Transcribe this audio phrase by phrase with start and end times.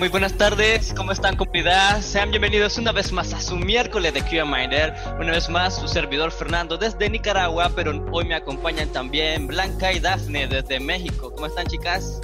[0.00, 2.00] muy buenas tardes, ¿cómo están comunidad?
[2.00, 4.94] Sean bienvenidos una vez más a su miércoles de QA Miner.
[5.20, 10.00] Una vez más, su servidor Fernando desde Nicaragua, pero hoy me acompañan también Blanca y
[10.00, 11.30] Dafne desde México.
[11.34, 12.18] ¿Cómo están, chicas?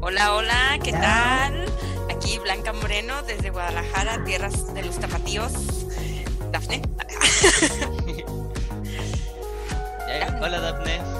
[0.00, 1.66] Hola, hola, ¿qué tal?
[2.10, 5.52] Aquí Blanca Moreno desde Guadalajara, tierras de los tapatíos.
[6.50, 6.82] Dafne.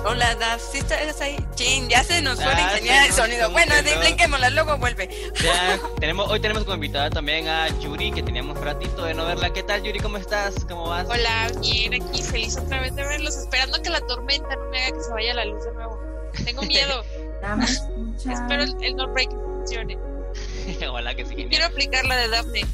[0.07, 0.61] Hola, Daf.
[0.61, 1.37] ¿Sí estás ahí?
[1.55, 3.51] Chin, ya se nos fue la ah, ingeniera de sonido.
[3.51, 5.09] Bueno, blinquémosla, luego vuelve.
[5.43, 9.25] Ya, tenemos, hoy tenemos como invitada también a Yuri, que teníamos un ratito de no
[9.25, 9.51] verla.
[9.53, 9.99] ¿Qué tal, Yuri?
[10.01, 10.55] ¿Cómo estás?
[10.69, 11.07] ¿Cómo vas?
[11.09, 14.97] Hola, bien, aquí feliz otra vez de verlos, esperando que la tormenta no me haga
[14.97, 15.99] que se vaya la luz de nuevo.
[16.45, 17.03] Tengo miedo.
[18.19, 19.99] Espero el, el no break funcione.
[20.91, 21.35] Hola, que sí.
[21.49, 22.67] Quiero aplicar la de Daphne.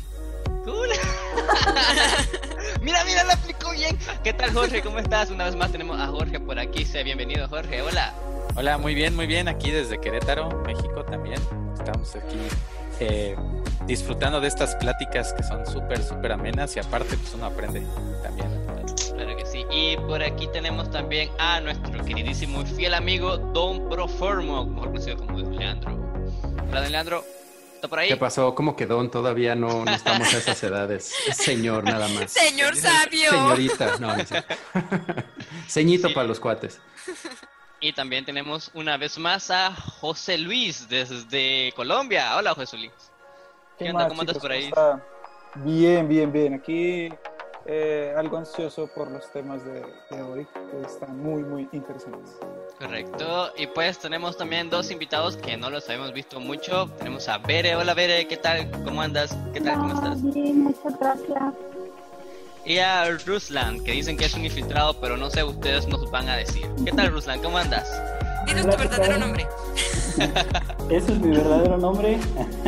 [0.64, 0.88] Cool.
[2.80, 3.36] mira, mira, la
[3.80, 3.98] bien.
[4.22, 4.82] ¿Qué tal, Jorge?
[4.82, 5.30] ¿Cómo estás?
[5.30, 6.84] Una vez más tenemos a Jorge por aquí.
[6.84, 7.80] Sé bienvenido, Jorge.
[7.80, 8.12] Hola.
[8.54, 9.48] Hola, muy bien, muy bien.
[9.48, 11.40] Aquí desde Querétaro, México también.
[11.78, 12.38] Estamos aquí
[13.00, 13.36] eh,
[13.86, 17.82] disfrutando de estas pláticas que son súper, súper amenas y aparte, pues uno aprende
[18.22, 18.48] también.
[19.14, 19.64] Claro que sí.
[19.70, 25.16] Y por aquí tenemos también a nuestro queridísimo y fiel amigo Don Proformo, mejor conocido
[25.16, 25.98] como Leandro.
[26.68, 27.39] Hola, Don Leandro.
[28.08, 28.54] ¿Qué pasó?
[28.54, 29.08] ¿Cómo quedó?
[29.08, 31.14] Todavía no, estamos a esas edades.
[31.32, 32.32] señor, nada más.
[32.50, 33.30] Señor sabio.
[33.30, 34.24] Señorita, no, no
[35.68, 36.80] Ceñito para los cuates.
[37.80, 42.36] Y también tenemos una vez más a José Luis desde Colombia.
[42.36, 42.92] Hola, José Luis.
[43.78, 44.08] ¿Qué, onda?
[44.08, 44.70] ¿Cómo andas por ahí?
[45.54, 46.54] Bien, bien, bien.
[46.54, 47.08] Aquí
[47.66, 49.82] eh, algo ansioso por los temas de,
[50.22, 52.38] hoy, que están muy, muy interesantes.
[52.78, 53.50] Correcto.
[53.56, 56.88] Y pues tenemos también dos invitados que no los habíamos visto mucho.
[56.98, 57.76] Tenemos a Bere.
[57.76, 58.26] Hola, Bere.
[58.26, 58.70] ¿Qué tal?
[58.84, 59.36] ¿Cómo andas?
[59.52, 59.78] ¿Qué tal?
[59.78, 60.22] ¿Cómo estás?
[60.22, 61.54] Bien, muchas gracias.
[62.64, 66.28] Y a Ruslan, que dicen que es un infiltrado, pero no sé, ustedes nos van
[66.28, 66.66] a decir.
[66.84, 67.40] ¿Qué tal, Ruslan?
[67.42, 67.90] ¿Cómo andas?
[68.46, 69.46] Dinos tu verdadero nombre.
[70.90, 72.18] Ese es mi verdadero nombre.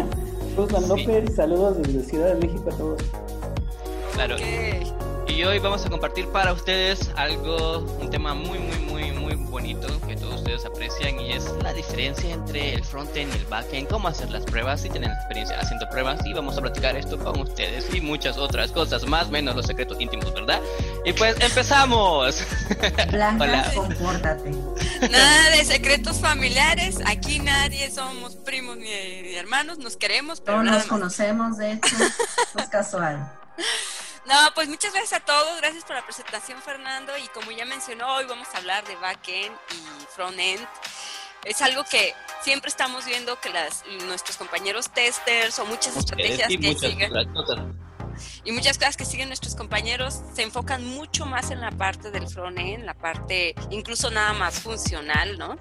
[0.56, 3.02] Ruslan López, saludos desde Ciudad de México a todos.
[4.14, 4.36] Claro.
[5.26, 9.88] Y hoy vamos a compartir para ustedes algo, un tema muy, muy, muy, muy bonito
[10.06, 14.08] que todos ustedes aprecian y es la diferencia entre el frontend y el backend, cómo
[14.08, 17.92] hacer las pruebas, si tienen experiencia haciendo pruebas y vamos a platicar esto con ustedes
[17.94, 20.60] y muchas otras cosas, más menos los secretos íntimos, ¿verdad?
[21.06, 22.44] Y pues empezamos.
[23.10, 24.50] Blanca, compórtate.
[25.10, 30.84] Nada de secretos familiares, aquí nadie somos primos ni hermanos, nos queremos, pero no nos
[30.84, 31.96] conocemos, de hecho,
[32.58, 33.41] es casual.
[34.24, 38.14] No, pues muchas gracias a todos, gracias por la presentación Fernando y como ya mencionó,
[38.14, 40.66] hoy vamos a hablar de backend y frontend.
[41.44, 46.74] Es algo que siempre estamos viendo que las, nuestros compañeros testers o muchas estrategias que
[46.74, 47.12] siguen
[48.44, 52.28] y muchas cosas que siguen nuestros compañeros se enfocan mucho más en la parte del
[52.28, 55.56] frontend, la parte incluso nada más funcional, ¿no?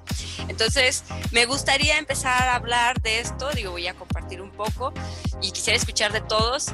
[0.47, 4.93] Entonces, me gustaría empezar a hablar de esto, digo, voy a compartir un poco
[5.41, 6.67] y quisiera escuchar de todos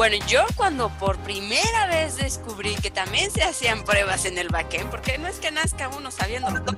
[0.00, 4.88] bueno, yo cuando por primera vez descubrí que también se hacían pruebas en el backend,
[4.88, 6.74] porque no es que nazca uno sabiendo todo,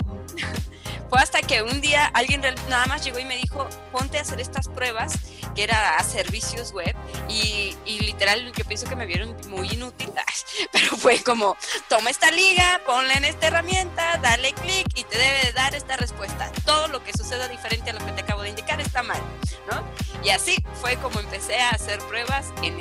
[1.08, 4.40] fue hasta que un día alguien nada más llegó y me dijo, ponte a hacer
[4.40, 5.12] estas pruebas,
[5.54, 6.96] que era a servicios web,
[7.28, 10.10] y, literal yo pienso que me vieron muy inútil,
[10.72, 11.56] pero fue como,
[11.88, 16.50] toma esta liga, ponla en esta herramienta, dale clic y te debe dar esta respuesta.
[16.64, 19.20] Todo lo que suceda diferente a lo que te acabo de indicar está mal,
[19.70, 19.84] ¿no?
[20.24, 22.80] Y así fue como empecé a hacer pruebas en,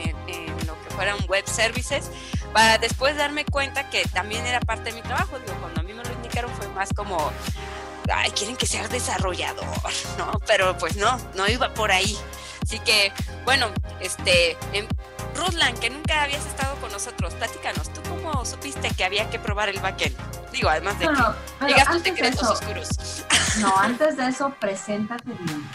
[0.66, 2.10] lo que fueran web services
[2.54, 5.40] para después darme cuenta que también era parte de mi trabajo.
[5.40, 7.32] Digo, cuando a mí me lo indicaron fue más como,
[8.14, 9.66] ay, quieren que sea desarrollador,
[10.18, 10.32] ¿no?
[10.48, 12.18] Pero pues no, no iba por ahí.
[12.64, 13.12] Así que,
[13.44, 13.68] bueno,
[14.00, 14.88] este, en
[15.36, 19.70] Ruslan, que nunca habías estado con nosotros, platícanos, ¿tú cómo supiste que había que probar
[19.70, 20.16] el backend?
[20.52, 22.90] Digo, además de que digas tus secretos oscuros.
[23.60, 25.70] No, antes de eso, preséntate bien.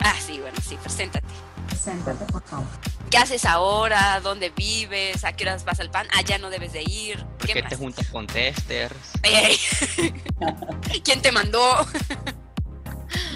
[0.00, 1.26] Ah, sí, bueno, sí, preséntate.
[1.68, 2.66] Preséntate, por favor.
[3.10, 4.20] ¿Qué haces ahora?
[4.20, 5.24] ¿Dónde vives?
[5.24, 6.06] ¿A qué horas vas al pan?
[6.16, 7.24] Allá ah, no debes de ir.
[7.38, 8.94] ¿Por qué, te juntas con testers?
[11.04, 11.86] ¿Quién te mandó?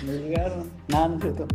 [0.03, 0.71] Me llegaron.
[0.89, 1.47] No, no es cierto.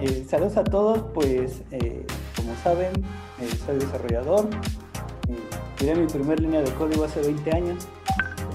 [0.00, 2.92] Eh, saludos a todos, pues eh, como saben,
[3.40, 4.50] eh, soy desarrollador.
[5.80, 7.86] Eh, mi primer línea de código hace 20 años.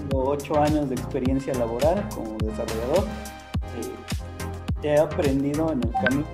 [0.10, 3.06] Tengo 8 años de experiencia laboral como desarrollador
[4.84, 6.26] he aprendido en el camino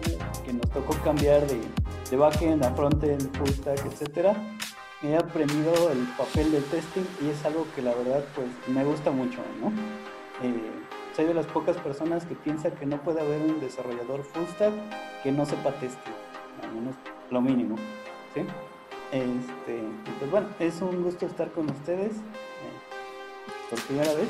[0.46, 1.60] que nos tocó cambiar de,
[2.10, 4.36] de backend a frontend, full stack, etcétera.
[5.04, 9.12] He aprendido el papel de testing y es algo que la verdad pues me gusta
[9.12, 9.68] mucho, ¿no?
[10.42, 10.72] Eh,
[11.16, 14.74] soy de las pocas personas que piensa que no puede haber un desarrollador full stack
[15.24, 16.14] que no sepa testing,
[16.64, 16.96] al menos
[17.32, 17.76] lo mínimo,
[18.34, 18.42] ¿sí?
[19.12, 19.82] Este,
[20.20, 24.28] pues bueno, es un gusto estar con ustedes eh, por primera vez.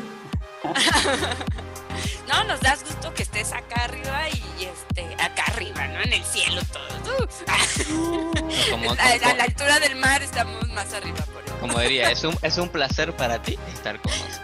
[2.28, 6.02] No, nos das gusto que estés acá arriba y este, acá arriba, ¿no?
[6.02, 7.28] En el cielo todo.
[8.72, 11.18] Como, a, a la altura del mar estamos más arriba.
[11.34, 11.58] Por eso.
[11.60, 14.42] como diría, es un, es un placer para ti estar con nosotros.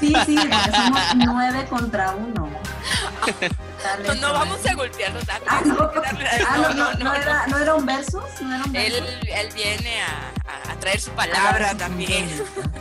[0.00, 2.50] Sí, sí, porque somos nueve contra uno.
[3.82, 5.22] Dale, no, vamos a golpearnos.
[5.46, 5.90] Ah, no.
[5.92, 9.18] Ah, no, no, no era, no era un versus, no era un Él, versus.
[9.28, 10.30] él viene a,
[10.72, 12.28] a- traer su palabra Ah, también.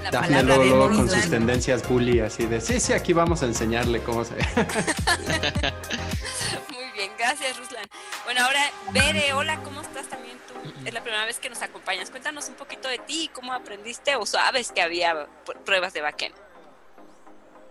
[0.03, 3.13] La Dafne palabra luego, de luego con sus tendencias bully así de, sí, sí, aquí
[3.13, 4.33] vamos a enseñarle cómo se...
[6.73, 7.85] Muy bien, gracias Ruslan.
[8.25, 10.53] Bueno, ahora, Bere, hola, ¿cómo estás también tú?
[10.85, 12.09] Es la primera vez que nos acompañas.
[12.09, 15.27] Cuéntanos un poquito de ti, cómo aprendiste o sabes que había
[15.65, 16.35] pruebas de backend.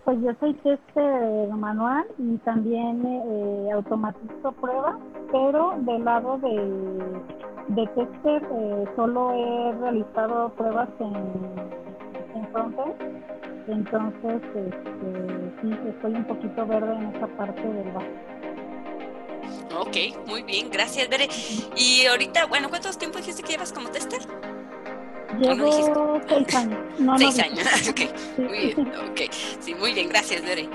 [0.04, 4.96] Pues yo soy tester manual y también eh, automatizo pruebas,
[5.31, 6.54] pero del lado de,
[7.69, 11.14] de tester eh, solo he realizado pruebas en,
[12.34, 12.94] en frontend.
[13.69, 18.32] Entonces, este, sí, estoy un poquito verde en esa parte del back.
[19.78, 21.28] Ok, muy bien, gracias Bere.
[21.76, 24.20] Y ahorita, bueno, ¿cuántos tiempo dijiste que llevas como tester?
[25.35, 26.79] No Llevo seis años.
[26.99, 27.49] No, no Seis dije.
[27.49, 27.97] años, ok.
[28.37, 29.21] Sí, Muy bien, ok.
[29.61, 30.69] Sí, muy bien, gracias, Bere.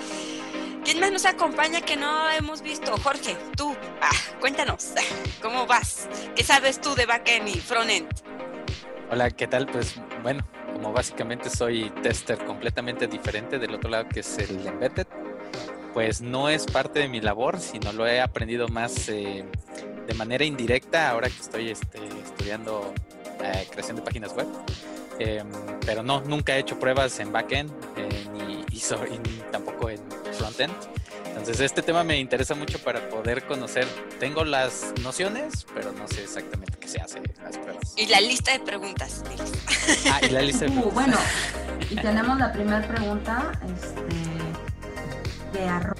[0.84, 2.96] ¿Quién más nos acompaña que no hemos visto?
[3.04, 4.10] Jorge, tú, ah,
[4.40, 4.94] cuéntanos,
[5.42, 6.08] ¿cómo vas?
[6.36, 8.08] ¿Qué sabes tú de backend y frontend?
[9.12, 9.68] Hola, ¿qué tal?
[9.68, 15.08] Pues bueno, como básicamente soy tester completamente diferente del otro lado que es el embedded,
[15.94, 19.46] pues no es parte de mi labor, sino lo he aprendido más eh,
[20.08, 22.94] de manera indirecta ahora que estoy este, estudiando
[23.44, 24.48] eh, creación de páginas web.
[25.20, 25.48] Em,
[25.86, 29.90] pero no, nunca he hecho pruebas en backend eh, ni, y, sobre- y ni tampoco
[29.90, 30.00] en
[30.38, 30.74] frontend.
[31.30, 33.86] Entonces este tema me interesa mucho para poder conocer.
[34.20, 37.94] Tengo las nociones, pero no sé exactamente qué se hace en las pruebas.
[37.96, 39.24] Y la lista de preguntas.
[40.12, 40.94] Ah, y la lista de Uh, preguntas.
[40.94, 41.18] bueno,
[41.92, 45.96] y tenemos la primera pregunta este, de arroba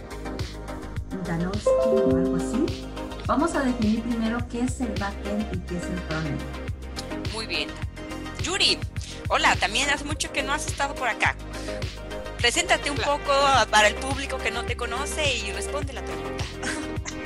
[1.26, 2.88] Janowski o algo así.
[3.28, 6.42] Vamos a definir primero qué es el backend y qué es el frontend.
[7.34, 7.70] Muy bien.
[8.44, 8.78] Yuri,
[9.30, 11.36] hola, también hace mucho que no has estado por acá.
[12.38, 13.34] Preséntate un poco
[13.72, 16.46] para el público que no te conoce y responde la pregunta.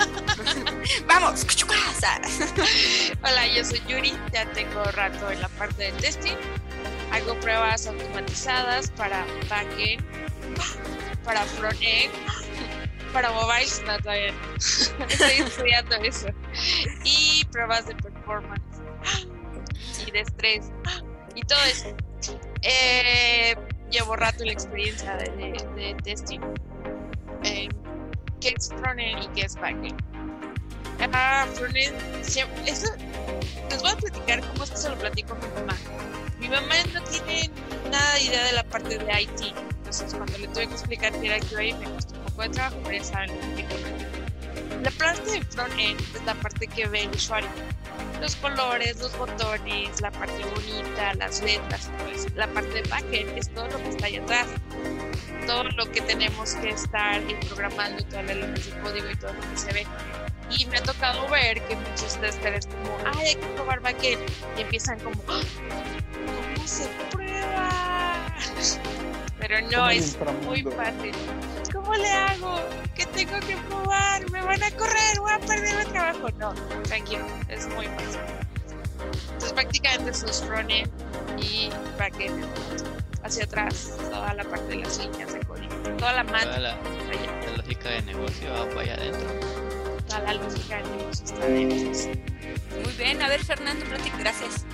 [1.08, 2.22] Vamos, cuchucasa.
[3.24, 6.38] Hola, yo soy Yuri, ya tengo rato en la parte de testing.
[7.12, 10.04] Hago pruebas automatizadas para backend,
[11.26, 12.12] para frontend,
[13.12, 14.56] para mobiles, no todavía no.
[15.08, 16.28] Estoy estudiando eso.
[17.04, 18.62] Y pruebas de performance
[20.12, 20.72] de estrés
[21.36, 21.96] y todo eso.
[22.62, 23.56] Eh,
[23.90, 26.40] llevo rato la experiencia de, de- de testing.
[27.44, 27.68] Eh,
[28.40, 30.00] ¿Qué es frontend y qué es backend?
[31.14, 32.42] Ah, frontend, eso,
[33.70, 35.78] les voy a platicar cómo es que se lo platico a mi mamá.
[36.40, 37.50] Mi mamá no tiene
[37.92, 39.42] nada de idea de la parte de IT.
[39.78, 42.78] Entonces, cuando le tuve que explicar que era QA, me costó un poco de trabajo,
[42.84, 43.66] pero ya saben que.
[44.84, 47.50] La parte de front-end es la parte que ve el usuario.
[48.22, 52.28] Los colores, los botones, la parte bonita, las letras, todo eso.
[52.36, 54.48] La parte de backend es todo lo que está ahí atrás.
[55.48, 57.20] Todo lo que tenemos que estar
[57.50, 59.88] programando, todas las líneas de código y todo lo que se ve.
[60.52, 64.22] Y me ha tocado ver que muchos testers como, ay, hay que probar backend.
[64.58, 65.42] Y empiezan como, "Ah,
[66.56, 68.36] ¿cómo se prueba?
[69.40, 71.16] Pero no, es muy fácil.
[71.92, 72.56] ¿Cómo le hago?
[72.96, 74.30] ¿Qué tengo que probar?
[74.32, 75.20] ¿Me van a correr?
[75.20, 76.30] ¿Voy a perder el trabajo?
[76.38, 78.20] No, tranquilo, es muy fácil.
[79.26, 80.90] Entonces prácticamente eso es frontend
[81.38, 81.70] y
[82.00, 82.46] backend.
[83.24, 85.74] Hacia atrás, toda la parte de las líneas de código.
[85.98, 89.28] Toda la Toda máquina, la, la lógica de negocio va para allá adentro.
[90.08, 92.12] toda la lógica de negocio está dentro.
[92.86, 94.18] Muy bien, a ver, Fernando, platica.
[94.18, 94.66] Gracias.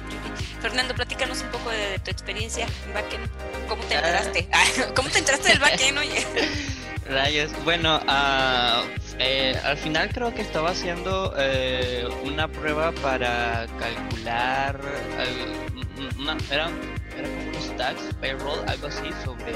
[0.62, 3.28] Fernando, platícanos un poco de, de tu experiencia en backend.
[3.68, 4.00] ¿Cómo te Ah.
[4.02, 4.50] enteraste?
[4.54, 6.28] Ah, ¿Cómo te enteraste del backend, oye?
[7.10, 8.84] Rayos, bueno, ah,
[9.20, 14.80] eh, al final creo que estaba haciendo eh, una prueba para calcular,
[15.18, 16.74] al- una, eran,
[17.18, 19.54] eran como unos tax, payroll, algo así sobre,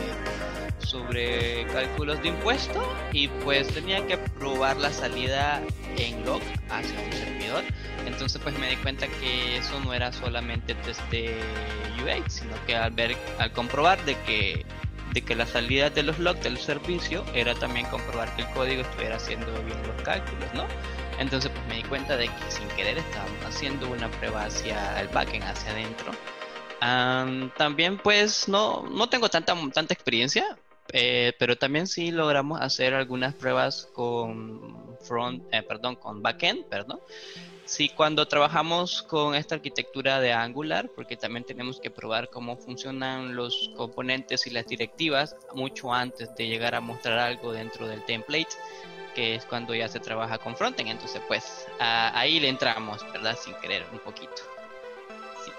[0.80, 2.82] sobre cálculos de impuesto
[3.12, 5.62] y pues tenía que probar la salida
[5.98, 7.64] en log hacia un servidor.
[8.08, 11.38] Entonces pues me di cuenta que eso no era solamente test de
[12.02, 14.66] UX, sino que al ver, al comprobar de que
[15.14, 18.82] de que la salida de los logs del servicio era también comprobar que el código
[18.82, 20.66] estuviera haciendo bien los cálculos, ¿no?
[21.20, 25.08] Entonces pues me di cuenta de que sin querer estábamos haciendo una prueba hacia el
[25.10, 26.12] backend, hacia adentro.
[26.80, 30.58] Am, también pues no, no tengo tanta, tanta experiencia,
[30.94, 37.00] eh, pero también sí logramos hacer algunas pruebas con front, eh, perdón, con backend, perdón.
[37.72, 43.34] Sí, cuando trabajamos con esta arquitectura de Angular, porque también tenemos que probar cómo funcionan
[43.34, 48.50] los componentes y las directivas mucho antes de llegar a mostrar algo dentro del template.
[49.16, 50.90] que es cuando ya se trabaja con frontend.
[50.90, 53.38] Entonces, pues ahí le entramos, ¿verdad?
[53.42, 54.42] Sin querer un poquito.
[55.46, 55.52] Sí.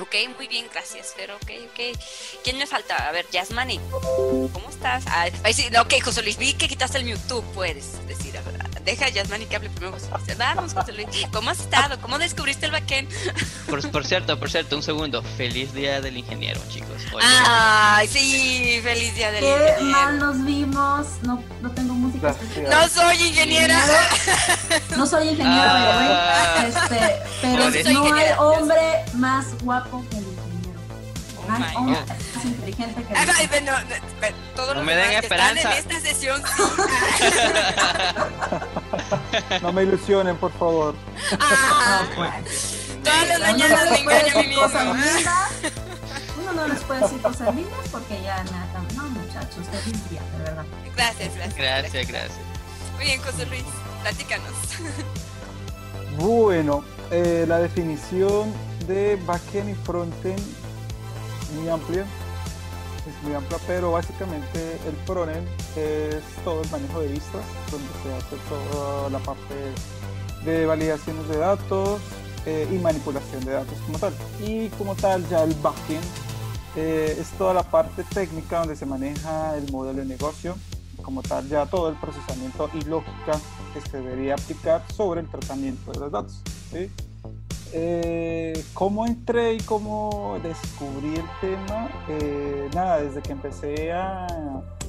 [0.00, 1.98] Ok, muy bien, gracias, pero ok, ok.
[2.42, 3.08] ¿Quién me falta?
[3.08, 3.78] A ver, Yasmani,
[4.52, 5.04] ¿cómo estás?
[5.06, 9.04] Ah, sí, ok, José Luis, vi que quitaste el YouTube, puedes decir, a ver, deja
[9.06, 10.38] a Yasmani que hable primero, José Luis.
[10.38, 11.98] Vamos, José Luis, ¿cómo has estado?
[12.00, 13.10] ¿Cómo descubriste el backend?
[13.68, 15.22] Por, por cierto, por cierto, un segundo.
[15.36, 17.02] Feliz día del ingeniero, chicos.
[17.12, 19.82] Hoy- Ay, sí, feliz día del Qué ingeniero.
[19.98, 21.06] mal nos vimos.
[21.22, 22.34] No, no tengo música.
[22.56, 22.70] Gracias.
[22.70, 23.82] No soy ingeniera.
[24.96, 26.54] No soy ingeniero, Ah.
[26.56, 26.68] güey.
[26.68, 30.25] Este, pero No, no hay hombre más guapo que.
[31.48, 33.86] Oh más inteligente que Ay, ay, no, no, no,
[34.54, 35.72] todos No los me den que están esperanza.
[35.72, 36.62] en esta sesión, sí.
[39.62, 40.94] No me ilusionen, por favor.
[41.40, 42.04] Ah,
[43.04, 44.72] todas las mañanas no me engaño a mí lindas.
[46.40, 48.82] Uno no les puede decir cosas lindas porque ya nada.
[48.94, 50.64] No, muchachos, feliz día, de verdad.
[50.96, 51.56] Gracias, gracias.
[51.56, 52.38] Gracias, gracias.
[52.96, 53.64] Muy bien, José Luis,
[54.02, 54.52] platícanos.
[56.18, 58.52] Bueno, eh, la definición
[58.86, 60.40] de backend y frontend
[61.54, 62.04] muy amplia.
[63.06, 68.12] Es muy amplia, pero básicamente el frontend es todo el manejo de vistas, donde se
[68.14, 69.54] hace toda la parte
[70.44, 72.00] de validaciones de datos
[72.46, 74.12] eh, y manipulación de datos como tal.
[74.40, 76.04] Y como tal, ya el backend
[76.76, 80.56] eh, es toda la parte técnica donde se maneja el modelo de negocio,
[81.02, 83.40] como tal, ya todo el procesamiento y lógica
[83.72, 86.42] que se debería aplicar sobre el tratamiento de los datos.
[86.72, 86.90] ¿sí?
[87.72, 91.88] Eh, ¿Cómo entré y cómo descubrí el tema?
[92.08, 94.26] Eh, nada, desde que empecé a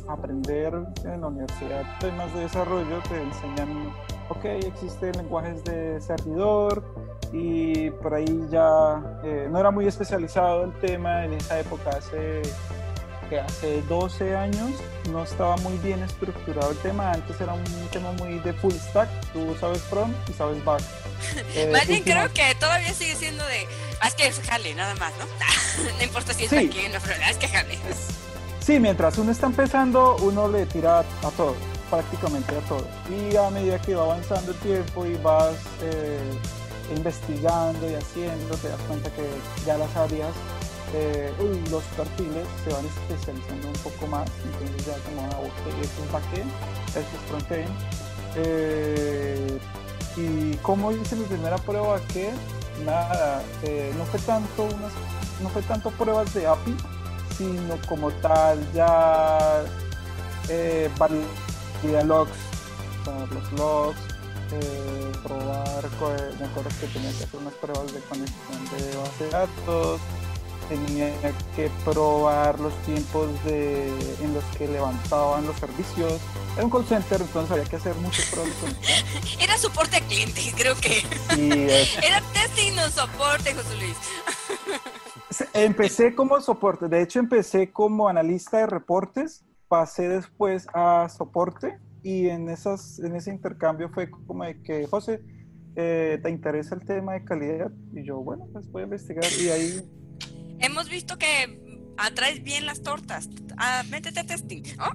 [0.07, 3.91] aprender en la universidad temas de desarrollo, te enseñan,
[4.29, 6.83] ok, existen lenguajes de servidor
[7.33, 12.41] y por ahí ya eh, no era muy especializado el tema en esa época, hace
[13.29, 14.71] que hace 12 años
[15.11, 17.11] no estaba muy bien estructurado el tema.
[17.11, 19.09] Antes era un tema muy de full stack.
[19.33, 20.81] Tú sabes front y sabes back.
[21.55, 23.65] Eh, Más bien creo que todavía sigue siendo de.
[24.01, 25.25] ah, Es que jale, nada más, ¿no?
[25.97, 26.55] no importa si es Sí.
[26.67, 27.77] backend o front, es que jale.
[28.59, 31.55] Sí, mientras uno está empezando, uno le tira a todo,
[31.89, 32.85] prácticamente a todo.
[33.09, 36.19] Y a medida que va avanzando el tiempo y vas eh,
[36.95, 39.23] investigando y haciendo, te das cuenta que
[39.65, 40.29] ya las áreas,
[40.93, 41.31] eh,
[41.69, 44.29] los perfiles se van especializando un poco más.
[44.43, 46.51] Entonces ya como, ah, ok, esto es backend,
[46.87, 47.69] esto es frontend.
[48.35, 49.59] Eh,
[50.15, 52.31] y como hice mi primera prueba que
[52.85, 54.93] nada, eh, no fue tanto unas,
[55.41, 56.75] no fue tanto pruebas de API,
[57.37, 59.63] sino como tal ya
[60.49, 62.31] eh, validar logs,
[63.05, 63.99] sea, los logs,
[64.51, 65.83] eh, probar,
[66.39, 70.01] me acuerdo que tenía que hacer unas pruebas de conexión de base de datos,
[70.69, 71.11] tenía
[71.55, 73.87] que probar los tiempos de,
[74.21, 76.19] en los que levantaban los servicios.
[76.55, 78.75] Era un call center, entonces había que hacer de conexión.
[79.39, 81.03] Era soporte a cliente, creo que.
[81.37, 83.97] Y eh, Era testing, no soporte, José Luis.
[85.53, 92.29] Empecé como soporte, de hecho empecé como analista de reportes, pasé después a soporte y
[92.29, 95.21] en, esas, en ese intercambio fue como de que, José,
[95.75, 97.71] eh, ¿te interesa el tema de calidad?
[97.93, 99.81] Y yo, bueno, pues voy a investigar y ahí,
[100.59, 101.59] Hemos visto que
[101.97, 103.29] atraes bien las tortas.
[103.57, 104.63] Ah, métete a testing.
[104.77, 104.85] ¿no?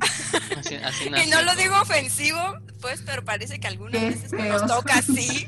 [0.58, 2.38] Así, así Y no lo digo ofensivo,
[2.80, 4.66] pues, pero parece que algunas Qué veces nos feos.
[4.66, 5.46] toca así,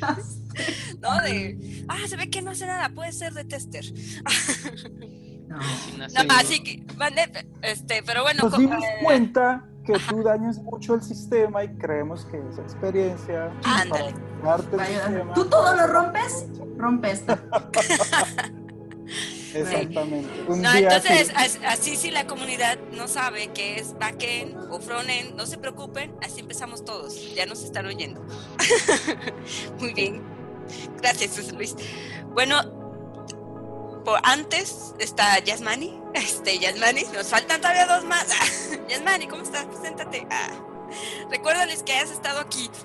[1.01, 1.21] ¿no?
[1.23, 3.85] De, ah, se ve que no hace nada, puede ser de tester.
[5.47, 5.59] No.
[5.61, 6.83] Así No, así que,
[7.63, 12.25] este, pero bueno, nos dimos eh, cuenta que tú dañas mucho el sistema y creemos
[12.25, 14.15] que esa experiencia Ándale.
[14.43, 15.35] para darte el Vaya, sistema.
[15.35, 16.47] ¿Tú todo lo rompes?
[16.79, 17.37] Rompe este.
[19.55, 20.45] Exactamente.
[20.49, 21.33] Un No, día entonces, sí.
[21.37, 26.15] as- así si la comunidad no sabe qué es backend o frontend, no se preocupen,
[26.23, 27.35] así empezamos todos.
[27.35, 28.21] Ya nos están oyendo.
[29.81, 30.23] Muy bien.
[31.01, 31.77] Gracias, Luis.
[32.33, 36.01] Bueno, por antes está Yasmani.
[36.15, 38.27] Este, Yasmani, nos faltan todavía dos más.
[38.89, 39.67] Yasmani, ¿cómo estás?
[39.67, 40.27] Preséntate.
[40.31, 40.49] Ah,
[41.31, 42.71] recuérdales que has estado aquí.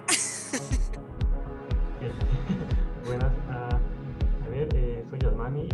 [3.05, 3.79] Buenas, ah,
[4.45, 5.67] a ver, eh, soy Yasmani,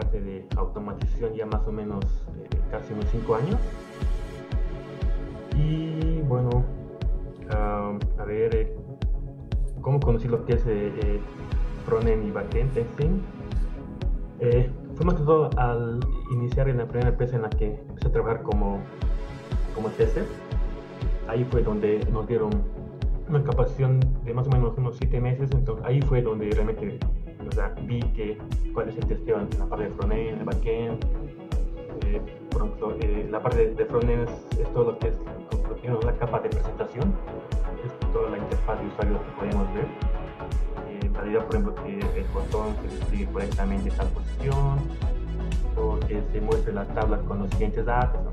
[0.00, 2.04] parte de automatización ya más o menos
[2.42, 3.56] eh, casi unos 5 años.
[5.56, 6.64] Y bueno,
[7.50, 8.74] a ver, eh,
[9.82, 11.20] ¿cómo conocí lo que es eh, eh,
[11.84, 13.20] frontend y backend testing?
[14.38, 16.00] Eh, fue más que todo al
[16.32, 18.80] iniciar en la primera empresa en la que empecé a trabajar como,
[19.74, 20.24] como tester.
[21.28, 22.50] Ahí fue donde nos dieron
[23.28, 26.98] una capacitación de más o menos unos siete meses, entonces ahí fue donde realmente
[27.48, 28.38] o sea, vi que
[28.72, 31.04] cuál es el testeo en la parte de frontend, en el backend,
[32.04, 32.20] eh,
[32.50, 35.14] por ejemplo, eh, la parte de, de frontend es, es todo lo que es
[35.82, 37.14] es la capa de presentación,
[37.84, 39.86] es toda la interfaz de usuario que podemos ver.
[40.88, 44.78] Eh, valida, por ejemplo, que el botón se despliegue correctamente en tal posición,
[45.76, 48.20] o que se muestre la tabla con los siguientes datos.
[48.22, 48.30] ¿no?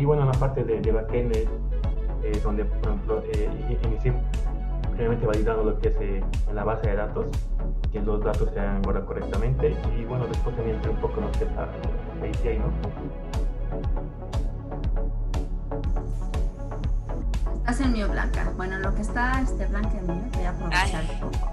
[0.00, 1.48] Y bueno, la parte de, de backend es
[2.24, 4.14] eh, donde, por ejemplo, eh, inicié
[4.82, 7.26] primeramente validando lo que es eh, en la base de datos,
[7.90, 11.26] que los datos se hayan guardado correctamente, y bueno, después también entré un poco en
[11.26, 12.72] lo que es la, la API, ¿no?
[17.58, 18.50] Estás en mío, Blanca.
[18.56, 21.04] Bueno, lo que está este, Blanca en mío, voy a aprovechar.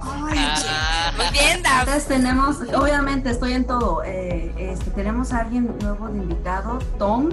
[0.01, 1.61] Ay, Ah, muy bien.
[1.79, 4.03] Entonces tenemos, obviamente estoy en todo.
[4.03, 7.29] eh, este, tenemos a alguien nuevo de invitado, Tom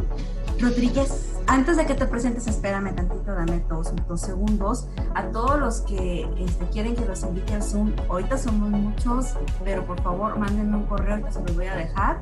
[0.60, 1.35] Rodríguez.
[1.48, 4.88] Antes de que te presentes, espérame tantito, dame dos, dos segundos.
[5.14, 9.34] A todos los que este, quieren que los invite al Zoom, ahorita somos muchos,
[9.64, 12.20] pero por favor mándenme un correo, ahorita se los voy a dejar.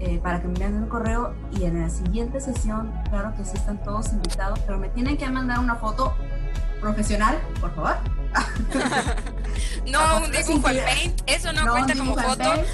[0.00, 3.52] eh, para que me manden un correo y en la siguiente sesión, claro que sí
[3.56, 6.12] están todos invitados, pero me tienen que mandar una foto
[6.80, 7.96] profesional, por favor.
[9.90, 12.38] No, un dibujo en Paint, eso no, No, cuenta como foto.
[12.38, 12.66] Paint,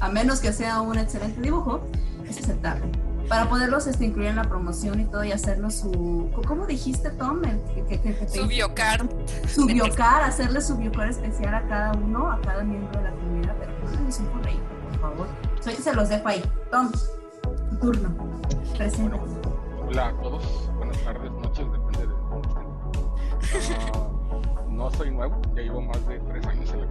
[0.00, 1.82] a menos que sea un excelente dibujo,
[2.28, 2.84] es aceptable.
[3.32, 6.28] Para poderlos este, incluir en la promoción y todo y hacerlo su...
[6.46, 7.42] ¿Cómo dijiste, Tom?
[7.46, 9.06] El que- que- que- que te- Su biocard.
[9.48, 13.56] su biocar, hacerle su biocar especial a cada uno, a cada miembro de la comunidad,
[13.58, 14.60] pero mándenles un correo,
[14.90, 15.26] por favor.
[15.62, 16.44] Soy que se los dejo ahí.
[16.70, 16.92] Tom,
[17.70, 18.14] tu turno.
[18.76, 19.16] Presenta.
[19.88, 22.48] Hola a todos, buenas tardes, noches, depende de dónde
[23.58, 23.76] estén.
[23.94, 24.08] Ah,
[24.68, 26.86] no soy nuevo, ya llevo más de tres años en la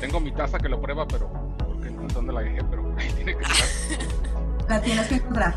[0.00, 3.10] Tengo mi taza que lo prueba, pero porque no sé dónde la dejé, pero ahí
[3.12, 4.68] tiene que estar.
[4.68, 5.56] La tienes que encontrar.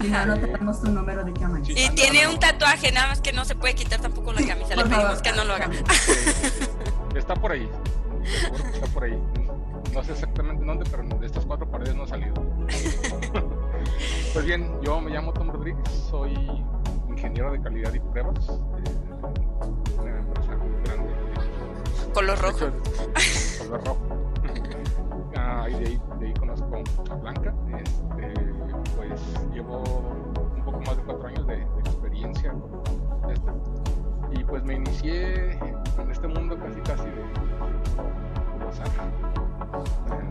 [0.00, 1.62] Si no, no te damos tu número de cámara.
[1.66, 4.76] Y tiene un tatuaje, nada más que no se puede quitar tampoco la camisa.
[4.76, 5.70] Le pedimos que no lo haga.
[7.14, 7.68] Está por ahí,
[8.40, 9.22] seguro que está por ahí.
[9.92, 12.34] No sé exactamente dónde, pero de estas cuatro paredes no ha salido.
[14.32, 16.34] Pues bien, yo me llamo Tom Rodríguez, soy
[17.08, 18.50] ingeniero de calidad y pruebas
[22.14, 22.66] Color rojo.
[22.66, 23.98] Hecho, color rojo.
[25.36, 27.52] Ah, y de ahí, de ahí conozco a Blanca.
[27.76, 28.34] Este,
[28.96, 29.20] pues
[29.52, 33.52] llevo un poco más de cuatro años de, de experiencia con esto.
[34.30, 37.24] Y pues me inicié en este mundo casi casi de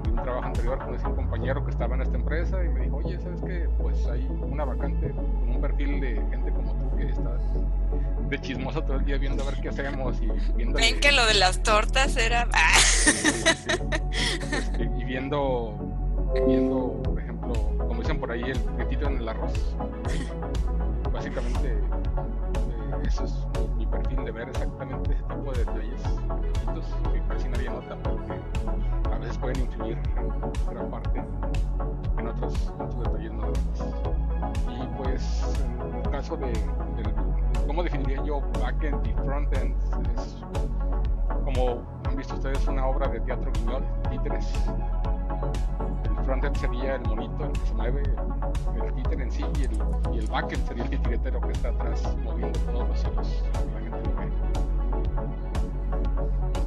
[0.03, 2.81] de un trabajo anterior conocí a un compañero que estaba en esta empresa y me
[2.81, 3.69] dijo, oye, ¿sabes qué?
[3.81, 7.37] Pues hay una vacante con un perfil de gente como tú que está
[8.33, 11.23] de chismoso todo el día viendo a ver qué hacemos y viendo Ven que lo
[11.27, 12.47] de las tortas era.
[12.51, 12.73] Ah.
[14.79, 15.77] y, viendo
[16.47, 19.53] viendo por ejemplo como dicen por ahí el petito en el arroz
[21.11, 23.33] básicamente eh, eso es
[23.77, 26.01] mi, perfil de ver exactamente ese tipo de detalles
[27.13, 28.33] que casi nadie nota porque
[29.13, 31.23] a veces pueden influir en gran parte
[32.17, 33.51] en otros, otros detalles no
[34.73, 35.43] y pues
[35.85, 37.22] en el caso de, del
[37.67, 39.75] cómo definiría yo backend y frontend
[40.17, 40.37] es
[41.43, 44.53] como han visto ustedes una obra de teatro guiñol, títeres.
[46.05, 48.03] El frontend sería el monito, el que se mueve,
[48.81, 49.71] el títer en sí, y el,
[50.13, 53.43] y el backend sería el titiretero que está atrás moviendo todos los hilos.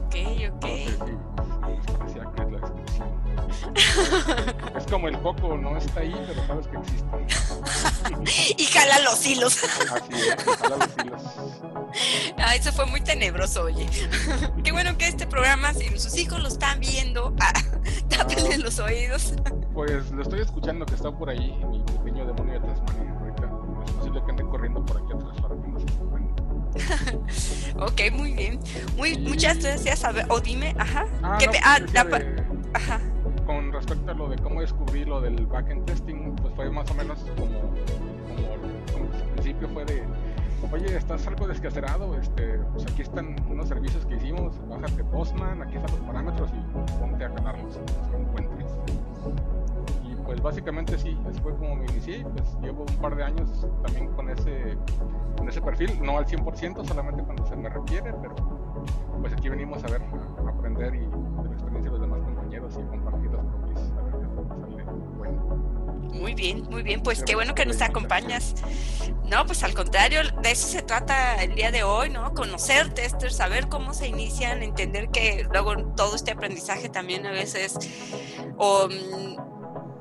[0.06, 0.16] Ok,
[0.52, 0.66] ok.
[4.76, 7.06] Es como el coco, no está ahí, pero sabes que existe.
[8.56, 9.58] Y jala los hilos.
[9.64, 11.22] Así es, jala los hilos.
[12.38, 13.86] Ay, eso fue muy tenebroso, oye.
[14.64, 17.52] Qué bueno que este programa, si sus hijos lo están viendo, ah,
[18.08, 19.34] tápenle los oídos.
[19.72, 23.14] Pues lo estoy escuchando que está por ahí, mi pequeño demonio de Tasmania.
[23.20, 23.44] Ahorita
[23.86, 25.86] es posible que ande corriendo por aquí atrás para que no se.
[27.78, 28.60] Ok, muy bien.
[28.96, 30.04] Muy, muchas gracias.
[30.04, 31.06] A ver, o dime, ajá.
[31.22, 33.00] Ah, ¿Qué no, pe- pues, ah, la de- ajá.
[33.46, 36.94] Con respecto a lo de cómo descubrí lo del backend testing, pues fue más o
[36.94, 40.02] menos como, como, al principio fue de,
[40.72, 45.76] oye, estás algo descacerado, este, pues aquí están unos servicios que hicimos, bájate Postman, aquí
[45.76, 48.66] están los parámetros y ponte a calarlos, los que encuentres.
[50.04, 53.66] Y pues básicamente sí, así fue como me inicié, pues llevo un par de años
[53.84, 54.76] también con ese,
[55.36, 58.34] con ese perfil, no al 100%, solamente cuando se me requiere, pero
[59.20, 62.78] pues aquí venimos a ver, a aprender y de la experiencia de los demás compañeros
[62.80, 63.35] y compartir
[66.20, 67.02] Muy bien, muy bien.
[67.02, 68.54] Pues qué bueno que nos acompañas.
[69.24, 72.32] No, pues al contrario, de eso se trata el día de hoy, ¿no?
[72.32, 77.76] Conocer testers, saber cómo se inician, entender que luego todo este aprendizaje también a veces,
[78.56, 79.55] o mm,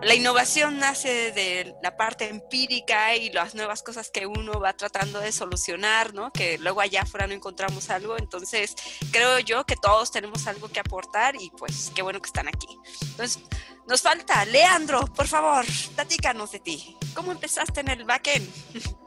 [0.06, 5.20] la innovación nace de la parte empírica y las nuevas cosas que uno va tratando
[5.20, 6.32] de solucionar, ¿no?
[6.32, 8.16] Que luego allá afuera no encontramos algo.
[8.16, 8.76] Entonces,
[9.12, 12.68] creo yo que todos tenemos algo que aportar y pues qué bueno que están aquí.
[13.02, 13.42] Entonces,
[13.88, 15.66] nos falta, Leandro, por favor,
[15.96, 16.96] platícanos de ti.
[17.16, 18.48] ¿Cómo empezaste en el backend?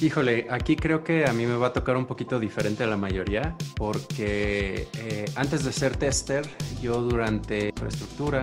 [0.00, 2.96] Híjole, aquí creo que a mí me va a tocar un poquito diferente a la
[2.96, 6.48] mayoría, porque eh, antes de ser tester,
[6.80, 8.40] yo durante infraestructura,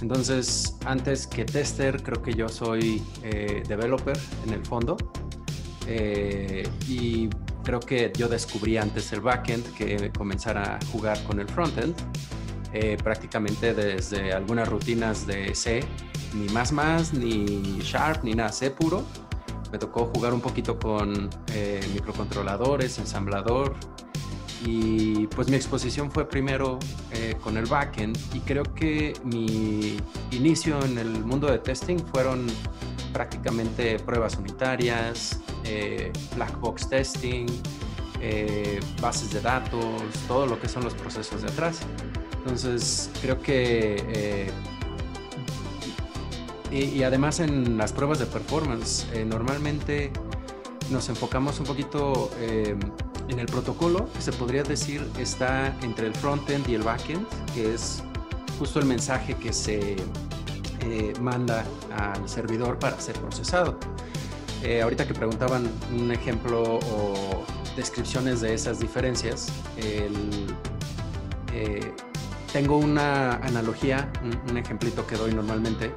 [0.00, 4.96] entonces antes que tester, creo que yo soy eh, developer en el fondo,
[5.86, 7.28] eh, y
[7.64, 11.94] creo que yo descubrí antes el backend que comenzar a jugar con el frontend,
[13.02, 15.82] prácticamente desde algunas rutinas de C,
[16.34, 19.04] ni más más, ni Sharp, ni nada, C puro.
[19.72, 23.74] Me tocó jugar un poquito con eh, microcontroladores, ensamblador
[24.64, 26.78] y pues mi exposición fue primero
[27.12, 29.96] eh, con el backend y creo que mi
[30.30, 32.46] inicio en el mundo de testing fueron
[33.12, 37.46] prácticamente pruebas unitarias, eh, black box testing,
[39.00, 41.80] bases de datos, todo lo que son los procesos de atrás.
[42.44, 44.50] Entonces creo que
[46.70, 50.12] y, además en las pruebas de performance, eh, normalmente
[50.90, 52.76] nos enfocamos un poquito eh,
[53.28, 58.02] en el protocolo, se podría decir está entre el frontend y el backend, que es
[58.58, 59.96] justo el mensaje que se
[60.80, 61.64] eh, manda
[61.96, 63.78] al servidor para ser procesado.
[64.82, 67.44] ahorita que preguntaban un ejemplo o
[67.76, 69.52] descripciones de esas diferencias,
[72.52, 74.10] tengo una analogía,
[74.48, 75.92] un, ejemplito que doy normalmente,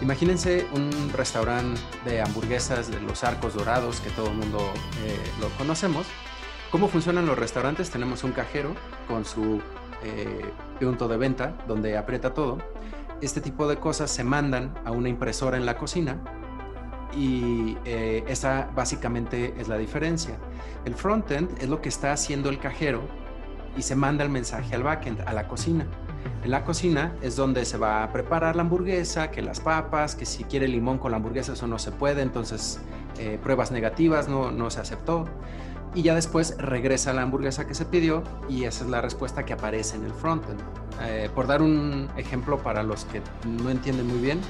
[0.00, 4.58] Imagínense un restaurante de hamburguesas de los arcos dorados que todo el mundo
[5.04, 6.08] eh, lo conocemos.
[6.72, 7.90] ¿Cómo funcionan los restaurantes?
[7.90, 8.74] Tenemos un cajero
[9.06, 9.60] con su
[10.02, 10.40] eh,
[10.80, 12.56] punto de venta donde aprieta todo.
[13.20, 16.16] Este tipo de cosas se mandan a una impresora en la cocina
[17.14, 20.38] y eh, esa básicamente es la diferencia.
[20.86, 23.02] El frontend es lo que está haciendo el cajero
[23.76, 25.86] y se manda el mensaje al backend, a la cocina.
[26.42, 30.24] En la cocina es donde se va a preparar la hamburguesa, que las papas, que
[30.24, 32.80] si quiere limón con la hamburguesa eso no se puede, entonces
[33.18, 35.28] eh, pruebas negativas, no, no se aceptó.
[35.94, 39.52] Y ya después regresa la hamburguesa que se pidió y esa es la respuesta que
[39.52, 40.60] aparece en el frontend.
[41.02, 44.40] Eh, por dar un ejemplo para los que no entienden muy bien,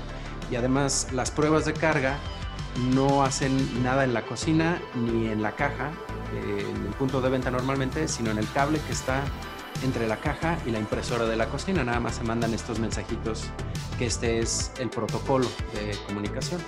[0.51, 2.17] y además las pruebas de carga
[2.95, 5.91] no hacen nada en la cocina ni en la caja,
[6.35, 9.23] eh, en el punto de venta normalmente, sino en el cable que está
[9.83, 11.85] entre la caja y la impresora de la cocina.
[11.85, 13.45] Nada más se mandan estos mensajitos
[13.99, 16.61] que este es el protocolo de comunicación.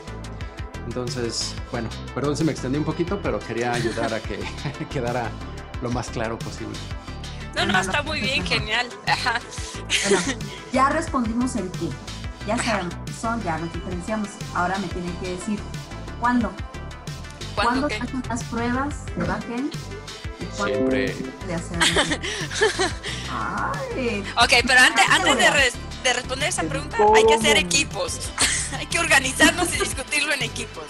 [0.86, 4.38] Entonces, bueno, perdón si me extendí un poquito, pero quería ayudar a que
[4.90, 5.30] quedara
[5.82, 6.76] lo más claro posible.
[7.56, 8.88] No, no, está muy bien, genial.
[10.08, 10.20] Bueno,
[10.72, 11.88] ya respondimos el qué.
[12.46, 14.28] Ya sabemos son, ya nos diferenciamos.
[14.54, 15.58] Ahora me tienen que decir
[16.20, 16.52] cuándo.
[17.54, 19.72] ¿Cuándo, ¿Cuándo hacen las pruebas de backend
[20.52, 21.14] Siempre.
[24.36, 25.72] ok, pero antes, antes de,
[26.12, 28.30] responder esa pregunta, hay que hacer equipos.
[28.78, 30.84] hay que organizarnos y discutirlo en equipos.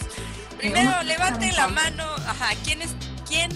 [0.58, 2.04] Primero, levante la mano.
[2.26, 2.90] Ajá, ¿quién, es,
[3.28, 3.50] quién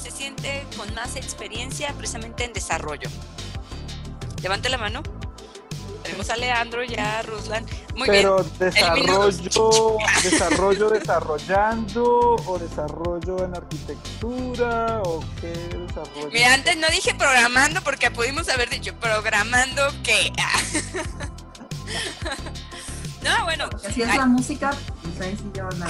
[0.00, 3.08] se siente con más experiencia precisamente en desarrollo?
[4.42, 5.02] Levante la mano.
[6.08, 7.66] Tenemos a Leandro ya, Ruslan.
[7.94, 16.30] Muy Pero desarrollo, desarrollo desarrollando o desarrollo en arquitectura o qué desarrollo.
[16.32, 20.32] Mira, antes no dije programando porque pudimos haber dicho programando qué.
[23.22, 23.68] no, bueno.
[23.92, 24.70] Si es la música,
[25.18, 25.88] pues yo la,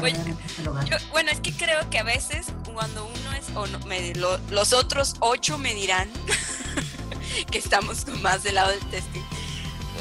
[1.10, 5.16] bueno, es que creo que a veces cuando uno es, o no, me, los otros
[5.18, 6.08] ocho me dirán
[7.50, 9.22] que estamos más del lado del testing,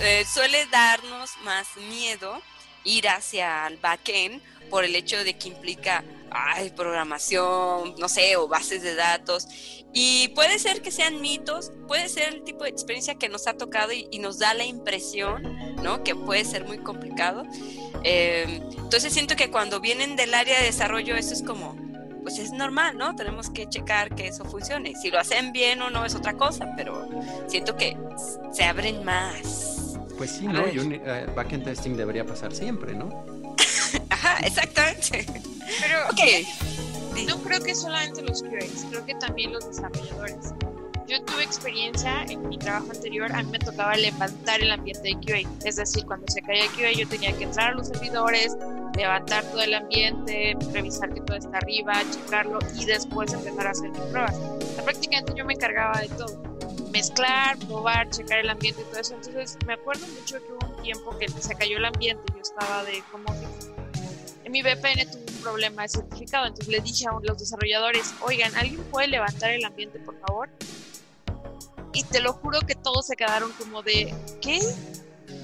[0.01, 2.41] eh, suele darnos más miedo
[2.83, 8.47] ir hacia el backend por el hecho de que implica ay, programación, no sé, o
[8.47, 9.47] bases de datos.
[9.93, 13.53] Y puede ser que sean mitos, puede ser el tipo de experiencia que nos ha
[13.53, 15.41] tocado y, nos da la impresión,
[15.81, 16.03] ¿no?
[16.03, 17.43] Que puede ser muy complicado.
[18.03, 21.75] Eh, entonces siento que cuando vienen del área de desarrollo, eso es como,
[22.27, 23.15] pues es normal, ¿no?
[23.15, 24.95] Tenemos que checar que eso funcione.
[24.95, 27.07] Si lo hacen bien o no es otra cosa, pero
[27.47, 27.95] siento que
[28.51, 29.97] se abren más.
[30.17, 30.67] Pues sí, ¿no?
[30.67, 33.25] Y un eh, backend testing debería pasar siempre, ¿no?
[34.09, 35.25] Ajá, exactamente.
[35.79, 37.25] Pero, ok.
[37.25, 40.51] No creo que solamente los QAs, creo que también los desarrolladores.
[41.07, 45.13] Yo tuve experiencia en mi trabajo anterior, a mí me tocaba levantar el ambiente de
[45.13, 48.57] QA, es decir, cuando se caía QA yo tenía que entrar a los servidores,
[48.97, 53.89] levantar todo el ambiente, revisar que todo está arriba, checarlo y después empezar a hacer
[53.89, 54.35] mis pruebas.
[54.83, 56.43] prácticamente yo me encargaba de todo,
[56.91, 59.15] mezclar, probar, checar el ambiente y todo eso.
[59.15, 62.83] Entonces me acuerdo mucho que hubo un tiempo que se cayó el ambiente, yo estaba
[62.83, 63.33] de como
[64.43, 68.53] en mi VPN tuvo un problema de certificado, entonces le dije a los desarrolladores, oigan,
[68.55, 70.49] ¿alguien puede levantar el ambiente, por favor?
[71.93, 74.59] Y te lo juro que todos se quedaron como de, ¿qué?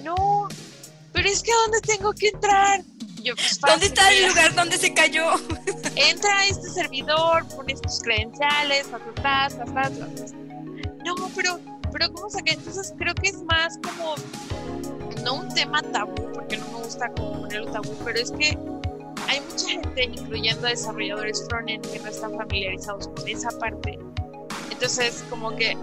[0.03, 0.47] No,
[1.11, 2.81] pero es que ¿a dónde tengo que entrar?
[3.21, 5.31] Yo, pues, ¿Dónde está el lugar donde se cayó?
[5.95, 8.87] Entra a este servidor, pones tus credenciales,
[9.21, 10.33] tas, tas, tas,
[11.05, 11.59] No, pero,
[11.91, 12.53] pero ¿cómo saqué?
[12.53, 14.15] Entonces creo que es más como,
[15.23, 18.57] no un tema tabú, porque no me gusta como ponerlo tabú, pero es que
[19.29, 23.99] hay mucha gente, incluyendo desarrolladores frontend, que no están familiarizados con esa parte.
[24.71, 25.73] Entonces, como que,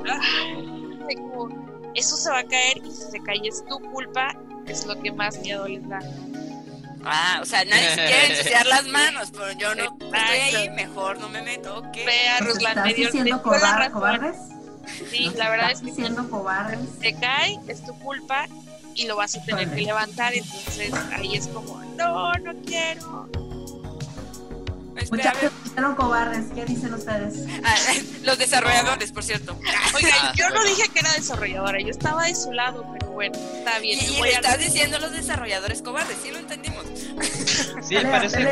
[1.17, 1.49] como,
[1.95, 5.13] eso se va a caer y si se cae es tu culpa, es lo que
[5.13, 6.01] más miedo les da.
[7.05, 11.19] Ah, o sea, nadie se quiere ensuciar las manos, pero yo no estoy ahí, mejor
[11.19, 11.95] no me meto, ok.
[11.95, 14.37] Ve a Ruslan, ¿Estás diciendo cobardes?
[15.11, 16.99] Sí, la verdad es que diciendo cobardes.
[17.01, 18.47] te cae, es tu culpa
[18.95, 23.29] y lo vas a tener que levantar, entonces ahí es como, no, no quiero.
[25.11, 27.47] Muchachos, dijeron cobardes, ¿qué dicen ustedes?
[27.65, 27.75] Ah,
[28.23, 29.59] los desarrolladores, por cierto.
[29.95, 33.79] Oiga, yo no dije que era desarrolladora, yo estaba de su lado, pero bueno, está
[33.79, 33.99] bien.
[34.01, 36.85] Y, y le estás diciendo los desarrolladores cobardes, sí lo entendimos.
[37.83, 38.47] Sí, parece,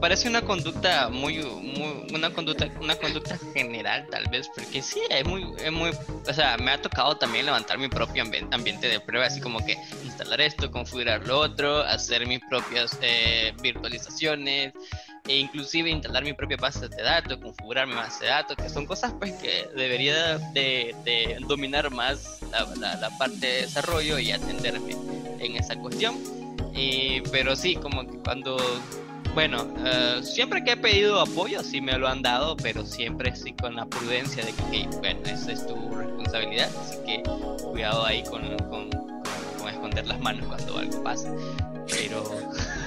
[0.00, 5.24] parece una conducta muy, muy, una conducta, una conducta general tal vez, porque sí, es
[5.26, 5.90] muy, es muy,
[6.26, 9.76] o sea, me ha tocado también levantar mi propio ambiente de prueba, así como que
[10.04, 14.72] instalar esto, configurar lo otro, hacer mis propias eh, virtualizaciones,
[15.28, 18.86] e inclusive instalar mi propia base de datos, configurar mi base de datos, que son
[18.86, 24.96] cosas pues que debería de, dominar más la, parte de desarrollo y atenderme
[25.38, 26.16] en esa cuestión.
[27.30, 28.56] pero sí, como que cuando,
[29.34, 33.52] bueno, eh, siempre que he pedido apoyo sí me lo han dado, pero siempre sí
[33.52, 37.22] con la prudencia de que, bueno, esa es tu responsabilidad, así que
[37.62, 41.30] cuidado ahí con, con, con esconder las manos cuando algo pasa
[41.88, 42.24] pero...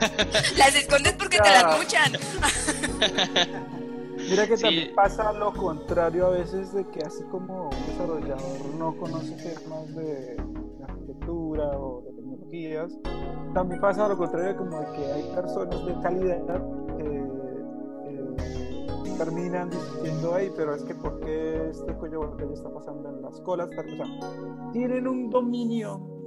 [0.58, 2.14] las escondes porque te las muchan.
[4.30, 8.96] Mira que también pasa lo contrario a veces de que así como un desarrollador no
[8.98, 10.38] conoce temas de,
[10.84, 12.98] arquitectura o de tecnologías,
[13.54, 16.64] también pasa lo contrario como de que hay personas de calidad
[16.98, 17.26] que
[18.08, 23.22] eh, terminan diciendo, hey, pero es que ¿por qué este cuello que está pasando en
[23.22, 23.70] las colas?
[23.70, 26.21] O sea, tienen un dominio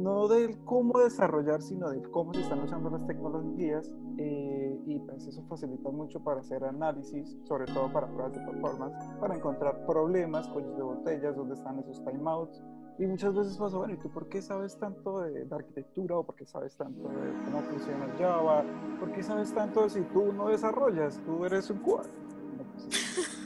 [0.00, 5.26] no del cómo desarrollar, sino del cómo se están usando las tecnologías eh, y pues
[5.26, 10.48] eso facilita mucho para hacer análisis, sobre todo para pruebas de performance, para encontrar problemas,
[10.48, 12.62] cuellos de botellas, dónde están esos timeouts.
[12.98, 16.34] Y muchas veces pasa, bueno, ¿y tú por qué sabes tanto de, arquitectura o por
[16.34, 18.62] qué sabes tanto de cómo funciona Java?
[18.98, 21.18] ¿Por qué sabes tanto de si tú no desarrollas?
[21.24, 22.02] Tú eres un QA.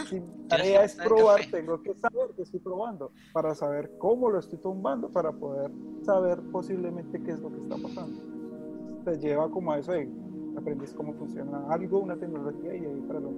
[0.08, 4.38] Si mi tarea es probar, tengo que saber que estoy probando para saber cómo lo
[4.38, 5.70] estoy tumbando, para poder
[6.02, 8.20] saber posiblemente qué es lo que está pasando.
[9.04, 10.08] Te lleva como a eso de
[10.56, 13.30] aprendes cómo funciona algo, una tecnología y ahí para lo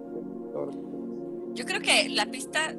[1.57, 2.75] yo creo que la pista,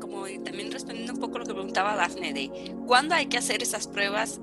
[0.00, 3.86] como también respondiendo un poco lo que preguntaba Dafne, de cuándo hay que hacer esas
[3.86, 4.40] pruebas,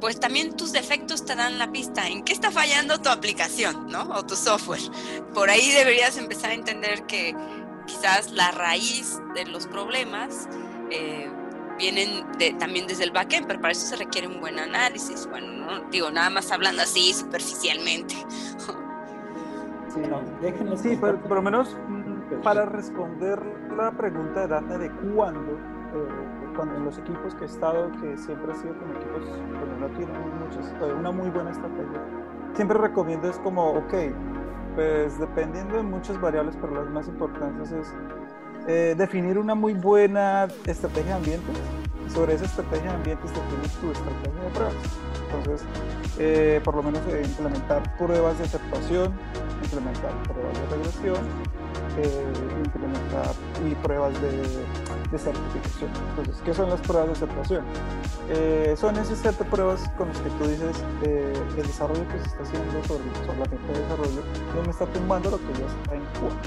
[0.00, 4.02] pues también tus defectos te dan la pista en qué está fallando tu aplicación, ¿no?
[4.14, 4.80] O tu software.
[5.34, 7.34] Por ahí deberías empezar a entender que
[7.86, 10.48] quizás la raíz de los problemas
[10.90, 11.30] eh,
[11.78, 12.26] vienen
[12.58, 15.26] también desde el backend, pero para eso se requiere un buen análisis.
[15.26, 18.14] Bueno, no digo nada más hablando así superficialmente.
[19.92, 21.76] Sí, no, sí pero por lo menos
[22.44, 23.40] para responder
[23.76, 28.16] la pregunta de Dafne de cuándo, eh, cuando en los equipos que he estado, que
[28.16, 32.00] siempre ha sido con equipos que no tienen muchas, una muy buena estrategia,
[32.54, 33.94] siempre recomiendo es como, ok,
[34.74, 37.94] pues dependiendo de muchas variables, pero las más importantes es
[38.66, 41.52] eh, definir una muy buena estrategia de ambiente.
[42.08, 45.09] Sobre esa estrategia de ambientes definir tu estrategia de pruebas.
[45.32, 45.66] Entonces,
[46.18, 49.12] eh, por lo menos eh, implementar pruebas de aceptación,
[49.62, 51.26] implementar pruebas de regresión,
[52.64, 53.34] implementar
[53.68, 55.90] y pruebas de, certificación.
[56.10, 57.64] Entonces, ¿qué son las pruebas de aceptación?
[58.76, 62.42] son esas set de pruebas con las que tú dices el desarrollo que se está
[62.44, 63.04] haciendo sobre,
[63.38, 64.22] la gente de desarrollo
[64.54, 66.40] no me está tumbando lo que ya está en Cuba.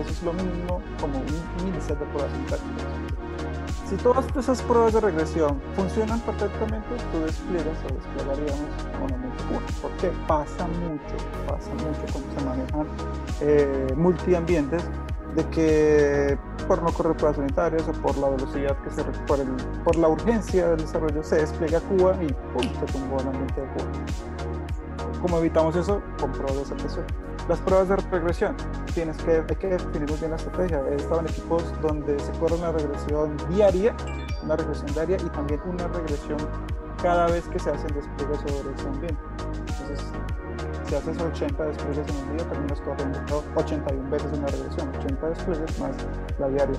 [0.00, 3.13] Eso es lo mismo como un mini set de pruebas internas.
[3.88, 8.70] Si todas esas pruebas de regresión funcionan perfectamente, tú despliegas o desplegaríamos
[9.02, 11.16] una Porque pasa mucho,
[11.46, 12.86] pasa mucho cuando se manejan
[13.42, 14.82] eh, multiambientes
[15.36, 19.48] de que por no correr pruebas sanitarias o por la velocidad que se por, el,
[19.84, 22.62] por la urgencia del desarrollo se despliega Cuba y ¡pum!
[22.62, 23.90] se tumbó el ambiente de Cuba.
[25.20, 26.00] ¿Cómo evitamos eso?
[26.20, 27.04] Con pruebas de aceptación.
[27.48, 28.56] Las pruebas de regresión,
[28.94, 30.82] tienes que, hay que definir muy bien la estrategia.
[30.88, 33.94] He estado en equipos donde se corre una regresión diaria,
[34.42, 36.38] una regresión diaria y también una regresión
[37.02, 39.20] cada vez que se hacen despliegues sobre ambiente.
[39.58, 40.12] Entonces,
[40.86, 45.80] si haces 80 despliegues en un día, terminas corriendo 81 veces una regresión, 80 despliegues
[45.80, 45.96] más
[46.38, 46.76] la diaria.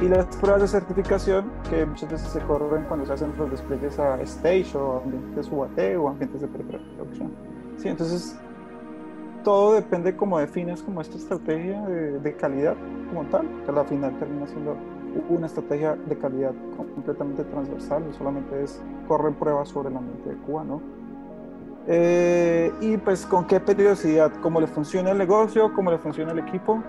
[0.00, 3.96] Y las pruebas de certificación, que muchas veces se corren cuando se hacen los despliegues
[4.00, 7.32] a stage o ambientes UAT o ambientes de preproducción.
[7.76, 8.36] Sí, entonces
[9.42, 12.76] todo depende cómo defines como esta estrategia de, de calidad
[13.08, 14.76] como tal, que al final termina siendo
[15.28, 20.36] una estrategia de calidad completamente transversal, no solamente es correr pruebas sobre el ambiente de
[20.36, 20.80] Cuba, ¿no?
[21.86, 26.38] Eh, y pues con qué periodicidad, cómo le funciona el negocio, cómo le funciona el
[26.38, 26.82] equipo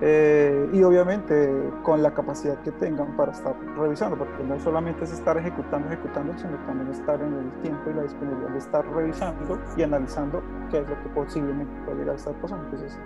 [0.00, 5.12] eh, y obviamente con la capacidad que tengan para estar revisando, porque no solamente es
[5.12, 9.58] estar ejecutando, ejecutando, sino también estar en el tiempo y la disponibilidad de estar revisando
[9.76, 12.64] y analizando qué es lo que posiblemente puede llegar a estar pasando.
[12.66, 12.96] Entonces,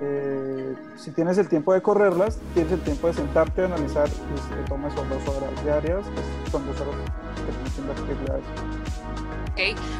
[0.00, 4.42] eh, si tienes el tiempo de correrlas, tienes el tiempo de sentarte a analizar, pues,
[4.48, 6.96] te tomas son dos horas diarias, pues, son dos horas
[7.36, 9.31] que tienes que invertirle a eso.
[9.52, 9.58] Ok,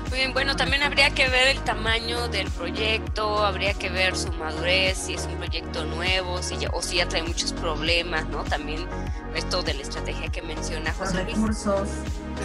[0.09, 4.33] muy bien, bueno, también habría que ver el tamaño del proyecto, habría que ver su
[4.33, 8.45] madurez, si es un proyecto nuevo, si ya, o si ya trae muchos problemas, ¿no?
[8.45, 8.87] También
[9.35, 11.37] esto de la estrategia que menciona Los José Luis.
[11.37, 11.89] recursos.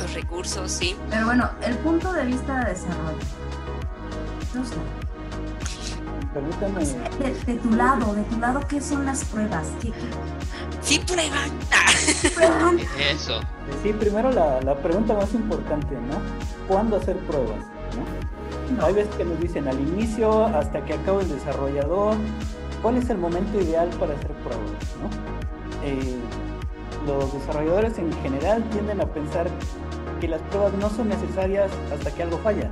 [0.02, 0.98] Los recursos, sí.
[1.10, 3.18] Pero bueno, el punto de vista de desarrollo.
[4.54, 4.76] No sé,
[6.34, 6.86] Permítame,
[7.20, 9.68] De, de tu lado, de tu lado, ¿qué son las pruebas?
[9.82, 9.92] ¿Qué,
[10.82, 11.50] Sí, prueban.
[12.22, 12.80] qué prueban?
[13.00, 13.40] Eso.
[13.84, 16.18] sí, primero la, la pregunta más importante, ¿no?
[16.68, 17.60] ¿Cuándo hacer pruebas?
[18.78, 18.86] ¿no?
[18.86, 22.16] Hay veces que nos dicen al inicio, hasta que acabe el desarrollador,
[22.82, 24.70] ¿cuál es el momento ideal para hacer pruebas?
[25.02, 25.10] ¿no?
[25.88, 26.16] Eh,
[27.08, 29.48] los desarrolladores en general tienden a pensar
[30.20, 32.70] que las pruebas no son necesarias hasta que algo falla.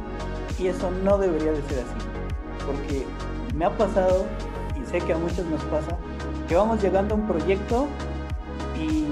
[0.60, 2.08] Y eso no debería de ser así.
[2.66, 3.06] Porque
[3.56, 4.26] me ha pasado,
[4.80, 5.98] y sé que a muchos nos pasa,
[6.48, 7.88] que vamos llegando a un proyecto
[8.80, 9.08] y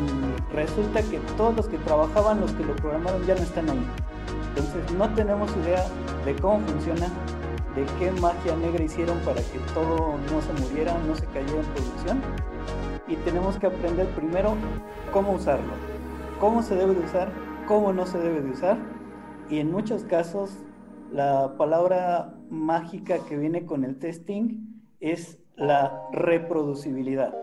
[0.53, 3.87] resulta que todos los que trabajaban, los que lo programaron, ya no están ahí.
[4.49, 5.83] Entonces no tenemos idea
[6.25, 7.07] de cómo funciona,
[7.75, 11.65] de qué magia negra hicieron para que todo no se muriera, no se cayera en
[11.73, 12.21] producción.
[13.07, 14.55] Y tenemos que aprender primero
[15.11, 15.73] cómo usarlo,
[16.39, 17.31] cómo se debe de usar,
[17.67, 18.77] cómo no se debe de usar.
[19.49, 20.51] Y en muchos casos
[21.13, 27.35] la palabra mágica que viene con el testing es la reproducibilidad.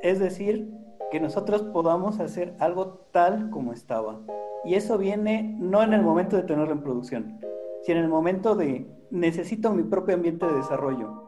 [0.00, 0.72] Es decir,
[1.10, 4.20] que nosotros podamos hacer algo tal como estaba.
[4.64, 7.38] Y eso viene no en el momento de tenerlo en producción,
[7.82, 11.22] sino en el momento de necesito mi propio ambiente de desarrollo.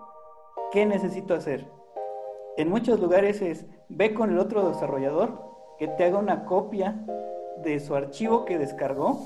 [0.72, 1.68] ¿Qué necesito hacer?
[2.56, 5.38] En muchos lugares es ve con el otro desarrollador
[5.78, 7.04] que te haga una copia
[7.62, 9.20] de su archivo que descargó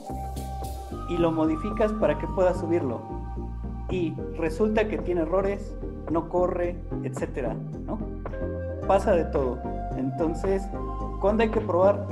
[1.09, 3.01] y lo modificas para que pueda subirlo.
[3.90, 5.75] Y resulta que tiene errores,
[6.11, 7.55] no corre, etcétera,
[7.87, 7.99] ¿no?
[8.87, 9.59] Pasa de todo.
[9.97, 10.62] Entonces,
[11.21, 12.07] ¿cuándo hay que probar?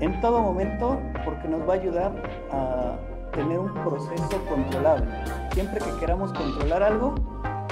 [0.00, 2.12] En todo momento, porque nos va a ayudar
[2.52, 2.96] a
[3.32, 5.06] tener un proceso controlable.
[5.52, 7.14] Siempre que queramos controlar algo,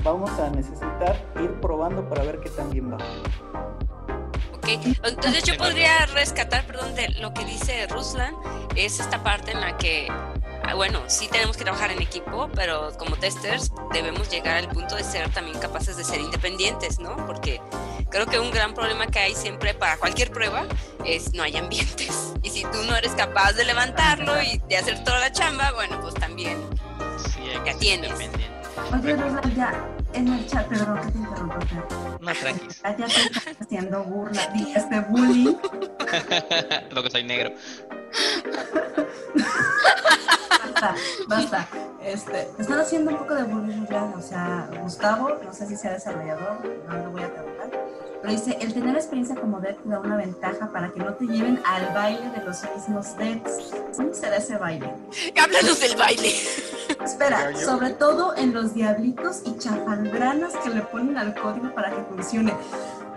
[0.02, 2.98] vamos a necesitar ir probando para ver qué tan bien va.
[4.54, 4.68] Ok,
[5.04, 8.34] entonces yo podría rescatar, perdón, de lo que dice Ruslan,
[8.76, 10.08] es esta parte en la que,
[10.74, 15.04] bueno, sí tenemos que trabajar en equipo, pero como testers debemos llegar al punto de
[15.04, 17.16] ser también capaces de ser independientes, ¿no?
[17.26, 17.60] Porque
[18.10, 20.66] creo que un gran problema que hay siempre para cualquier prueba
[21.04, 22.34] es no hay ambientes.
[22.42, 26.00] Y si tú no eres capaz de levantarlo y de hacer toda la chamba, bueno,
[26.00, 26.56] pues también
[27.18, 28.12] Sí, hay que Ya tienes.
[28.92, 31.60] Oye, Rosa, ya en el chat, perdón que te interrumpa.
[31.66, 31.84] Fer.
[32.20, 32.82] No, tranquis.
[32.82, 35.54] Ya te están haciendo burla, di- este bullying.
[36.90, 37.52] Lo que soy negro.
[40.80, 40.94] Basta,
[41.28, 41.68] basta.
[42.02, 43.86] Este, te están haciendo un poco de bullying.
[44.16, 47.70] O sea, Gustavo, no sé si sea desarrollador, no lo voy a preguntar.
[48.22, 51.26] Pero dice, el tener experiencia como dev te da una ventaja para que no te
[51.26, 53.72] lleven al baile de los mismos devs.
[53.96, 54.92] ¿Cómo será ese baile?
[55.42, 56.32] háblanos del baile.
[57.02, 62.02] Espera, sobre todo en los diablitos y chafaldranas que le ponen al código para que
[62.04, 62.54] funcione.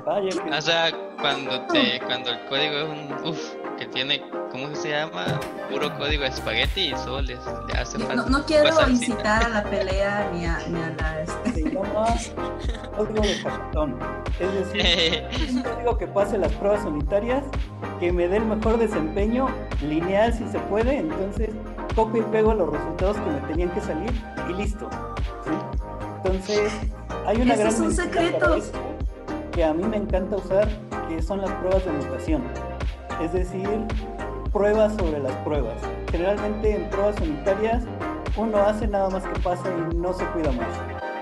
[0.05, 4.21] Vaya O sea, cuando te, cuando el código es un, que tiene,
[4.51, 5.25] ¿cómo se llama?
[5.71, 8.15] Puro código espagueti y solo le, le hace falta.
[8.15, 9.11] No, no quiero salsita.
[9.11, 11.21] incitar a la pelea ni a, ni a la...
[11.21, 12.05] Este, se llama
[12.95, 13.99] código de hackathon.
[14.39, 17.43] Es decir, un código que pase las pruebas unitarias,
[17.99, 19.47] que me dé el mejor desempeño,
[19.81, 21.49] lineal si se puede, entonces
[21.95, 24.11] copio y pego los resultados que me tenían que salir
[24.49, 24.89] y listo.
[25.43, 25.51] ¿sí?
[26.17, 26.71] Entonces,
[27.25, 28.57] hay una gran es un secreto.
[29.51, 30.67] que a mí me encanta usar,
[31.07, 32.43] que son las pruebas de mutación.
[33.21, 33.67] Es decir,
[34.51, 35.81] pruebas sobre las pruebas.
[36.11, 37.83] Generalmente en pruebas unitarias
[38.37, 40.79] uno hace nada más que pasa y no se cuida más.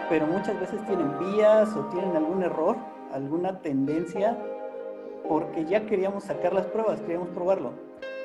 [0.10, 2.78] Pero muchas veces tienen vías o tienen algún error,
[3.14, 4.38] alguna tendencia,
[5.28, 7.74] porque ya queríamos sacar las pruebas, queríamos probarlo.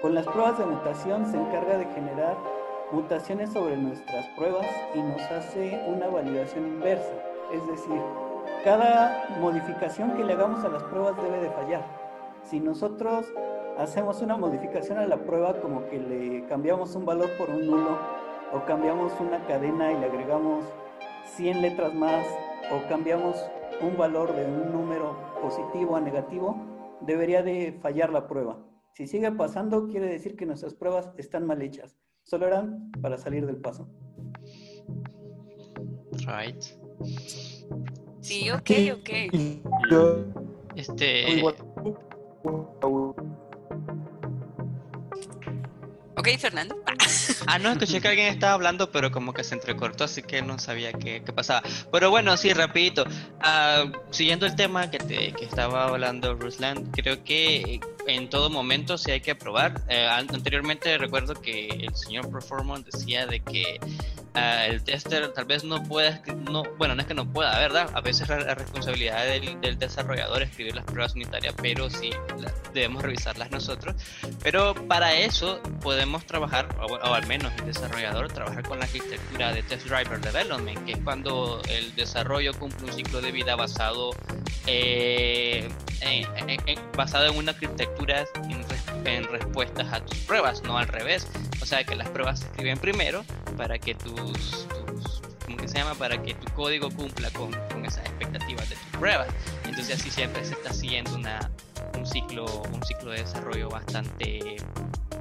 [0.03, 2.37] Con las pruebas de mutación se encarga de generar
[2.93, 7.13] mutaciones sobre nuestras pruebas y nos hace una validación inversa.
[7.53, 8.01] Es decir,
[8.65, 11.85] cada modificación que le hagamos a las pruebas debe de fallar.
[12.43, 13.27] Si nosotros
[13.79, 17.99] hacemos una modificación a la prueba como que le cambiamos un valor por un nulo
[18.53, 20.65] o cambiamos una cadena y le agregamos
[21.37, 22.27] 100 letras más
[22.73, 23.37] o cambiamos
[23.81, 26.57] un valor de un número positivo a negativo,
[27.03, 28.59] debería de fallar la prueba.
[28.95, 31.99] Si sigue pasando, quiere decir que nuestras pruebas están mal hechas.
[32.23, 33.89] Solo eran para salir del paso.
[36.27, 36.63] Right.
[38.21, 39.11] Sí, ok, ok.
[40.75, 41.43] Este.
[46.17, 46.77] Ok, Fernando.
[47.47, 50.59] Ah, no, escuché que alguien estaba hablando, pero como que se entrecortó, así que no
[50.59, 51.63] sabía qué, qué pasaba.
[51.93, 53.05] Pero bueno, sí, rapidito.
[53.41, 58.99] Ah, siguiendo el tema que, te, que estaba hablando Ruslan, creo que en todo momento
[58.99, 59.83] sí hay que probar.
[59.89, 63.79] Eh, anteriormente recuerdo que el señor Performance decía de que
[64.35, 67.91] ah, el tester tal vez no pueda, no, bueno, no es que no pueda, ¿verdad?
[67.95, 72.53] A veces la, responsabilidad del, del, desarrollador es escribir las pruebas unitarias, pero sí la,
[72.73, 73.95] debemos revisarlas nosotros.
[74.43, 79.53] Pero para eso podemos trabajar, o, o, al menos el desarrollador, trabajar con la arquitectura
[79.53, 84.11] de Test Driver Development, que es cuando el desarrollo cumple un ciclo de vida basado,
[84.67, 85.69] eh,
[86.97, 88.65] basado en una arquitectura en,
[89.07, 91.27] en, respuestas a tus pruebas, no al revés.
[91.63, 93.25] O sea que las pruebas se escriben primero
[93.57, 95.95] para que tus, tus ¿cómo que se llama?
[95.95, 99.29] Para que tu código cumpla con, con esas expectativas de tus pruebas.
[99.65, 101.51] Entonces así siempre se está siguiendo una,
[101.97, 104.57] un ciclo, un ciclo de desarrollo bastante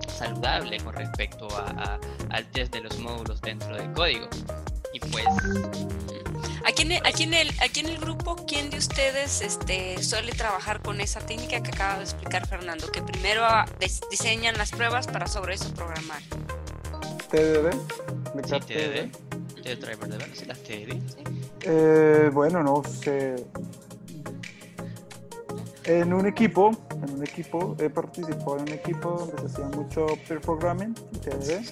[0.07, 4.27] saludable con respecto a, a, al test de los módulos dentro del código.
[4.93, 5.25] Y pues
[6.67, 10.31] Aquí en, el, aquí, en el, aquí en el grupo, ¿quién de ustedes este, suele
[10.31, 12.91] trabajar con esa técnica que acaba de explicar Fernando?
[12.91, 13.43] Que primero
[14.09, 16.21] diseñan las pruebas para sobre eso programar.
[17.29, 17.71] TDD.
[18.45, 19.11] Sí, TDD.
[19.61, 21.01] TDD Driver Development, ¿sí las TDD?
[21.61, 23.35] Eh, bueno, no sé.
[25.83, 26.71] En un equipo,
[27.03, 31.63] en un equipo, he participado en un equipo donde se hacía mucho peer programming, TDD.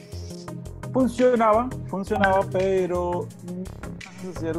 [0.93, 3.27] Funcionaba, funcionaba, pero
[4.23, 4.53] no se hacía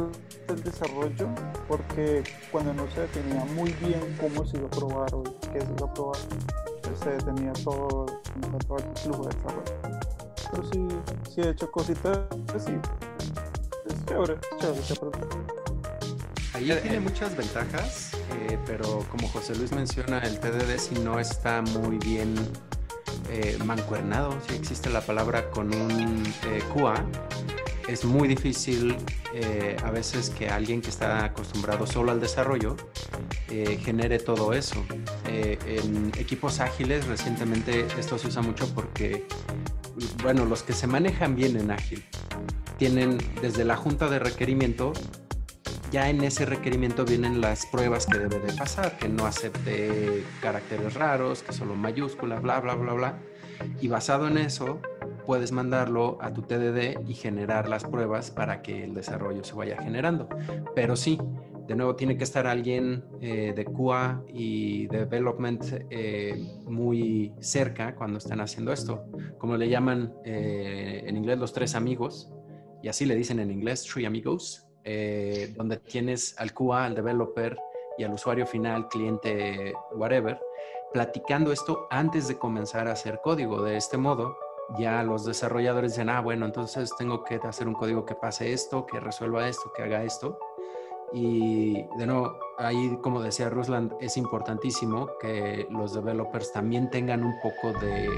[0.53, 1.29] el desarrollo
[1.67, 5.71] porque cuando no se definía muy bien cómo se iba a probar o qué se
[5.77, 6.17] iba a probar,
[6.81, 8.05] pues se detenía todo,
[8.67, 10.01] todo el flujo de desarrollo.
[10.51, 10.87] Pero sí,
[11.33, 12.19] sí he hecho cositas
[12.55, 12.71] así.
[13.87, 15.55] Es chévere, chévere, chévere.
[16.53, 21.61] Ahí tiene muchas ventajas, eh, pero como José Luis menciona, el TDD si no está
[21.61, 22.33] muy bien
[23.29, 27.03] eh, mancuernado, si existe la palabra con un eh, QA,
[27.87, 28.97] es muy difícil
[29.33, 32.75] eh, a veces que alguien que está acostumbrado solo al desarrollo
[33.49, 34.83] eh, genere todo eso.
[35.27, 39.27] Eh, en equipos ágiles recientemente esto se usa mucho porque,
[40.23, 42.03] bueno, los que se manejan bien en ágil
[42.77, 44.93] tienen desde la junta de requerimiento,
[45.91, 50.95] ya en ese requerimiento vienen las pruebas que debe de pasar, que no acepte caracteres
[50.95, 53.19] raros, que solo mayúsculas, bla, bla, bla, bla.
[53.79, 54.81] Y basado en eso,
[55.25, 59.77] puedes mandarlo a tu TDD y generar las pruebas para que el desarrollo se vaya
[59.81, 60.29] generando.
[60.75, 61.19] Pero sí,
[61.67, 68.19] de nuevo tiene que estar alguien eh, de QA y development eh, muy cerca cuando
[68.19, 69.05] están haciendo esto.
[69.39, 72.31] Como le llaman eh, en inglés los tres amigos,
[72.83, 74.61] y así le dicen en inglés, three amigos,
[75.57, 77.57] donde tienes al QA, al developer
[77.97, 80.39] y al usuario final, cliente, whatever,
[80.93, 83.63] platicando esto antes de comenzar a hacer código.
[83.63, 84.37] De este modo,
[84.77, 88.85] ya los desarrolladores dicen, ah, bueno, entonces tengo que hacer un código que pase esto,
[88.85, 90.39] que resuelva esto, que haga esto.
[91.13, 97.39] Y de nuevo, ahí, como decía Rusland, es importantísimo que los developers también tengan un
[97.41, 98.09] poco de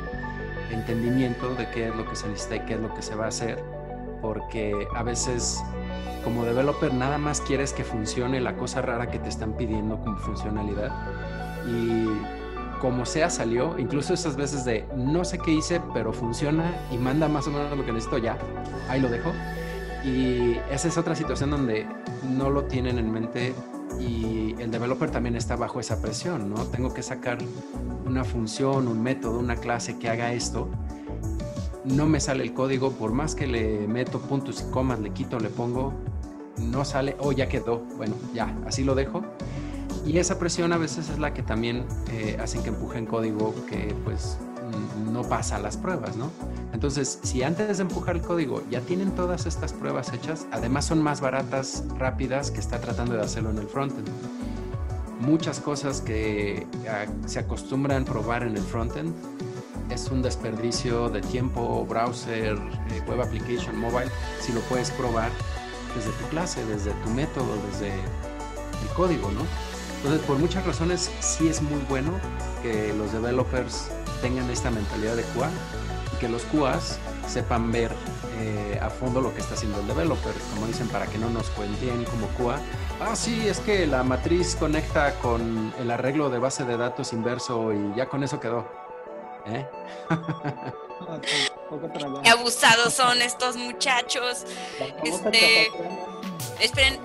[0.72, 3.26] entendimiento de qué es lo que se necesita y qué es lo que se va
[3.26, 3.64] a hacer,
[4.22, 5.62] porque a veces
[6.24, 10.18] como developer nada más quieres que funcione la cosa rara que te están pidiendo como
[10.18, 10.92] funcionalidad
[11.68, 12.08] y
[12.80, 17.28] como sea salió, incluso esas veces de no sé qué hice, pero funciona y manda
[17.28, 18.38] más o menos lo que necesito ya,
[18.90, 19.32] ahí lo dejo.
[20.04, 21.86] Y esa es otra situación donde
[22.30, 23.54] no lo tienen en mente
[24.00, 26.66] y el developer también está bajo esa presión, ¿no?
[26.66, 27.40] Tengo que sacar
[28.06, 30.70] una función, un método, una clase que haga esto.
[31.84, 35.40] No me sale el código, por más que le meto puntos y comas, le quito,
[35.40, 35.94] le pongo,
[36.58, 39.24] no sale, oh, ya quedó, bueno, ya, así lo dejo
[40.08, 43.94] y esa presión a veces es la que también eh, hacen que empujen código que
[44.06, 44.38] pues
[45.12, 46.32] no pasa las pruebas, ¿no?
[46.74, 51.02] Entonces, si antes de empujar el código ya tienen todas estas pruebas hechas, además son
[51.02, 54.08] más baratas, rápidas que está tratando de hacerlo en el frontend.
[55.20, 59.14] Muchas cosas que uh, se acostumbran a probar en el frontend
[59.90, 65.32] es un desperdicio de tiempo, browser, eh, web application, mobile, si lo puedes probar
[65.96, 69.67] desde tu clase, desde tu método, desde el código, ¿no?
[69.98, 72.12] Entonces, por muchas razones, sí es muy bueno
[72.62, 73.90] que los developers
[74.22, 75.50] tengan esta mentalidad de QA
[76.14, 77.92] y que los QAs sepan ver
[78.40, 81.50] eh, a fondo lo que está haciendo el developer, como dicen, para que no nos
[81.50, 82.60] cuenten como QA.
[83.02, 87.74] Ah, sí, es que la matriz conecta con el arreglo de base de datos inverso
[87.74, 88.68] y ya con eso quedó.
[89.48, 89.66] ¿Eh?
[92.24, 94.46] Qué abusados son estos muchachos.
[95.04, 95.68] Este,
[96.60, 97.00] esperen,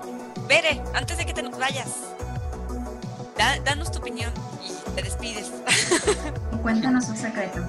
[0.47, 2.13] Bere, antes de que te nos vayas,
[3.65, 4.31] danos tu opinión
[4.63, 5.51] y te despides.
[6.61, 7.59] Cuéntanos un secreto.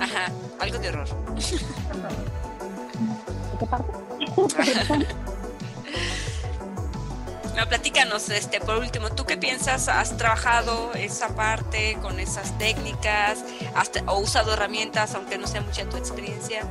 [0.00, 0.30] Ajá,
[0.60, 1.08] algo de horror.
[3.58, 3.92] qué parte?
[7.56, 9.88] No, platícanos, este, por último, ¿tú qué piensas?
[9.88, 13.44] ¿Has trabajado esa parte con esas técnicas?
[13.76, 16.62] ¿Has o usado herramientas, aunque no sea mucha tu experiencia?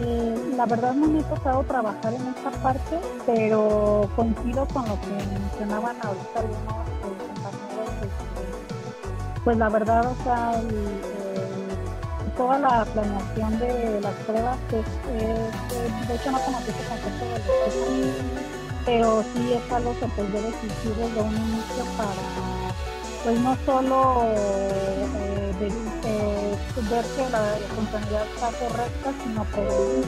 [0.00, 5.00] Eh, la verdad no me ha tocado trabajar en esta parte, pero coincido con lo
[5.00, 6.90] que mencionaban ahorita algunos
[9.44, 10.52] pues la verdad, o sea,
[12.36, 17.24] toda la planeación de las pruebas, es, de hecho no conozco este concepto
[18.86, 22.80] pero sí es algo que pues debe existir desde un inicio para
[23.22, 25.40] pues no solo eh,
[26.04, 26.56] eh,
[26.90, 30.04] ver que la funcionalidad está correcta, sino prevenir.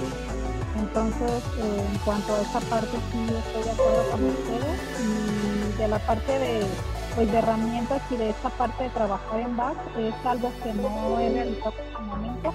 [0.78, 4.80] Entonces, eh, en cuanto a esa parte, sí estoy de acuerdo con ustedes.
[4.99, 6.66] Y de la parte de,
[7.15, 11.19] pues, de herramientas y de esa parte de trabajar en back, es algo que no
[11.21, 12.55] he realizado en este momento,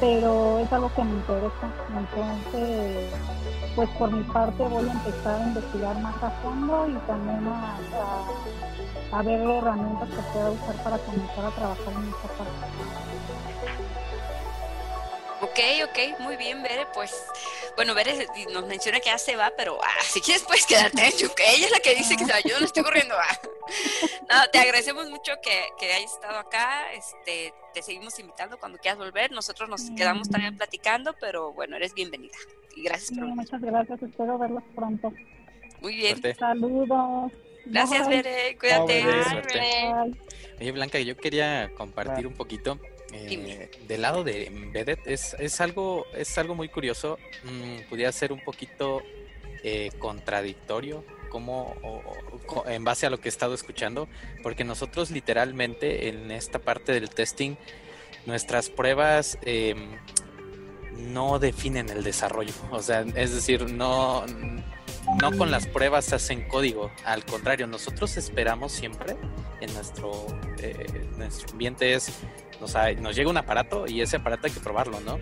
[0.00, 1.68] pero es algo que me interesa.
[1.96, 3.10] Entonces,
[3.74, 9.18] pues por mi parte voy a empezar a investigar más a fondo y también a,
[9.18, 13.45] a, ver herramientas que pueda usar para comenzar a trabajar en esta parte.
[15.40, 16.86] Ok, ok, muy bien, Bere.
[16.94, 17.12] Pues,
[17.76, 21.54] bueno, Bere nos menciona que ya se va, pero ah, si quieres puedes quedarte que
[21.54, 23.14] ella es la que dice que se va, yo no estoy corriendo.
[23.18, 23.38] Ah.
[24.28, 26.92] No, te agradecemos mucho que, que, hayas estado acá.
[26.92, 29.32] Este, te seguimos invitando cuando quieras volver.
[29.32, 32.36] Nosotros nos quedamos también platicando, pero bueno, eres bienvenida.
[32.76, 35.12] Y gracias por Muchas gracias, espero verlos pronto.
[35.80, 36.20] Muy bien.
[36.38, 37.32] Saludos.
[37.66, 38.56] Gracias, Bere.
[38.58, 39.04] Cuídate.
[40.60, 42.78] Oye, Blanca, yo quería compartir un poquito
[43.16, 47.18] eh, del lado de Embedded es, es, algo, es algo muy curioso.
[47.44, 49.02] Mm, pudiera ser un poquito
[49.62, 51.74] eh, contradictorio como
[52.66, 54.08] en base a lo que he estado escuchando,
[54.42, 57.56] porque nosotros literalmente en esta parte del testing,
[58.24, 59.98] nuestras pruebas em,
[60.96, 62.54] no definen el desarrollo.
[62.70, 64.24] O sea, es decir, no,
[65.20, 66.90] no con las pruebas hacen código.
[67.04, 69.16] Al contrario, nosotros esperamos siempre
[69.60, 70.26] en nuestro,
[70.58, 72.12] eh, nuestro ambiente es
[72.60, 75.18] nos, llega un aparato y ese aparato hay que probarlo, ¿no?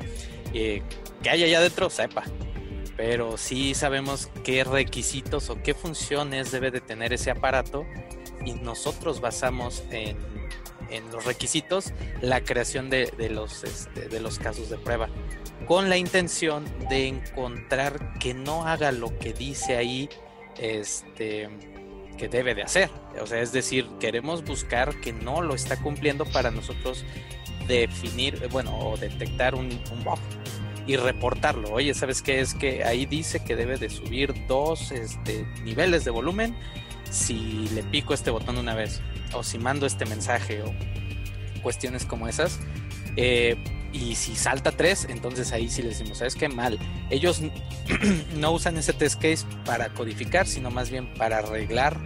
[0.52, 0.82] Que
[1.28, 2.24] hay allá adentro, sepa.
[2.96, 7.86] Pero sí sabemos qué requisitos o qué funciones debe de tener ese aparato
[8.44, 10.16] y nosotros basamos en,
[11.10, 15.08] los requisitos la creación este, de los casos de prueba
[15.66, 20.08] con la intención de encontrar que no haga lo que dice ahí
[20.58, 21.48] este
[22.16, 22.90] que debe de hacer.
[23.20, 27.04] O sea, es decir, queremos buscar que no lo está cumpliendo para nosotros
[27.68, 29.68] definir, bueno, o detectar un,
[30.04, 30.18] bug
[30.86, 31.72] y reportarlo.
[31.72, 32.40] Oye, ¿sabes qué?
[32.40, 36.54] Es que ahí dice que debe de subir dos este, niveles de volumen
[37.10, 39.00] si le pico este botón una vez
[39.34, 40.74] o si mando este mensaje o
[41.62, 42.60] cuestiones como esas.
[43.16, 43.56] Eh,
[43.94, 46.48] y si salta 3, entonces ahí sí le decimos, ¿sabes qué?
[46.48, 46.78] Mal.
[47.10, 47.40] Ellos
[48.36, 51.96] no usan ese test case para codificar, sino más bien para arreglar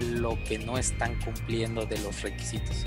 [0.00, 2.86] lo que no están cumpliendo de los requisitos.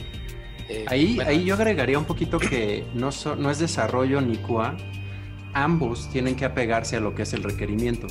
[0.70, 4.76] Eh, ahí, ahí yo agregaría un poquito que no, no es desarrollo ni QA,
[5.54, 8.08] ambos tienen que apegarse a lo que es el requerimiento.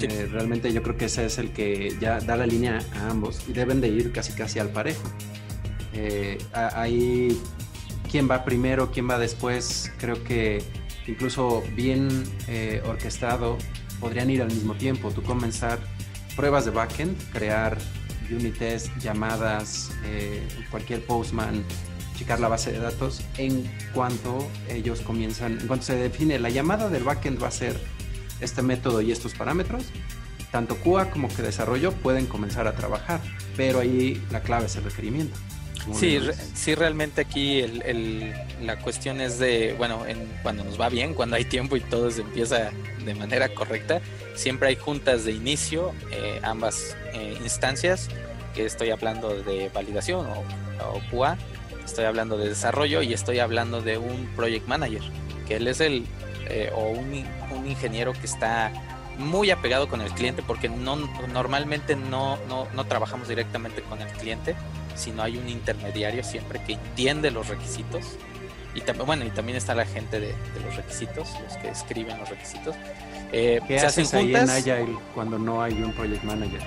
[0.00, 3.42] Eh, realmente yo creo que ese es el que ya da la línea a ambos
[3.48, 5.02] y deben de ir casi casi al parejo.
[5.92, 7.36] Eh, ahí
[8.08, 10.62] quién va primero, quién va después, creo que
[11.06, 12.08] incluso bien
[12.48, 13.58] eh, orquestado
[14.00, 15.10] podrían ir al mismo tiempo.
[15.10, 15.78] Tú comenzar
[16.36, 17.78] pruebas de backend, crear
[18.30, 21.64] unit test, llamadas, eh, cualquier postman,
[22.16, 26.88] checar la base de datos en cuanto ellos comienzan, en cuanto se define la llamada
[26.88, 27.78] del backend va a ser
[28.40, 29.86] este método y estos parámetros,
[30.50, 33.20] tanto QA como que desarrollo pueden comenzar a trabajar,
[33.56, 35.38] pero ahí la clave es el requerimiento.
[35.94, 36.20] Sí,
[36.54, 41.36] sí, realmente aquí el, la cuestión es de, bueno, en, cuando nos va bien, cuando
[41.36, 42.70] hay tiempo y todo se empieza
[43.04, 44.00] de manera correcta,
[44.34, 48.08] siempre hay juntas de inicio, eh, ambas eh, instancias,
[48.54, 50.44] que estoy hablando de validación o,
[51.10, 51.36] QA,
[51.84, 55.02] estoy hablando de desarrollo y estoy hablando de un project manager,
[55.46, 56.04] que él es el,
[56.48, 57.24] eh, o un,
[57.56, 58.72] un, ingeniero que está
[59.18, 60.96] muy apegado con el cliente porque no,
[61.32, 64.54] normalmente no, no, no trabajamos directamente con el cliente,
[64.98, 68.04] sino hay un intermediario siempre que entiende los requisitos.
[68.74, 72.18] Y también bueno y también está la gente de, de los requisitos los que escriben
[72.18, 72.76] los requisitos.
[73.32, 76.60] Eh, ¿Qué haces ahí en Agile cuando no hay un project manager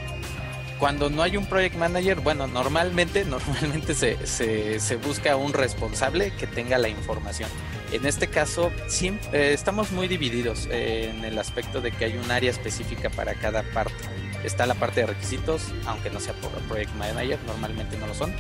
[0.78, 6.32] cuando no hay un project manager bueno normalmente normalmente se, se, se busca un responsable
[6.36, 7.50] que tenga la información
[7.92, 12.18] en este caso siempre, eh, estamos muy divididos eh, en el aspecto de que hay
[12.18, 13.94] un área específica para cada parte
[14.44, 18.34] está la parte de requisitos aunque no sea por project manager normalmente no lo son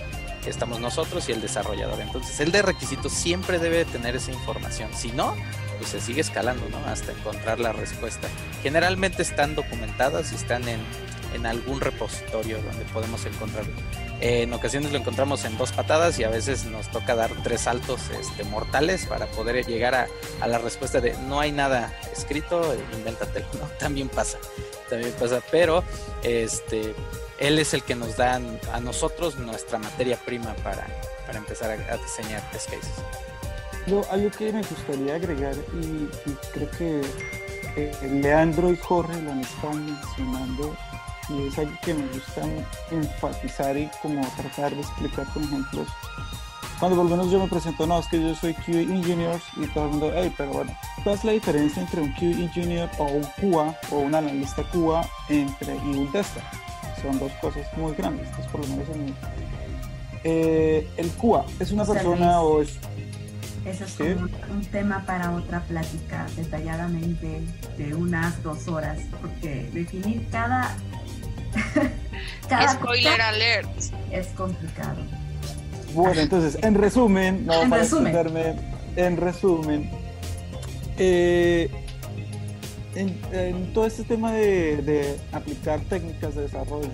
[0.49, 1.99] estamos nosotros y el desarrollador.
[2.01, 4.89] Entonces, el de requisitos siempre debe tener esa información.
[4.93, 5.35] Si no,
[5.77, 6.77] pues se sigue escalando, ¿no?
[6.89, 8.27] Hasta encontrar la respuesta.
[8.63, 10.79] Generalmente están documentadas y están en,
[11.33, 13.73] en algún repositorio donde podemos encontrarlo.
[14.21, 18.01] En ocasiones lo encontramos en dos patadas y a veces nos toca dar tres saltos
[18.11, 20.07] este, mortales para poder llegar a,
[20.39, 23.67] a, la respuesta de no hay nada escrito, invéntatelo, ¿no?
[23.79, 24.37] También pasa,
[24.89, 25.83] también pasa, pero
[26.23, 26.93] este
[27.39, 28.39] él es el que nos da
[28.71, 30.85] a nosotros nuestra materia prima para,
[31.25, 32.91] para empezar a, a, diseñar test cases.
[33.87, 37.01] Lo, algo que me gustaría agregar, y, y creo que
[37.77, 37.91] eh,
[38.21, 40.77] Leandro y Jorge lo han estado mencionando,
[41.31, 42.41] y es algo que me gusta
[42.91, 45.87] enfatizar y como tratar de explicar con ejemplos.
[46.79, 49.67] Cuando por lo menos yo me presento, no, es que yo soy QA Engineer y
[49.67, 53.03] todo el mundo, hey, pero bueno, ¿cuál es la diferencia entre un QA Engineer o
[53.03, 56.41] un QA o un analista QA entre, y un tester?
[57.01, 59.13] son dos cosas muy grandes, es por lo menos en mi...
[60.23, 62.77] Eh, el QA es una persona o es...
[63.65, 64.03] Eso es ¿sí?
[64.15, 67.41] como un tema para otra plática detalladamente
[67.77, 70.75] de unas dos horas, porque definir cada...
[72.49, 73.69] cada Spoiler alert.
[74.11, 74.97] Es complicado.
[75.93, 78.15] Bueno, entonces, en resumen, no, en para resumen.
[78.95, 79.91] en resumen,
[80.97, 81.69] eh,
[82.95, 86.89] en, en, todo este tema de, de, aplicar técnicas de desarrollo,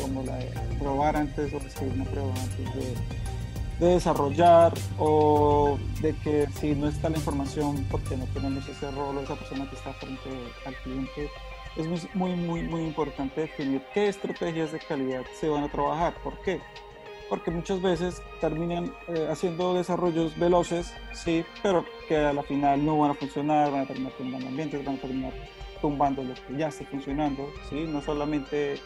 [0.00, 6.14] como la de probar antes o escribir una prueba antes de, de, desarrollar, o de
[6.16, 9.76] que si no está la información porque no tenemos ese rol o esa persona que
[9.76, 10.30] está frente
[10.66, 11.30] al cliente,
[11.76, 16.14] es muy, muy, muy importante definir qué estrategias de calidad se van a trabajar.
[16.22, 16.60] ¿Por qué?
[17.28, 22.98] porque muchas veces terminan eh, haciendo desarrollos veloces, sí, pero que a la final no
[22.98, 25.32] van a funcionar, van a terminar tumbando ambientes, van a terminar
[25.80, 28.80] tumbando lo que ya está funcionando, sí, no solamente,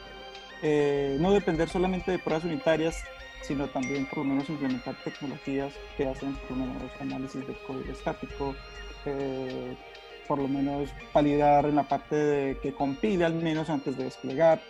[0.63, 3.03] eh, no depender solamente de pruebas unitarias,
[3.43, 6.65] sino también por lo menos implementar tecnologías que hacen por lo
[7.01, 8.55] análisis de código estático,
[9.05, 9.77] eh,
[10.29, 14.61] por lo menos validar en la parte de que compile al menos antes de desplegar,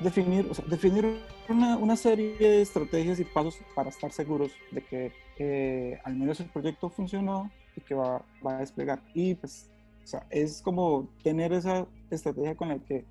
[0.00, 4.82] definir, o sea, definir una, una, serie de estrategias y pasos para estar seguros de
[4.82, 9.02] que eh, al menos el proyecto funcionó y que va, va, a desplegar.
[9.12, 9.68] Y pues,
[10.04, 13.04] o sea, es como tener esa estrategia con la que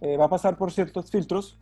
[0.00, 1.58] eh, va a pasar por ciertos filtros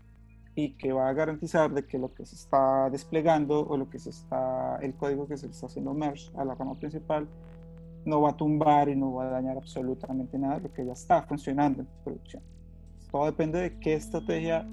[0.55, 3.99] y que va a garantizar de que lo que se está desplegando o lo que
[3.99, 7.27] se está, el código que se está haciendo merge a la rama principal
[8.05, 10.93] no va a tumbar y no va a dañar absolutamente nada de lo que ya
[10.93, 12.43] está funcionando en producción.
[13.11, 14.67] Todo depende de qué estrategia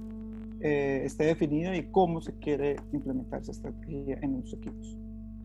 [0.62, 4.98] eh, esté definida y cómo se quiere implementar esa estrategia en los equipos.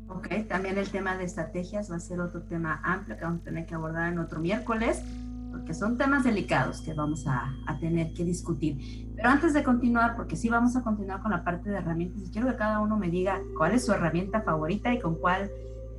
[0.09, 3.45] Ok, también el tema de estrategias va a ser otro tema amplio que vamos a
[3.45, 5.03] tener que abordar en otro miércoles,
[5.51, 9.13] porque son temas delicados que vamos a, a tener que discutir.
[9.17, 12.31] Pero antes de continuar, porque sí vamos a continuar con la parte de herramientas, y
[12.31, 15.51] quiero que cada uno me diga cuál es su herramienta favorita y con cuál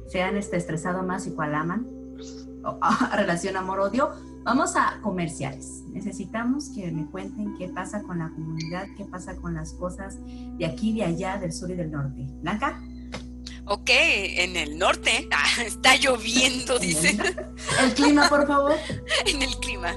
[0.07, 1.87] se han este, estresado más y cuál aman,
[2.63, 2.79] o,
[3.15, 4.11] relación amor-odio
[4.45, 5.81] Vamos a comerciales.
[5.87, 10.19] Necesitamos que me cuenten qué pasa con la comunidad, qué pasa con las cosas
[10.59, 12.27] de aquí, de allá, del sur y del norte.
[12.43, 12.79] Blanca.
[13.65, 17.17] Ok, en el norte ah, está lloviendo, dice.
[17.83, 18.73] El clima, por favor.
[19.25, 19.95] en el clima.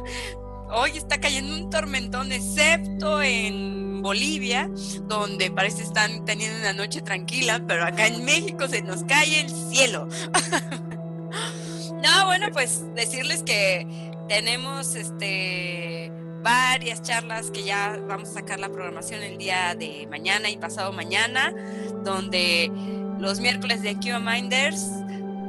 [0.71, 4.71] Hoy está cayendo un tormentón, excepto en Bolivia,
[5.03, 9.51] donde parece están teniendo una noche tranquila, pero acá en México se nos cae el
[9.51, 10.09] cielo.
[11.93, 13.87] no, bueno, pues decirles que
[14.29, 20.49] tenemos este varias charlas que ya vamos a sacar la programación el día de mañana
[20.49, 21.53] y pasado mañana,
[22.05, 22.71] donde
[23.19, 24.89] los miércoles de QA Minders,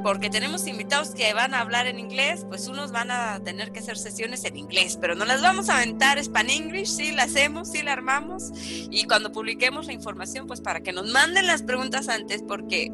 [0.02, 3.80] porque tenemos invitados que van a hablar en inglés, pues unos van a tener que
[3.80, 7.70] hacer sesiones en inglés, pero no las vamos a aventar Span English, sí la hacemos,
[7.70, 8.52] sí la armamos,
[8.90, 12.92] y cuando publiquemos la información, pues para que nos manden las preguntas antes, porque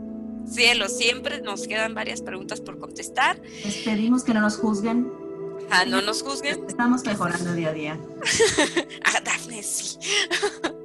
[0.49, 3.41] cielo, siempre nos quedan varias preguntas por contestar.
[3.65, 5.26] Les pedimos que no nos juzguen
[5.71, 6.64] Ah, no nos juzguen.
[6.69, 7.99] Estamos mejorando día a día.
[9.05, 9.99] ah, Dafne, sí.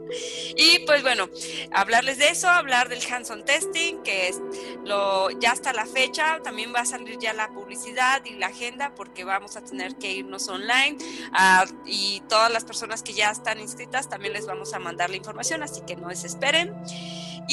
[0.58, 1.30] Y pues bueno,
[1.74, 4.42] hablarles de eso, hablar del hands-on testing, que es
[4.84, 8.94] lo, ya hasta la fecha, también va a salir ya la publicidad y la agenda
[8.96, 10.98] porque vamos a tener que irnos online
[11.32, 15.16] ah, y todas las personas que ya están inscritas también les vamos a mandar la
[15.16, 16.76] información, así que no desesperen.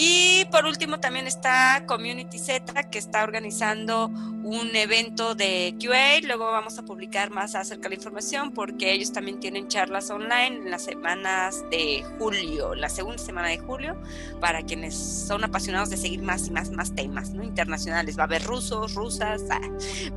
[0.01, 4.07] Y por último también está Community Z que está organizando
[4.45, 9.13] un evento de QA, luego vamos a publicar más acerca de la información porque ellos
[9.13, 14.01] también tienen charlas online en las semanas de julio, la segunda semana de julio,
[14.41, 17.43] para quienes son apasionados de seguir más y más, más temas ¿no?
[17.43, 18.17] internacionales.
[18.17, 19.61] Va a haber rusos, rusas, ah,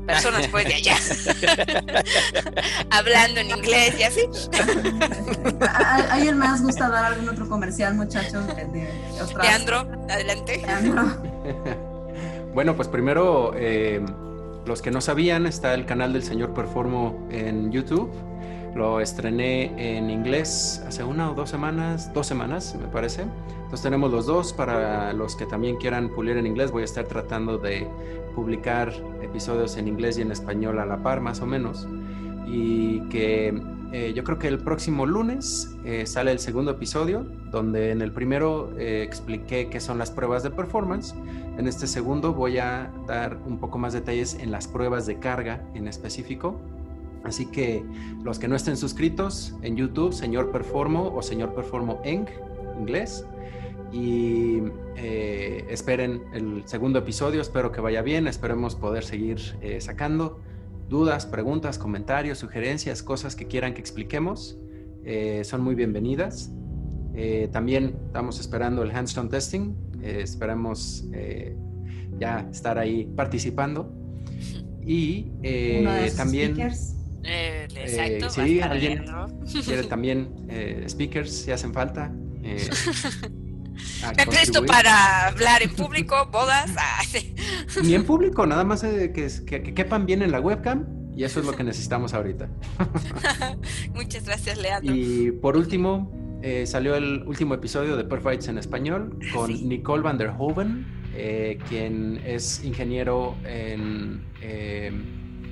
[0.05, 0.95] personas pues de allá,
[2.91, 4.21] hablando en inglés y así.
[5.67, 8.45] ¿A a- alguien más gusta dar algún otro comercial, muchachos?
[8.47, 8.87] De, de
[9.71, 10.57] Leandro, adelante.
[10.57, 11.03] Leandro.
[12.53, 14.01] Bueno, pues primero, eh,
[14.65, 18.11] los que no sabían, está el canal del señor Performo en YouTube.
[18.75, 23.21] Lo estrené en inglés hace una o dos semanas, dos semanas me parece.
[23.21, 24.51] Entonces tenemos los dos.
[24.51, 27.87] Para los que también quieran pulir en inglés, voy a estar tratando de
[28.35, 28.91] publicar
[29.21, 31.87] episodios en inglés y en español a la par, más o menos.
[32.47, 33.57] Y que
[33.91, 38.11] eh, yo creo que el próximo lunes eh, sale el segundo episodio, donde en el
[38.11, 41.13] primero eh, expliqué qué son las pruebas de performance.
[41.57, 45.61] En este segundo voy a dar un poco más detalles en las pruebas de carga
[45.73, 46.59] en específico.
[47.23, 47.83] Así que
[48.23, 52.27] los que no estén suscritos en YouTube, señor Performo o señor Performo en
[52.79, 53.25] inglés.
[53.91, 54.61] Y
[54.95, 60.39] eh, esperen el segundo episodio, espero que vaya bien, esperemos poder seguir eh, sacando
[60.91, 64.59] dudas, preguntas, comentarios, sugerencias, cosas que quieran que expliquemos.
[65.03, 66.51] eh, son muy bienvenidas.
[67.15, 69.73] Eh, también estamos esperando el handstone testing,
[70.03, 71.55] eh, esperamos eh,
[72.19, 73.91] ya estar ahí participando.
[74.85, 76.51] Y eh, también...
[76.51, 76.95] speakers.
[77.23, 79.05] Exacto, sí, alguien
[79.63, 82.13] quiere también eh, speakers si hacen falta.
[84.01, 86.71] eh, a Me presto para hablar en público, bodas.
[86.77, 87.01] ah.
[87.83, 90.85] Ni en público, nada más eh, que, que- que quepan bien en la webcam
[91.15, 92.47] y eso es lo que necesitamos ahorita.
[93.93, 94.93] Muchas gracias, Leandro.
[94.95, 99.63] Y por último, eh, salió el último episodio de Perfects en español con Sí.
[99.65, 104.91] Nicole van der Hoven, eh, quien es ingeniero en eh,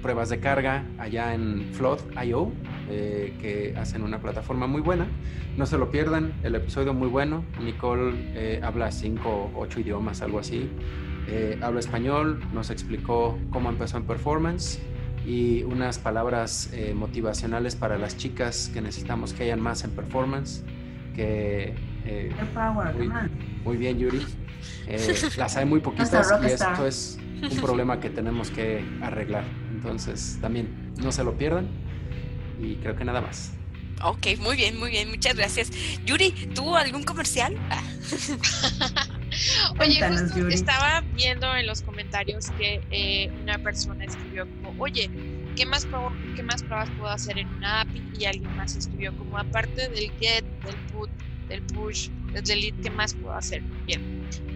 [0.01, 2.51] pruebas de carga allá en Flood.io,
[2.89, 5.07] eh, que hacen una plataforma muy buena.
[5.57, 7.43] No se lo pierdan, el episodio muy bueno.
[7.61, 10.69] Nicole eh, habla cinco, ocho idiomas, algo así.
[11.27, 14.79] Eh, habla español, nos explicó cómo empezó en performance
[15.25, 20.63] y unas palabras eh, motivacionales para las chicas que necesitamos que hayan más en performance.
[21.15, 21.75] Que
[22.05, 23.09] eh, power, muy,
[23.63, 24.25] muy bien, Yuri.
[24.87, 29.43] Eh, las hay muy poquitas y esto es un problema que tenemos que arreglar.
[29.79, 31.69] Entonces, también no se lo pierdan.
[32.57, 33.57] Y creo que nada más.
[34.03, 35.71] Ok, muy bien, muy bien, muchas gracias.
[36.03, 37.61] Yuri, ¿tú algún comercial?
[39.77, 40.49] Oye, Cuéntanos, justo Yuri.
[40.49, 45.11] estaba viendo en los comentarios que eh, una persona escribió como, oye,
[45.55, 45.87] ¿qué más,
[46.35, 48.05] ¿qué más pruebas puedo hacer en una API?
[48.11, 51.11] Y alguien más escribió como, aparte del get, del put,
[51.47, 53.63] del push, del delete, ¿qué más puedo hacer?
[53.85, 54.01] Bien,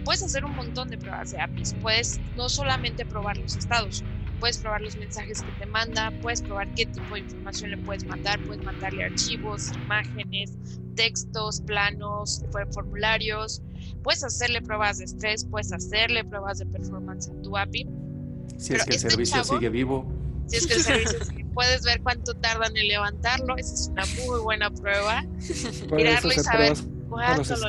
[0.04, 1.74] puedes hacer un montón de pruebas de APIs.
[1.80, 4.04] Puedes no solamente probar los estados,
[4.44, 8.04] puedes probar los mensajes que te manda, puedes probar qué tipo de información le puedes
[8.04, 10.52] mandar, puedes mandarle archivos, imágenes,
[10.94, 13.62] textos, planos, for- formularios,
[14.02, 17.88] puedes hacerle pruebas de estrés, puedes hacerle pruebas de performance a tu API.
[18.58, 20.06] Si Pero es que el este servicio chavo- sigue vivo.
[20.46, 24.04] Si es que el servicio sigue, puedes ver cuánto tardan en levantarlo, esa es una
[24.26, 25.22] muy buena prueba.
[25.90, 26.72] Mirarlo y saber
[27.08, 27.68] cuánto lo.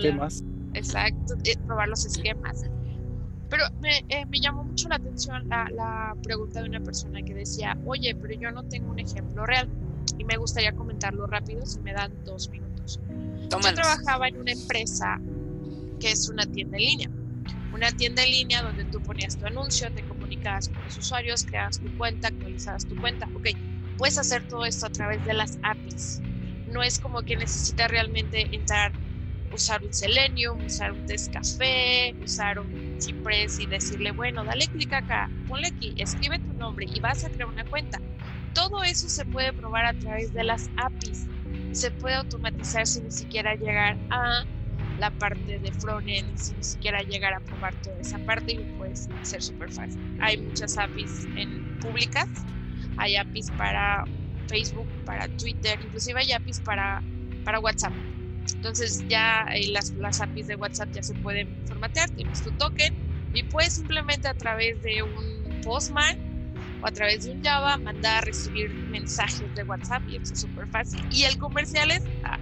[0.73, 2.65] Exacto, probar los esquemas.
[3.49, 7.33] Pero me, eh, me llamó mucho la atención la, la pregunta de una persona que
[7.33, 9.69] decía, oye, pero yo no tengo un ejemplo real
[10.17, 12.99] y me gustaría comentarlo rápido si me dan dos minutos.
[13.07, 13.73] Yo tómalos.
[13.73, 15.21] trabajaba en una empresa
[15.99, 17.11] que es una tienda en línea.
[17.71, 21.79] Una tienda en línea donde tú ponías tu anuncio, te comunicabas con los usuarios, creabas
[21.81, 23.29] tu cuenta, actualizabas tu cuenta.
[23.33, 23.47] Ok,
[23.97, 26.23] puedes hacer todo esto a través de las APIs.
[26.67, 28.95] No es como que necesitas realmente entrar,
[29.51, 35.31] usar un Selenium, usar un Descafé, usar un Cypress y decirle, bueno, dale clic acá,
[35.47, 38.01] ponle aquí, escribe tu nombre y vas a crear una cuenta.
[38.53, 41.29] Todo eso se puede probar a través de las APIs.
[41.71, 44.45] Se puede automatizar sin ni siquiera llegar a
[44.97, 49.09] la parte de frontend, sin ni siquiera llegar a probar toda esa parte y puedes
[49.21, 50.01] hacer súper fácil.
[50.19, 52.47] Hay muchas APIs en públicas,
[52.97, 54.05] hay APIs para
[54.47, 57.03] Facebook, para Twitter, inclusive hay APIs para,
[57.43, 57.93] para WhatsApp.
[58.53, 62.93] Entonces ya eh, las, las APIs de WhatsApp ya se pueden formatear, tienes tu token
[63.33, 66.15] y puedes simplemente a través de un Postman
[66.81, 70.67] o a través de un Java, mandar, recibir mensajes de WhatsApp y eso es súper
[70.69, 71.05] fácil.
[71.09, 72.39] Y el comercial es, ah,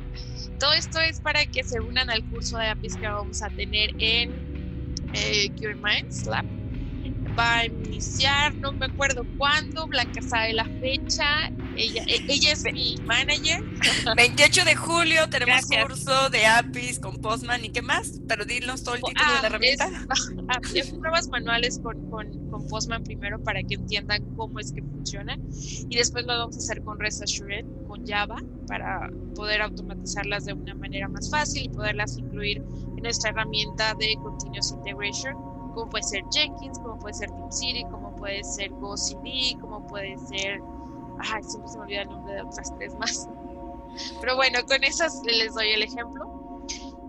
[0.60, 3.92] todo esto es para que se unan al curso de APIs que vamos a tener
[3.98, 4.36] en
[5.14, 5.50] eh,
[5.82, 6.46] Minds Lab
[7.38, 12.64] va a iniciar, no me acuerdo cuándo, Blanca sabe la fecha, ella, e, ella es
[12.72, 13.64] mi manager.
[14.18, 18.96] 28 de julio tenemos curso de APIs con Postman y qué más, pero dinos todo
[18.96, 19.90] el título de la ah, herramienta.
[20.50, 20.60] Ah,
[21.00, 25.38] pruebas manuales con, con, con, Postman primero para que entiendan cómo es que funciona
[25.90, 30.54] y después lo vamos a hacer con Rest Assured, con Java, para poder automatizarlas de
[30.54, 36.04] una manera más fácil y poderlas incluir en nuestra herramienta de Continuous Integration como puede
[36.04, 40.62] ser Jenkins, como puede ser City, como puede ser GoCD, como puede ser...
[41.20, 43.30] Ay, siempre se me olvida el nombre de otras tres más.
[44.22, 46.26] Pero bueno, con esas les doy el ejemplo.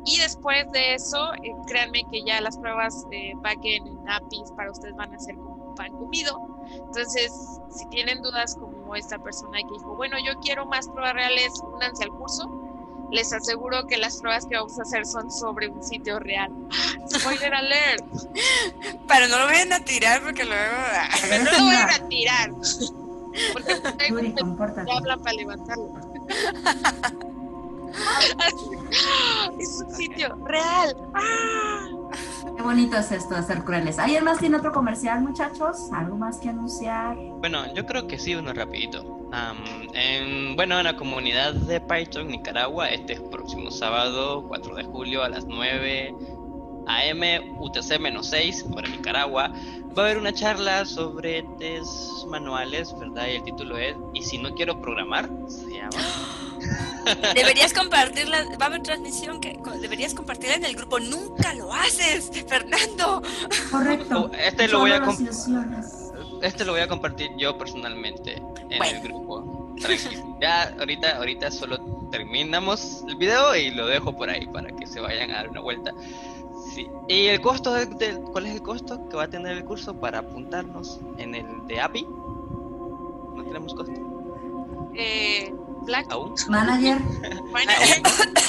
[0.06, 4.70] Y después de eso, eh, créanme que ya las pruebas de backend en APIs para
[4.70, 6.38] ustedes van a ser como un pan comido.
[6.70, 7.32] Entonces,
[7.70, 12.04] si tienen dudas como esta persona que dijo, bueno, yo quiero más pruebas reales, únanse
[12.04, 12.63] al curso
[13.10, 16.50] les aseguro que las pruebas que vamos a hacer son sobre un sitio real.
[17.14, 18.04] Spoiler alert.
[19.08, 20.76] Pero no lo vayan a tirar porque luego.
[21.22, 22.50] Pero no lo vayan a tirar.
[23.52, 23.72] Porque
[24.92, 25.92] hablan para levantarlo.
[29.58, 30.96] es un sitio real.
[32.56, 33.98] Qué bonito es esto de ser crueles.
[33.98, 35.90] ¿Alguien más tiene otro comercial, muchachos?
[35.92, 37.16] ¿Algo más que anunciar?
[37.16, 39.28] Bueno, yo creo que sí, uno rapidito.
[39.92, 45.28] en, bueno, en la comunidad de Python Nicaragua, este próximo sábado, 4 de julio a
[45.28, 46.14] las 9
[46.86, 49.52] AM, UTC-6 para Nicaragua,
[49.96, 53.26] va a haber una charla sobre test manuales, ¿verdad?
[53.28, 55.28] Y el título es ¿Y si no quiero programar?
[55.48, 55.90] Se llama.
[57.34, 60.98] Deberías compartirla, va a haber transmisión que deberías compartirla en el grupo.
[60.98, 63.22] Nunca lo haces, Fernando.
[63.70, 64.30] Correcto.
[64.30, 65.02] Oh, este lo voy a
[66.42, 69.74] este lo voy a compartir yo personalmente en el grupo.
[70.40, 71.78] Ya ahorita, ahorita solo
[72.10, 75.60] terminamos el video y lo dejo por ahí para que se vayan a dar una
[75.60, 75.92] vuelta.
[76.74, 76.88] Sí.
[77.06, 77.86] ¿Y el costo de,
[78.32, 81.80] cuál es el costo que va a tener el curso para apuntarnos en el de
[81.80, 82.04] API?
[83.36, 83.94] No tenemos costo.
[84.96, 85.52] Eh,
[85.84, 86.06] Black.
[86.10, 86.34] ¿Aún?
[86.48, 86.98] Manager.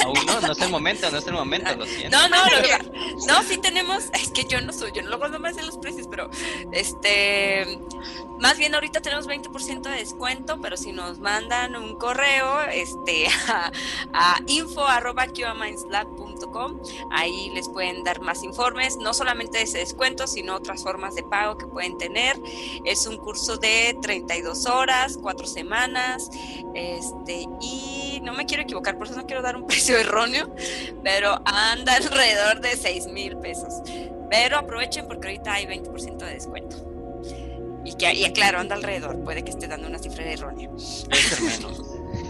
[0.04, 0.26] ¿Aún?
[0.26, 2.18] no, no es el momento, no es el momento, lo siento.
[2.18, 2.38] No, no,
[3.28, 5.78] no, sí tenemos, es que yo no soy, yo no lo guardo más en los
[5.78, 6.30] precios, pero
[6.72, 7.80] este,
[8.40, 13.72] más bien ahorita tenemos 20% de descuento, pero si nos mandan un correo, este, a,
[14.14, 15.26] a info arroba
[17.12, 21.58] ahí les pueden dar más informes, no solamente ese descuento, sino otras formas de pago
[21.58, 22.40] que pueden tener.
[22.84, 26.30] Es un curso de 32 horas, 4 semanas,
[26.74, 30.54] este, y no me quiero equivocar, por eso no quiero dar un precio erróneo,
[31.04, 33.82] pero anda alrededor de 6 mil pesos.
[34.30, 36.92] Pero aprovechen porque ahorita hay 20% de descuento.
[37.84, 40.70] Y, que, y claro, anda alrededor, puede que esté dando una cifra errónea.
[40.70, 41.82] menos.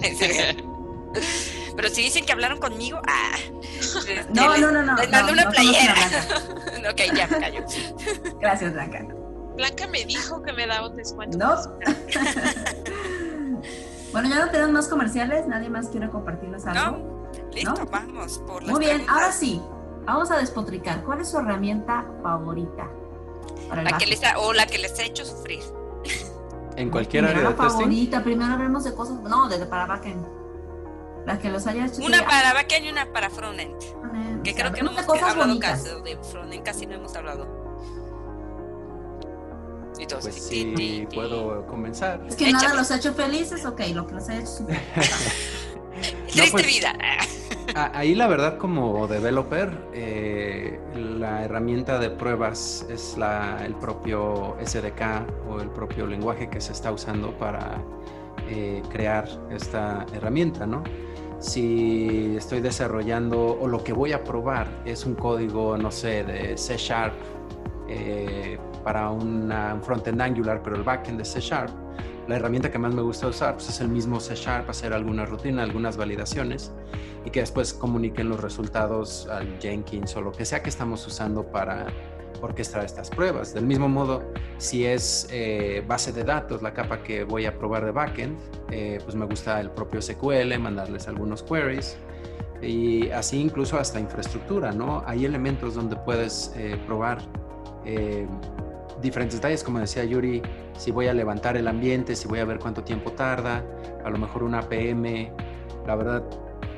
[1.76, 3.36] Pero si dicen que hablaron conmigo, ah.
[3.80, 4.96] Este, no, no, no, no.
[4.96, 5.96] Les mando una playera.
[6.89, 7.66] ok, ya me callo.
[8.39, 9.06] Gracias, Blanca.
[9.56, 11.38] Blanca me dijo que me daba un descuento.
[11.38, 11.56] No.
[14.16, 15.45] Bueno, ya no tenemos más comerciales.
[15.45, 16.97] ¿Nadie más quiere compartirnos algo?
[16.97, 17.51] No.
[17.51, 19.61] Listo, vamos por Muy bien, ahora sí.
[20.05, 21.03] Vamos a despotricar.
[21.03, 22.89] ¿Cuál es su herramienta favorita?
[23.68, 25.59] Para la que les o la que les ha hecho sufrir.
[26.78, 28.24] En cualquier área de favorita.
[28.24, 29.20] Primero hablemos de cosas.
[29.22, 30.26] No, desde para backend.
[31.26, 32.01] Las que los haya hecho.
[32.01, 33.76] Una para backend y una para frontend.
[34.43, 37.64] que creo que no hemos hablado caso de frontend, casi no hemos hablado.
[39.98, 42.22] Y todos, pues sí, puedo comenzar.
[42.28, 44.68] Es que nada los ha hecho felices, ok, lo que los ha hecho
[46.28, 46.93] Triste pues, vida.
[47.93, 55.50] ahí la verdad como developer, eh, la herramienta de pruebas es la, el propio SDK
[55.50, 57.82] o el propio lenguaje que se está usando para
[58.50, 60.84] eh, crear esta herramienta, ¿no?
[61.39, 66.58] si estoy desarrollando o lo que voy a probar es un código, no sé, de
[66.58, 67.14] C Sharp
[67.88, 71.72] eh, para una, un frontend Angular, pero el backend de C Sharp,
[72.28, 75.26] la herramienta que más me gusta usar pues, es el mismo C Sharp, hacer alguna
[75.26, 76.72] rutina, algunas validaciones
[77.24, 81.44] y que después comuniquen los resultados al Jenkins o lo que sea que estamos usando
[81.44, 81.88] para
[82.42, 83.54] orquestar estas pruebas.
[83.54, 84.24] Del mismo modo,
[84.58, 88.38] si es eh, base de datos, la capa que voy a probar de backend,
[88.72, 91.98] eh, pues me gusta el propio SQL, mandarles algunos queries
[92.62, 95.04] y así incluso hasta infraestructura, ¿no?
[95.06, 97.20] Hay elementos donde puedes eh, probar
[99.02, 100.42] diferentes detalles, como decía Yuri,
[100.78, 103.64] si voy a levantar el ambiente, si voy a ver cuánto tiempo tarda,
[104.04, 105.32] a lo mejor una PM,
[105.86, 106.24] la verdad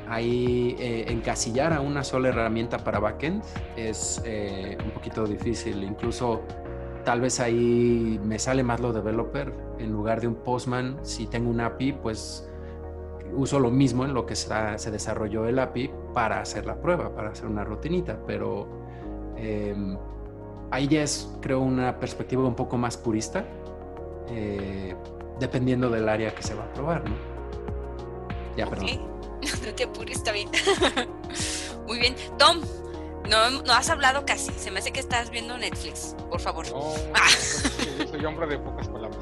[0.09, 3.43] ahí eh, encasillar a una sola herramienta para backend
[3.75, 5.83] es eh, un poquito difícil.
[5.83, 6.41] Incluso
[7.03, 10.97] tal vez ahí me sale más lo developer en lugar de un postman.
[11.03, 12.49] Si tengo un API, pues
[13.33, 17.29] uso lo mismo en lo que se desarrolló el API para hacer la prueba, para
[17.29, 18.67] hacer una rutinita, pero
[19.35, 19.97] em,
[20.71, 23.45] ahí ya es, creo, una perspectiva un poco más purista,
[24.29, 24.95] eh,
[25.39, 27.15] dependiendo del área que se va a probar, ¿no?
[28.55, 28.87] Ya, perdón.
[29.75, 30.49] Qué purista, bien.
[31.87, 32.15] Muy bien.
[32.37, 32.59] Tom,
[33.29, 34.51] no, no has hablado casi.
[34.53, 36.15] Se me hace que estás viendo Netflix.
[36.29, 36.65] Por favor.
[36.71, 36.79] No,
[37.13, 37.27] Ah.
[37.99, 39.19] yo soy hombre de pocas palabras.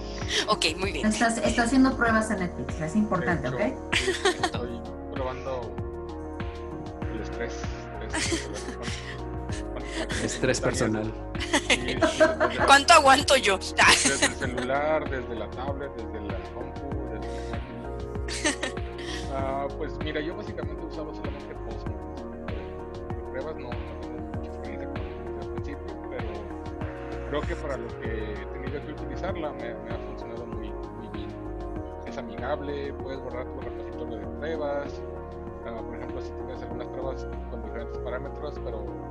[0.48, 1.08] Ok, muy bien.
[1.08, 3.60] Estás, está haciendo pruebas en Netflix, es importante, ¿ok?
[4.42, 4.80] Estoy
[5.14, 5.72] probando
[7.14, 7.54] el estrés.
[8.16, 8.50] estrés
[10.24, 11.12] Estrés personal.
[11.68, 11.96] Sí,
[12.66, 13.58] ¿Cuánto aguanto yo?
[13.58, 18.86] Desde el celular, desde la tablet, desde la compu, desde la máquina.
[19.34, 21.96] Ah, pues mira, yo básicamente usaba solamente Postman.
[23.32, 28.34] Pruebas no, no tengo mucha experiencia con el principio, pero creo que para lo que
[28.34, 31.30] he tenido que utilizarla me, me ha funcionado muy, muy bien.
[32.06, 35.02] Es amigable, puedes borrar tu repositorio de pruebas.
[35.66, 39.05] Ah, por ejemplo, si tienes algunas pruebas con diferentes parámetros, pero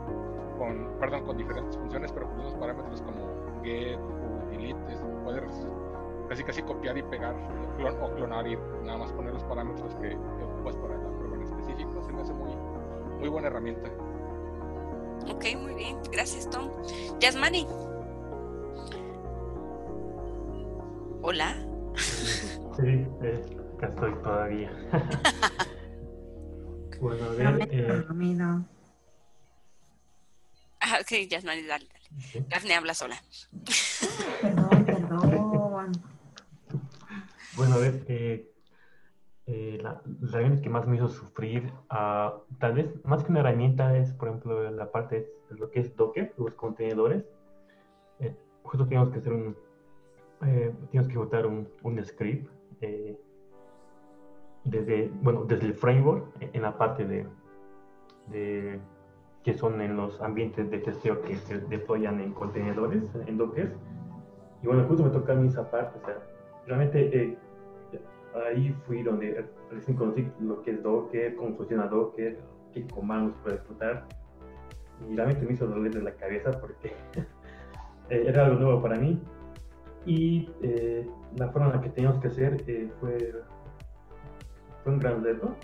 [0.57, 3.26] con, perdón, con diferentes funciones, pero con unos parámetros como
[3.62, 5.66] get o delete, es- puedes
[6.28, 7.34] casi casi copiar y pegar
[7.78, 11.36] clon- o clonar y nada más poner los parámetros que, que ocupas para la prueba
[11.36, 12.02] en específico.
[12.02, 12.50] Se me hace muy,
[13.18, 13.90] muy buena herramienta.
[15.30, 15.96] Ok, muy bien.
[16.12, 16.68] Gracias, Tom.
[17.20, 17.66] Yasmani.
[21.22, 21.55] Hola.
[21.94, 23.42] Sí, eh,
[23.76, 24.70] acá estoy todavía.
[27.00, 28.05] bueno, a ver, eh,
[31.14, 32.46] Ok, Yasmani, dale, dale.
[32.48, 33.14] Dafne habla sola.
[34.40, 35.92] Perdón, perdón.
[37.56, 38.50] bueno, a ver, eh,
[39.46, 43.40] eh, la, la herramienta que más me hizo sufrir, ah, tal vez más que una
[43.40, 47.24] herramienta es, por ejemplo, la parte de lo que es Docker, los contenedores.
[48.18, 48.34] Eh,
[48.64, 49.56] justo tenemos que hacer un,
[50.46, 52.50] eh, tenemos que ejecutar un, un script
[52.80, 53.16] eh,
[54.64, 57.24] desde, bueno, desde el framework en en la parte de,
[58.26, 58.80] de
[59.45, 63.74] que son en los ambientes de testeo que se deployan en contenedores, en Docker.
[64.62, 66.18] Y bueno, justo me toca a mí esa parte, o sea,
[66.66, 67.36] realmente eh,
[68.47, 72.38] ahí fui donde recién conocí lo que es Docker, cómo funciona Docker,
[72.72, 74.07] qué comandos puedo ejecutar.
[75.09, 76.95] Y realmente me hizo doler de la cabeza porque
[78.11, 79.20] eh, era algo nuevo para mí.
[80.07, 83.34] Y eh, la forma en la que teníamos que hacer eh, fue,
[84.82, 85.55] fue un gran reto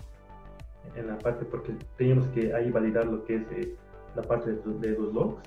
[0.95, 3.75] en la parte porque teníamos que ahí validar lo que es eh,
[4.15, 5.41] la parte de, de los logs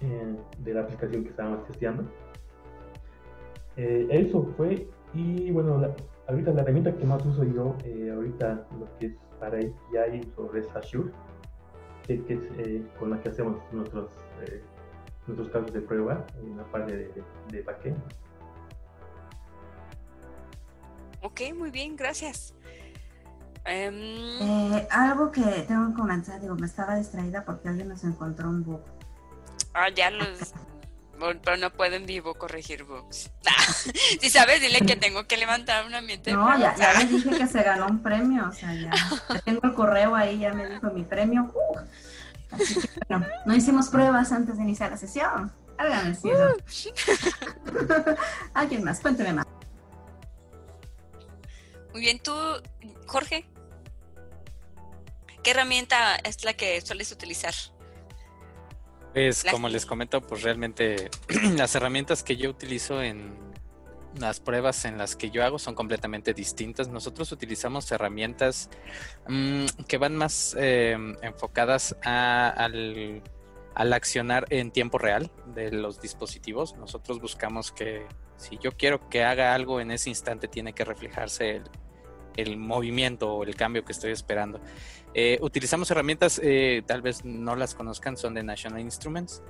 [0.00, 2.04] eh, de la aplicación que estábamos testeando.
[3.76, 5.94] Eh, eso fue, y bueno, la-
[6.28, 10.62] ahorita la herramienta que más uso yo, eh, ahorita lo que es para API sobre
[10.74, 11.10] Azure,
[12.06, 14.10] que, que es eh, con la que hacemos nuestros,
[15.26, 17.96] nuestros casos de prueba en la parte de, de backend.
[21.22, 22.54] Ok, muy bien, gracias.
[23.64, 23.94] Em,
[24.40, 28.64] Eh, algo que tengo que comentar, digo, me estaba distraída porque alguien nos encontró un
[28.64, 28.80] bug.
[29.74, 30.54] ah, ya los...
[31.18, 33.30] Pero no puedo en vivo corregir bugs.
[34.20, 36.32] si sabes, dile que tengo que levantar un ambiente.
[36.32, 38.92] No, ya, ya le dije que se ganó un premio, o sea, ya,
[39.44, 41.52] tengo el correo ahí, ya me dijo mi premio.
[41.52, 41.78] Uh,
[42.52, 45.52] así que, bueno, no hicimos pruebas antes de iniciar la sesión.
[45.78, 46.56] El cielo.
[48.54, 49.46] Alguien más, cuénteme más.
[51.98, 52.32] Muy bien, tú,
[53.08, 53.44] Jorge.
[55.42, 57.52] ¿Qué herramienta es la que sueles utilizar?
[59.12, 61.10] Pues como les comento, pues realmente
[61.56, 63.36] las herramientas que yo utilizo en
[64.14, 66.86] las pruebas en las que yo hago son completamente distintas.
[66.86, 68.70] Nosotros utilizamos herramientas
[69.26, 73.24] mm, que van más eh, enfocadas a- al,
[73.74, 76.76] al accionar en tiempo real de los dispositivos.
[76.76, 81.56] Nosotros buscamos que si yo quiero que haga algo en ese instante, tiene que reflejarse
[81.56, 81.64] el,
[82.38, 84.60] el movimiento o el cambio que estoy esperando.
[85.14, 89.42] Eh, utilizamos herramientas, eh, tal vez no las conozcan, son de National Instruments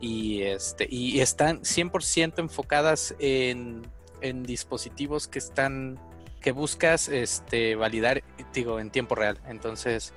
[0.00, 3.82] y, este, y están 100% enfocadas en,
[4.20, 5.98] en dispositivos que están
[6.46, 8.22] que buscas este, validar,
[8.52, 9.36] digo, en tiempo real.
[9.48, 10.14] Entonces,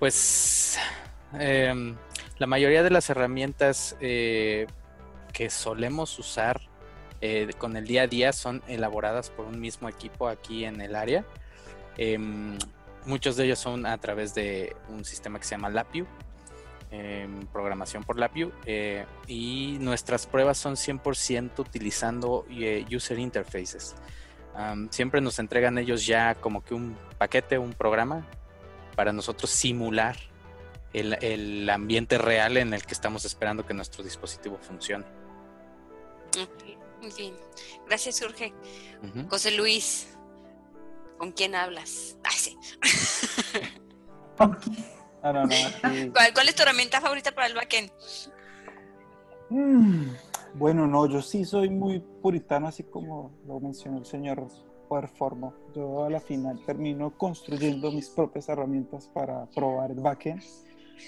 [0.00, 0.78] pues
[1.38, 1.94] em,
[2.38, 4.66] la mayoría de las herramientas eh,
[5.32, 6.60] que solemos usar
[7.20, 10.94] eh, con el día a día son elaboradas por un mismo equipo aquí en el
[10.94, 11.24] área.
[11.96, 12.56] Em,
[13.06, 16.06] muchos de ellos son a través de un sistema que se llama Lapio,
[16.90, 23.96] em, programación por Lapio, eh, y nuestras pruebas son 100% utilizando eh, user interfaces.
[24.90, 28.26] Siempre nos entregan ellos ya como que un paquete, un programa
[28.96, 30.16] para nosotros simular
[30.92, 35.04] el, ambiente real en el que estamos esperando que nuestro dispositivo funcione.
[36.40, 37.34] Ok, muy bien.
[37.86, 38.52] Gracias, Jorge.
[39.28, 40.08] José Luis,
[41.18, 42.16] ¿con quién hablas?
[42.24, 42.58] Ay, sí.
[45.22, 45.50] No, no, no.
[45.50, 46.10] sí.
[46.12, 47.90] ¿Cuál, cuál es tu herramienta favorita para el backend?
[49.50, 50.10] Mm,
[50.54, 54.46] Bueno, no, yo sí soy muy puritano, así como lo mencionó el señor
[54.88, 55.54] Performo.
[55.74, 60.42] Yo a la final termino construyendo mis propias herramientas para probar el backend.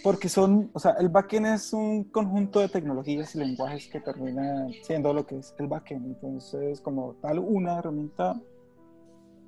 [0.03, 4.66] Porque son, o sea, el backend es un conjunto de tecnologías y lenguajes que termina
[4.82, 6.07] siendo lo que es el backend.
[6.07, 8.41] Entonces, como tal, una herramienta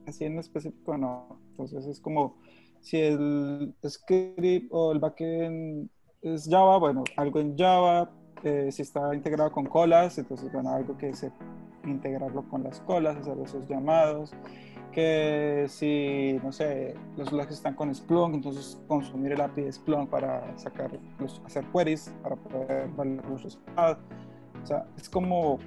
[0.06, 1.38] así en específico no.
[1.50, 2.36] Entonces es como
[2.80, 5.88] si el script o el backend
[6.22, 8.10] es Java, bueno, algo en Java,
[8.42, 11.32] eh, si está integrado con colas, entonces, bueno, algo que se
[11.84, 14.32] integrarlo con las colas, hacer esos llamados,
[14.92, 20.08] que si, no sé, los logs están con Splunk, entonces consumir el API de Splunk
[20.08, 23.98] para sacar, los, hacer queries, para poder validar los resultados.
[24.62, 25.58] O sea, es como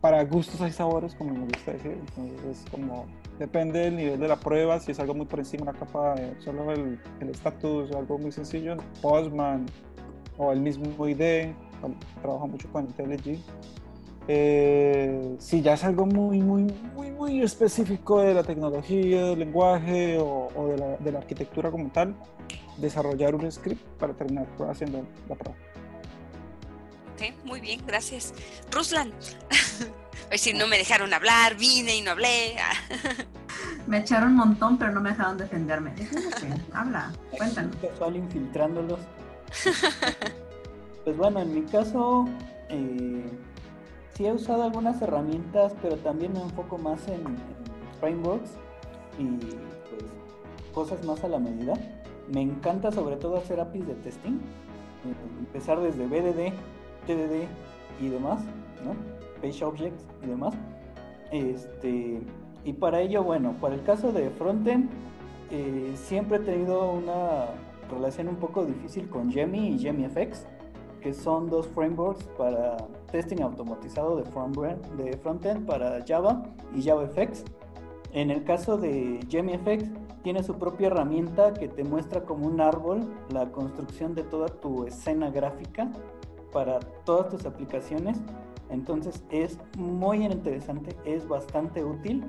[0.00, 1.98] para gustos hay sabores, como me gusta decir.
[2.16, 3.06] Entonces, es como
[3.38, 4.80] depende del nivel de la prueba.
[4.80, 8.76] Si es algo muy por encima, una capa de solo el estatus, algo muy sencillo,
[9.02, 9.66] Postman
[10.38, 11.52] o el mismo ID.
[12.20, 13.40] Trabajo mucho con IntelliJ.
[14.32, 16.62] Eh, si ya es algo muy, muy,
[16.94, 21.68] muy, muy específico de la tecnología, del lenguaje o, o de, la, de la arquitectura
[21.72, 22.14] como tal,
[22.76, 25.58] desarrollar un script para terminar haciendo la prueba.
[27.16, 28.32] Ok, muy bien, gracias.
[28.70, 29.12] Ruslan.
[30.36, 32.54] Si no me dejaron hablar, vine y no hablé.
[33.88, 35.90] Me echaron un montón, pero no me dejaron defenderme.
[35.96, 37.74] Déjenme que- Habla, cuéntanos.
[37.82, 39.00] casual infiltrándolos.
[41.04, 42.28] Pues bueno, en mi caso,
[42.68, 43.24] eh,
[44.14, 47.36] sí he usado algunas herramientas, pero también me enfoco más en,
[48.00, 48.52] frameworks
[49.18, 50.04] y pues
[50.74, 51.74] cosas más a la medida.
[52.32, 56.52] Me encanta sobre todo hacer APIs de testing, eh, empezar desde BDD,
[57.06, 57.46] TDD
[58.00, 58.40] y demás,
[58.84, 58.94] ¿no?
[59.42, 60.54] Page Objects y demás.
[61.30, 62.20] Este,
[62.64, 64.88] y para ello, bueno, para el caso de frontend,
[65.50, 67.46] eh, siempre he tenido una
[67.90, 70.46] relación un poco difícil con Gemi y GemiFX,
[71.00, 72.76] que son dos frameworks para
[73.10, 76.42] testing automatizado de frontend, de frontend para Java
[76.74, 77.44] y JavaFX.
[78.12, 79.90] En el caso de GemiFX,
[80.22, 84.84] tiene su propia herramienta que te muestra como un árbol la construcción de toda tu
[84.84, 85.90] escena gráfica
[86.52, 88.18] para todas tus aplicaciones.
[88.68, 92.24] Entonces es muy interesante, es bastante útil.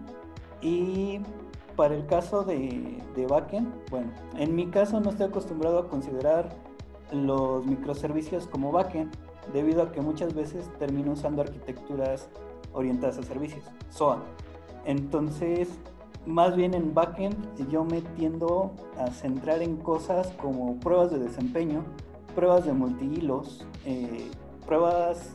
[0.61, 1.19] Y
[1.76, 6.49] para el caso de, de backend, bueno, en mi caso no estoy acostumbrado a considerar
[7.12, 9.12] los microservicios como backend,
[9.53, 12.30] debido a que muchas veces termino usando arquitecturas
[12.74, 14.20] orientadas a servicios, SOA.
[14.86, 15.70] Entonces,
[16.26, 17.36] más bien en backend
[17.70, 21.84] yo me tiendo a centrar en cosas como pruebas de desempeño,
[22.36, 24.30] pruebas de multihilos, eh,
[24.66, 25.32] pruebas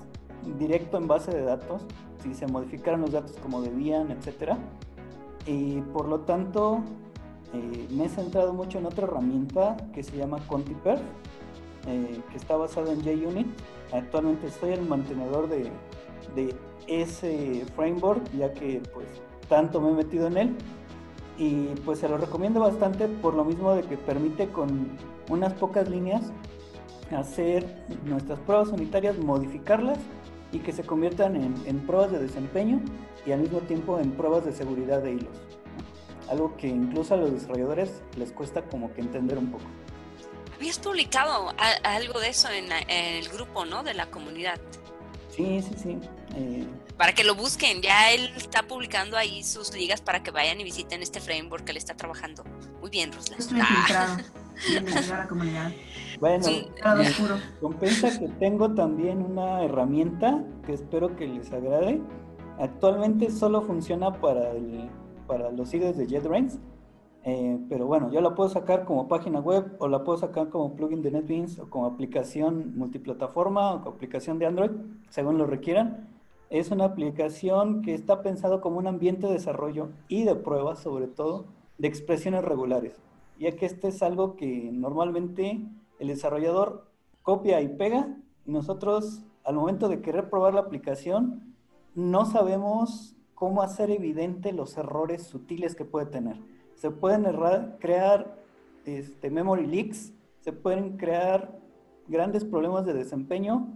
[0.59, 1.83] directo en base de datos,
[2.23, 4.59] si se modificaron los datos como debían, etcétera.
[5.47, 6.81] Y por lo tanto,
[7.53, 11.01] eh, me he centrado mucho en otra herramienta que se llama ContiPerf,
[11.87, 13.47] eh, que está basada en JUnit.
[13.93, 15.71] Actualmente soy el mantenedor de,
[16.89, 19.07] ese framework, ya que pues
[19.49, 20.57] tanto me he metido en él.
[21.39, 24.89] Y pues se lo recomiendo bastante por lo mismo de que permite con
[25.29, 26.33] unas pocas líneas
[27.17, 29.99] hacer nuestras pruebas unitarias, modificarlas
[30.51, 32.81] y que se conviertan en, en pruebas de desempeño
[33.27, 35.37] y al mismo tiempo en pruebas de seguridad de hilos.
[36.31, 39.65] Algo que incluso a los desarrolladores les cuesta como que entender un poco.
[40.57, 43.83] Habías publicado a- algo de eso en, la- en el grupo, ¿no?
[43.83, 44.59] De la comunidad.
[45.31, 45.99] Sí, sí, sí.
[46.35, 46.67] Eh,
[46.97, 47.83] Para que lo busquen.
[47.83, 51.73] Ya él está publicando ahí sus ligas para que vayan y visiten este framework que
[51.73, 52.43] él está trabajando.
[52.81, 53.39] Muy bien, Ruslan.
[53.39, 54.17] Estoy Ah, infiltrado.
[54.71, 55.73] Bienvenido a la comunidad.
[56.21, 56.67] Bueno, Sí.
[56.83, 57.39] Oscuro.
[57.61, 62.01] compensa que tengo también una herramienta que espero que les agrade.
[62.59, 64.89] Actualmente solo funciona para, el,
[65.27, 66.59] para los IDEs de JetBrains,
[67.29, 70.77] eh, pero bueno, yo la puedo sacar como página web o la puedo sacar como
[70.77, 74.71] plugin de NetBeans o como aplicación multiplataforma o como aplicación de Android,
[75.11, 76.09] según lo requieran.
[76.51, 81.09] Es una aplicación que está pensado como un ambiente de desarrollo y de pruebas, sobre
[81.09, 81.47] todo,
[81.79, 82.95] de expresiones regulares,
[83.41, 85.67] ya que este es algo que normalmente
[85.99, 86.87] el desarrollador
[87.23, 88.07] copia y pega
[88.47, 91.57] y nosotros al momento de querer probar la aplicación
[91.97, 96.39] no sabemos cómo hacer evidente los errores sutiles que puede tener.
[96.77, 98.37] Se pueden errar- crear
[98.85, 101.59] este, memory leaks, se pueden crear
[102.07, 103.67] grandes problemas de desempeño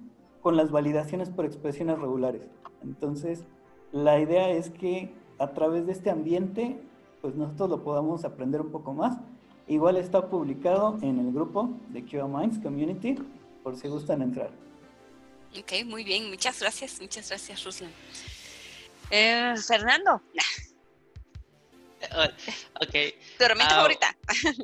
[0.40, 2.43] con las validaciones por expresiones regulares.
[2.85, 3.44] Entonces,
[3.90, 6.81] la idea es que a través de este ambiente,
[7.20, 9.18] pues nosotros lo podamos aprender un poco más
[9.70, 13.14] Igual está publicado en el grupo de QA Minds Community,
[13.62, 14.51] por si gustan entrar.
[15.56, 17.93] Ok, muy bien, muchas gracias, muchas gracias, Ruslan.
[19.12, 20.20] Eh, Fernando.
[22.81, 22.93] Ok.
[23.39, 24.16] ¿Tu herramienta Ah, favorita?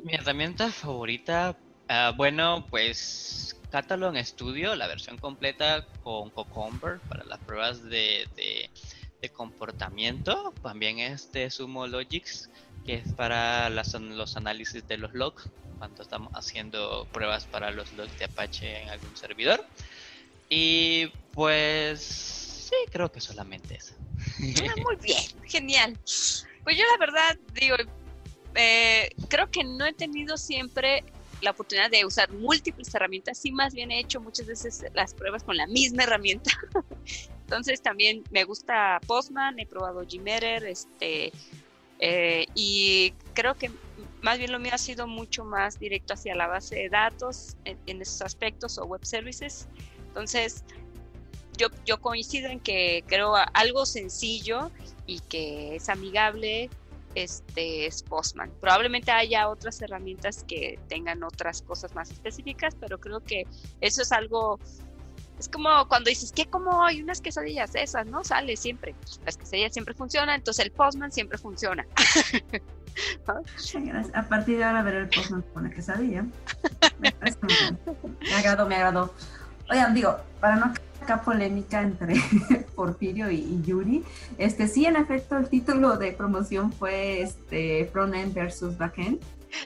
[0.03, 7.39] Mi herramienta favorita, ah, bueno, pues Catalog Studio, la versión completa con Cucumber para las
[7.39, 8.69] pruebas de, de-
[9.21, 10.53] de comportamiento.
[10.61, 12.49] También este Sumo Logics,
[12.85, 17.91] que es para las- los análisis de los logs, cuando estamos haciendo pruebas para los
[17.91, 19.63] logs de Apache en algún servidor.
[20.49, 22.01] Y pues
[22.69, 23.93] sí, creo que solamente eso.
[24.55, 25.97] Ah, muy bien, genial.
[26.67, 27.77] Pues yo la verdad digo,
[28.55, 31.01] eh, creo que no he tenido siempre
[31.41, 35.45] la oportunidad de usar múltiples herramientas, sí más bien he hecho muchas veces las pruebas
[35.45, 36.51] con la misma herramienta.
[37.45, 41.31] Entonces también me gusta Postman, he probado Gmeter, este,
[41.99, 43.71] eh, y creo que
[44.21, 47.79] más bien lo mío ha sido mucho más directo hacia la base de datos en,
[47.85, 49.69] en esos aspectos o web services.
[50.07, 50.65] Entonces,
[51.57, 54.71] yo, yo coincido en que creo algo sencillo
[55.05, 56.69] y que es amigable
[57.15, 58.51] este es Postman.
[58.61, 63.47] Probablemente haya otras herramientas que tengan otras cosas más específicas, pero creo que
[63.81, 64.59] eso es algo
[65.39, 68.23] es como cuando dices que como hay unas quesadillas esas, ¿no?
[68.23, 68.95] Sale siempre.
[69.25, 71.85] Las quesadillas siempre funcionan, entonces el Postman siempre funciona.
[74.15, 76.25] A partir de ahora veré el Postman con la quesadilla.
[76.99, 77.13] Me.
[78.21, 79.13] Me agradó, me agradó.
[79.69, 80.73] Oigan, digo, para no
[81.07, 82.15] acá polémica entre
[82.75, 84.03] Porfirio y, y Yuri,
[84.37, 89.23] este sí, en efecto, el título de promoción fue este Frontend versus Backend.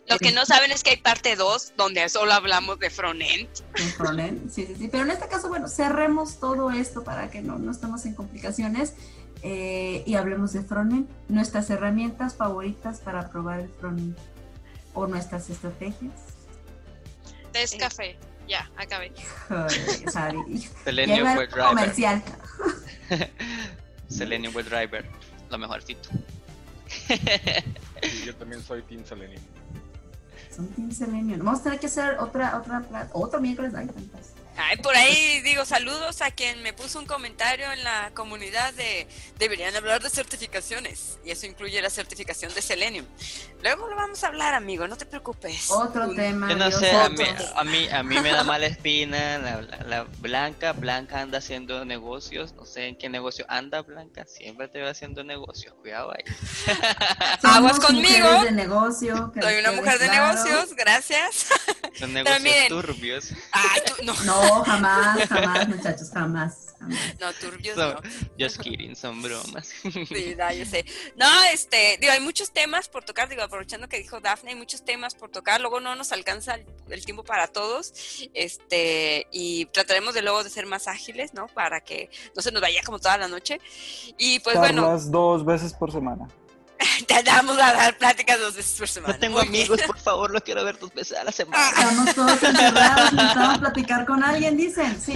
[0.07, 3.49] Lo que no saben es que hay parte 2 donde solo hablamos de frontend.
[3.75, 4.87] de frontend, sí, sí, sí.
[4.89, 8.93] Pero en este caso, bueno, cerremos todo esto para que no, no estemos en complicaciones
[9.41, 14.15] eh, y hablemos de frontend, nuestras herramientas favoritas para probar el frontend
[14.93, 16.13] o nuestras estrategias.
[17.53, 18.17] Es café.
[18.51, 19.13] Ya, acabé.
[19.47, 19.71] Joder.
[20.83, 21.67] Selenium Lleva el WebDriver.
[21.69, 22.23] comercial.
[24.09, 25.05] Selenium WebDriver,
[25.49, 26.09] lo mejorcito.
[27.07, 29.41] Sí, yo también soy Team Selenium.
[30.53, 31.39] Son Team Selenium.
[31.39, 32.83] Vamos a tener que hacer otra, otra,
[33.13, 33.73] otro miércoles.
[33.73, 34.33] Ay, tantas.
[34.57, 39.07] Ay, por ahí digo saludos a quien me puso un comentario en la comunidad de
[39.39, 43.05] deberían hablar de certificaciones y eso incluye la certificación de Selenium.
[43.63, 45.69] Luego lo vamos a hablar, amigo, no te preocupes.
[45.71, 46.49] Otro tema.
[46.49, 47.23] Yo no Dios, sé, a mí,
[47.55, 50.73] a mí, a mí me da mala espina la, la- la Blanca.
[50.73, 52.53] Blanca anda haciendo negocios.
[52.53, 54.25] No sé en qué negocio anda Blanca.
[54.25, 55.73] Siempre te va haciendo negocios.
[55.81, 56.23] Cuidado ahí.
[57.43, 58.43] Aguas conmigo.
[58.43, 59.31] de negocio.
[59.39, 60.33] Soy una mujer de claro.
[60.33, 61.47] negocios, gracias.
[61.97, 62.67] Son negocios También.
[62.69, 63.29] turbios.
[63.51, 66.75] Ay, tú- no, No, jamás, jamás, muchachos, jamás.
[66.79, 66.99] jamás.
[67.19, 67.95] no, turbios no.
[68.39, 69.69] just kidding, son bromas.
[70.07, 70.85] Sí, da, yo sé.
[71.15, 74.83] No, este, digo, hay muchos temas por tocar, digo, aprovechando que dijo Dafne, hay muchos
[74.83, 77.93] temas por tocar, luego no nos alcanza el, el tiempo para todos,
[78.33, 81.47] este, y trataremos de luego de ser más ágiles, ¿no?
[81.47, 83.59] Para que no se nos vaya como toda la noche.
[84.17, 86.27] Y pues bueno, Charlas dos veces por semana.
[87.03, 89.13] Te damos a dar pláticas dos veces por semana.
[89.13, 89.61] No tengo Muy bien.
[89.63, 91.69] amigos, por favor, los quiero ver dos veces a la semana.
[91.69, 94.99] Estamos todos encerrados, necesitamos platicar con alguien, dicen.
[95.01, 95.13] Sí.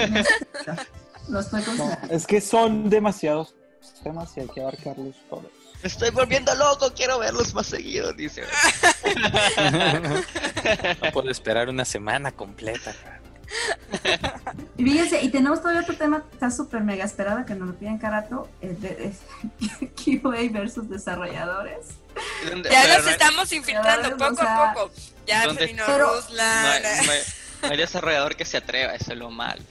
[1.27, 3.55] Lo estoy No, es que son demasiados
[4.03, 5.45] temas y hay que abarcarlos todos.
[5.81, 8.43] Me estoy volviendo loco, quiero verlos más seguido, dice.
[11.01, 12.93] No puedo esperar una semana completa.
[14.77, 17.75] Y fíjense, y tenemos todavía otro tema que está súper mega esperado, que nos lo
[17.75, 19.19] piden cada rato, el de, es
[20.21, 21.87] QA versus desarrolladores.
[22.49, 24.91] ¿Dónde- Ya nos no- estamos infiltrando o poco sea, a poco.
[25.27, 26.65] Ya se ¿dónde- vino Pero- no Ruslan.
[26.85, 27.19] hay, no hay-
[27.63, 29.61] no hay desarrollador que se atreva, eso es lo malo.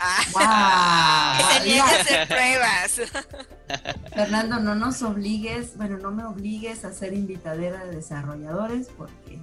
[0.00, 1.48] Ah, ¡Wow!
[1.48, 3.00] que se niegue a hacer pruebas.
[4.14, 9.38] Fernando, no nos obligues, bueno, no me obligues a ser invitadera de desarrolladores porque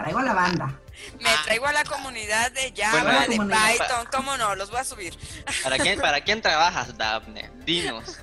[0.00, 0.80] traigo a la banda.
[1.18, 3.70] Me traigo a la comunidad de Java, Bueno, de comunidad.
[3.72, 5.14] Python, cómo no, los voy a subir.
[5.62, 7.50] ¿Para quién, ¿Para quién trabajas, Daphne?
[7.64, 8.18] Dinos.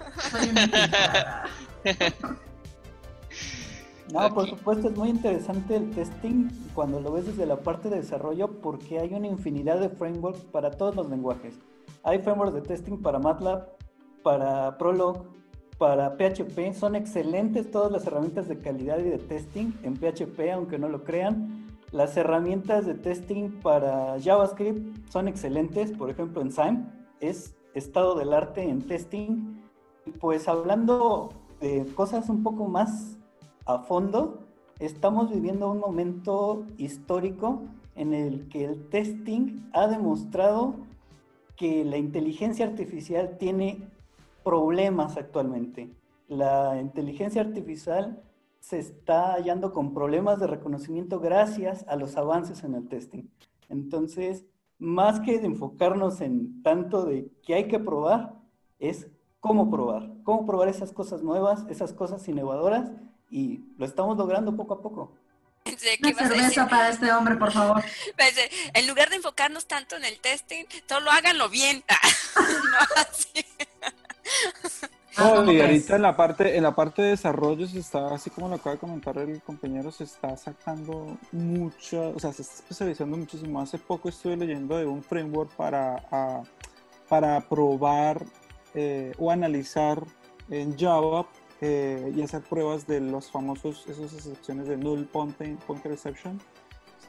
[4.13, 7.97] No, por supuesto, es muy interesante el testing cuando lo ves desde la parte de
[7.97, 11.55] desarrollo porque hay una infinidad de frameworks para todos los lenguajes.
[12.03, 13.67] Hay frameworks de testing para MATLAB,
[14.23, 15.25] para Prolog,
[15.77, 16.73] para PHP.
[16.73, 21.03] Son excelentes todas las herramientas de calidad y de testing en PHP, aunque no lo
[21.03, 21.66] crean.
[21.91, 25.91] Las herramientas de testing para JavaScript son excelentes.
[25.91, 26.85] Por ejemplo, Enzyme
[27.21, 29.61] es estado del arte en testing.
[30.19, 31.29] Pues hablando
[31.61, 33.17] de cosas un poco más
[33.65, 34.39] a fondo,
[34.79, 37.61] estamos viviendo un momento histórico
[37.95, 40.75] en el que el testing ha demostrado
[41.55, 43.87] que la inteligencia artificial tiene
[44.43, 45.89] problemas actualmente.
[46.27, 48.21] La inteligencia artificial
[48.67, 53.23] se está hallando con problemas de reconocimiento gracias a los avances en el testing.
[53.69, 54.43] Entonces,
[54.77, 58.33] más que de enfocarnos en tanto de qué hay que probar,
[58.77, 59.07] es
[59.39, 62.91] cómo probar, cómo probar esas cosas nuevas, esas cosas innovadoras,
[63.29, 65.15] y lo estamos logrando poco a poco.
[66.03, 67.81] Una cerveza para este hombre, por favor.
[68.17, 71.85] Pensé, en lugar de enfocarnos tanto en el testing, solo háganlo bien.
[72.35, 73.45] no, así.
[75.19, 78.49] No, y ahorita en la parte, en la parte de desarrollo se está, así como
[78.49, 83.17] lo acaba de comentar el compañero, se está sacando mucho, o sea, se está especializando
[83.17, 83.59] muchísimo.
[83.59, 86.43] Hace poco estuve leyendo de un framework para, a-
[87.09, 88.23] para probar
[88.75, 90.03] eh, o analizar
[90.49, 91.25] en Java
[91.61, 96.39] eh, y hacer pruebas de los famosos, esas excepciones de null pointer, pointer exception.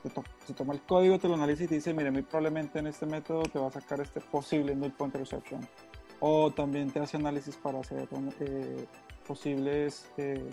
[0.02, 2.78] Se, to- se toma el código, te lo analiza y te dice, mire, muy probablemente
[2.78, 5.60] en este método te va a sacar este posible null pointer exception
[6.20, 8.08] o también te hace análisis para hacer
[8.40, 8.86] eh,
[9.26, 10.50] posibles eh,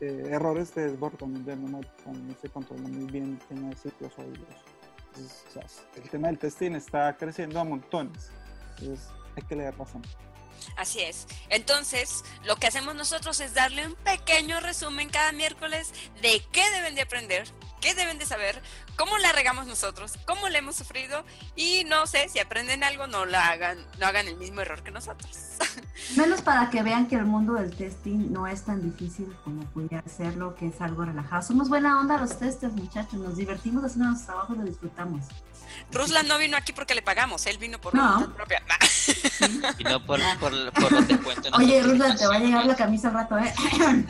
[0.00, 1.92] eh, errores de desbordamiento de memoria.
[2.06, 4.38] No se controla muy bien en ciclos oídos.
[5.08, 8.30] Entonces, o sea, el tema del testing está creciendo a montones.
[8.78, 10.08] Entonces, hay que leer bastante.
[10.76, 11.26] Así es.
[11.48, 16.94] Entonces, lo que hacemos nosotros es darle un pequeño resumen cada miércoles de qué deben
[16.94, 17.48] de aprender,
[17.80, 18.62] qué deben de saber,
[18.96, 21.24] cómo la regamos nosotros, cómo la hemos sufrido
[21.56, 24.90] y no sé, si aprenden algo no la hagan, no hagan el mismo error que
[24.90, 25.36] nosotros.
[26.16, 30.02] Menos para que vean que el mundo del testing no es tan difícil como pudiera
[30.08, 31.42] serlo, que es algo relajado.
[31.42, 33.14] Somos buena onda los testers, muchachos.
[33.14, 35.26] Nos divertimos haciendo nuestro trabajo y lo disfrutamos.
[35.90, 38.14] Ruslan no vino aquí porque le pagamos, él vino por No.
[38.14, 38.62] voluntad propia.
[39.78, 41.46] Y no por, por, por los descuentos.
[41.46, 43.52] en Oye, Ruslan, te va a llegar la camisa al rato, ¿eh?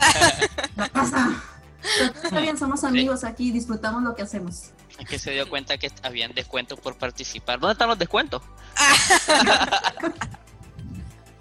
[0.75, 1.43] la pasa.
[1.81, 4.69] Pero está bien, somos amigos aquí, disfrutamos lo que hacemos.
[4.99, 7.59] Es que se dio cuenta que habían descuentos por participar.
[7.59, 8.41] ¿Dónde están los descuentos?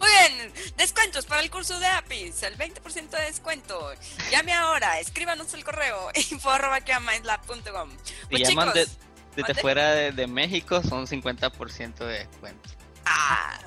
[0.01, 3.93] Muy bien, descuentos para el curso de APIs, el 20% de descuento.
[4.33, 6.09] Llame ahora, escríbanos el correo.
[6.15, 6.35] Si
[8.29, 8.89] Pues de-
[9.37, 9.61] desde ¿mande?
[9.63, 12.71] fuera de, de México, son 50% de descuento.
[13.05, 13.59] Ah,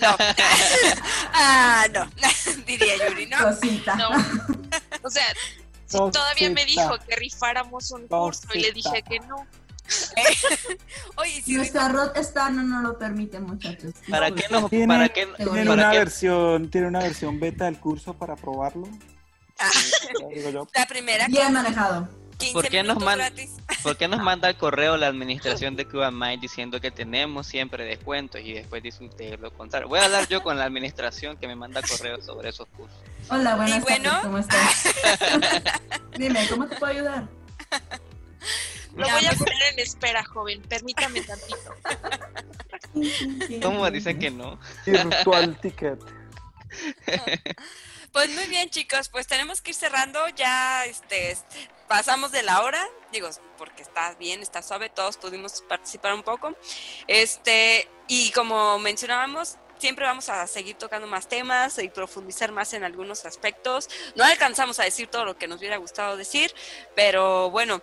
[0.00, 0.16] no.
[1.34, 2.10] ah, no,
[2.66, 3.38] diría Yuri, ¿no?
[3.38, 3.96] Cosita.
[3.96, 4.10] No.
[5.02, 5.24] O sea,
[5.86, 9.46] si todavía me dijo que rifáramos un curso y le dije que no.
[11.16, 13.92] Oye, si Nuestra ROT está no nos lo permite, muchachos.
[14.08, 17.78] ¿Para qué ¿Tiene, para qué- tienen para una qué- versión, tiene una versión beta del
[17.80, 18.86] curso para probarlo.
[20.32, 20.68] Digo yo.
[20.74, 22.08] la primera Bien manejado.
[22.40, 23.56] 15 ¿Por qué, nos manda, gratis.
[23.82, 28.40] ¿Por qué nos manda el correo la administración de CubaMind diciendo que tenemos siempre descuentos
[28.40, 29.88] y después dice usted lo contrario?
[29.88, 32.98] Voy a hablar yo con la administración que me manda correos sobre esos cursos.
[33.28, 34.10] Hola, buenas bueno.
[34.10, 34.94] tardes, ¿cómo estás?
[36.18, 37.28] Dime, ¿cómo te puedo ayudar?
[38.96, 40.62] Lo voy a poner en espera, joven.
[40.62, 41.74] Permítame tantito.
[43.62, 44.58] ¿Cómo dicen que no?
[44.84, 46.00] Virtual ticket.
[48.12, 50.18] Pues muy bien, chicos, pues tenemos que ir cerrando.
[50.36, 51.36] Ya este
[51.86, 53.28] pasamos de la hora, digo,
[53.58, 56.54] porque está bien, está suave, todos pudimos participar un poco.
[57.06, 62.84] Este, y como mencionábamos, siempre vamos a seguir tocando más temas y profundizar más en
[62.84, 63.88] algunos aspectos.
[64.14, 66.54] No alcanzamos a decir todo lo que nos hubiera gustado decir,
[66.94, 67.82] pero bueno,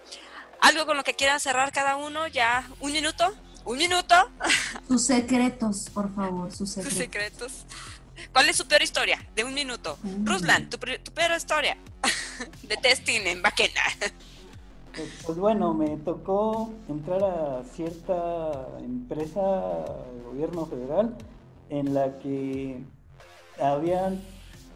[0.61, 3.33] algo con lo que quieran cerrar cada uno, ya un minuto,
[3.65, 4.15] un minuto,
[4.87, 7.65] Sus secretos, por favor, sus sus secretos.
[8.37, 9.17] ¿Cuál es su peor historia?
[9.35, 9.97] De un minuto.
[10.03, 10.27] Mm.
[10.27, 11.75] Ruslan, tu, tu peor historia
[12.69, 13.73] de testing en backend.
[14.95, 19.41] Pues, pues bueno, me tocó entrar a cierta empresa
[20.23, 21.17] gobierno federal
[21.71, 22.79] en la que
[23.59, 24.21] habían,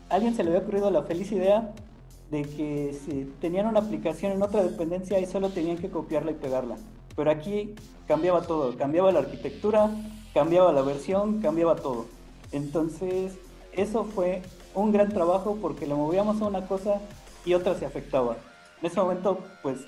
[0.10, 1.72] alguien se le había ocurrido la feliz idea
[2.32, 6.34] de que si tenían una aplicación en otra dependencia y solo tenían que copiarla y
[6.34, 6.78] pegarla.
[7.16, 7.76] Pero aquí
[8.08, 9.92] cambiaba todo, cambiaba la arquitectura,
[10.34, 12.08] cambiaba la versión, cambiaba todo.
[12.52, 13.38] Entonces,
[13.74, 14.42] eso fue
[14.76, 17.02] un gran trabajo porque le movíamos a una cosa
[17.46, 18.38] y otra se afectaba.
[18.82, 19.80] En ese momento, pues,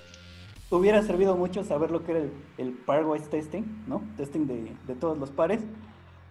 [0.70, 4.02] hubiera servido mucho saber lo que era el, el pairwise testing, ¿no?
[4.18, 5.62] Testing de, de todos los pares,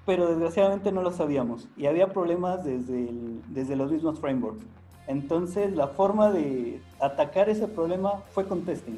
[0.04, 4.64] pero desgraciadamente no lo sabíamos y había problemas desde, el- desde los mismos frameworks.
[5.06, 8.96] Entonces, la forma de atacar ese problema fue con testing.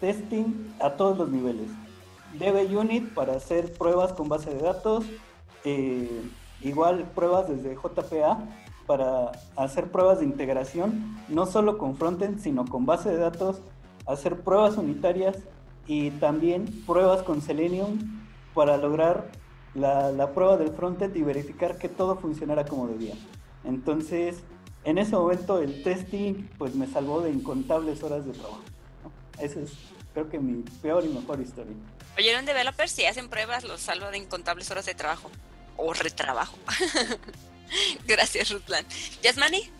[0.00, 1.70] Testing a todos los niveles.
[2.38, 5.04] DB Unit para hacer pruebas con base de datos,
[5.64, 6.22] eh,
[6.64, 8.38] igual pruebas desde JPA
[8.86, 13.60] para hacer pruebas de integración, no solo con frontend, sino con base de datos,
[14.06, 15.36] hacer pruebas unitarias
[15.86, 18.22] y también pruebas con Selenium
[18.54, 19.30] para lograr
[19.74, 23.14] la, la prueba del frontend y verificar que todo funcionara como debía.
[23.64, 24.42] Entonces,
[24.84, 28.60] en ese momento el testing pues me salvó de incontables horas de trabajo.
[29.02, 29.42] ¿no?
[29.42, 29.72] Esa es
[30.14, 31.74] creo que mi peor y mejor historia.
[32.16, 35.30] Oyeron developers, si hacen pruebas, los salvo de incontables horas de trabajo.
[35.76, 36.56] O retrabajo.
[38.06, 38.86] Gracias, Ruslan.
[39.22, 39.70] Yasmani,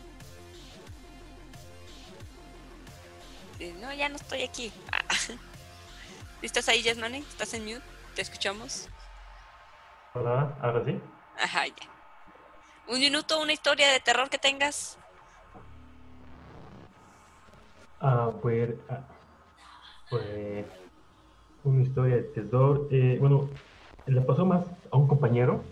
[3.59, 4.73] de, no, ya no estoy aquí.
[4.93, 5.03] Ah.
[6.43, 7.19] ¿Estás ahí, Jasmine?
[7.19, 7.83] ¿Estás en mute?
[8.15, 8.89] ¿Te escuchamos?
[10.15, 11.01] Hola, ahora sí.
[11.43, 11.75] Ajá, ya.
[12.87, 14.99] Un minuto, una historia de terror que tengas.
[18.01, 19.01] Ah, pues, ah,
[20.11, 20.67] pues,
[21.65, 22.89] una historia de terror.
[22.91, 23.49] Eh, bueno,
[24.07, 25.65] le pasó más a un compañero,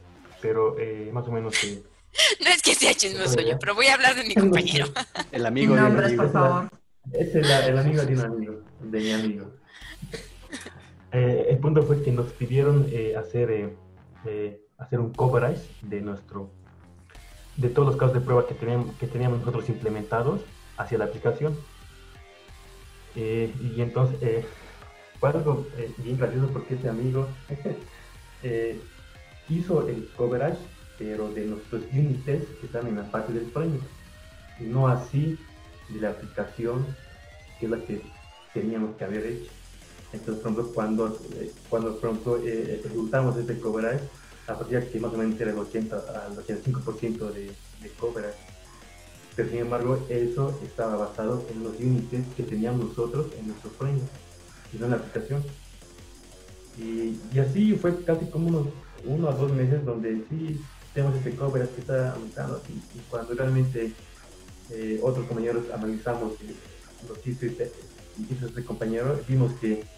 [0.43, 1.83] pero eh, más o menos eh,
[2.41, 4.87] No es que sea chismoso yo, pero voy a hablar de mi compañero.
[5.33, 6.23] El amigo de un amigo.
[6.23, 6.69] por favor.
[7.13, 9.47] Es el, el amigo de un amigo, de mi amigo.
[11.15, 13.77] Eh, el punto fue que nos pidieron eh, hacer, eh,
[14.25, 16.51] eh, hacer un coverage de nuestro,
[17.59, 20.41] de todos los casos de prueba que teníamos, que teníamos nosotros implementados
[20.79, 21.55] hacia la aplicación.
[23.15, 24.47] Eh, y entonces eh,
[25.21, 27.29] fue algo eh, bien gracioso porque este amigo
[28.43, 28.81] eh,
[29.59, 30.59] hizo el coverage,
[30.99, 31.83] pero de nuestros
[32.25, 33.85] tests que están en la parte del framework,
[34.61, 35.39] y no así
[35.89, 36.85] de la aplicación
[37.59, 38.03] que es la que
[38.53, 39.51] teníamos que haber hecho.
[40.13, 44.05] Entonces, por ejemplo, cuando, eh, cuando por ejemplo, eh, ejecutamos este coverage,
[44.47, 48.37] aparecía que más o menos era el 80 al 85% de, de coverage.
[49.35, 54.11] Pero sin embargo, eso estaba basado en los units que teníamos nosotros en nuestro framework
[54.73, 55.43] y no en la aplicación.
[56.75, 58.75] Y, así fue casi como unos
[59.05, 63.35] uno a dos meses donde sí tenemos este coverage que está aumentando y, y cuando
[63.35, 63.99] realmente
[64.69, 66.63] eh, otros compañeros analizamos eh,
[67.03, 67.75] los sitios de
[68.15, 69.91] este compañero, vimos que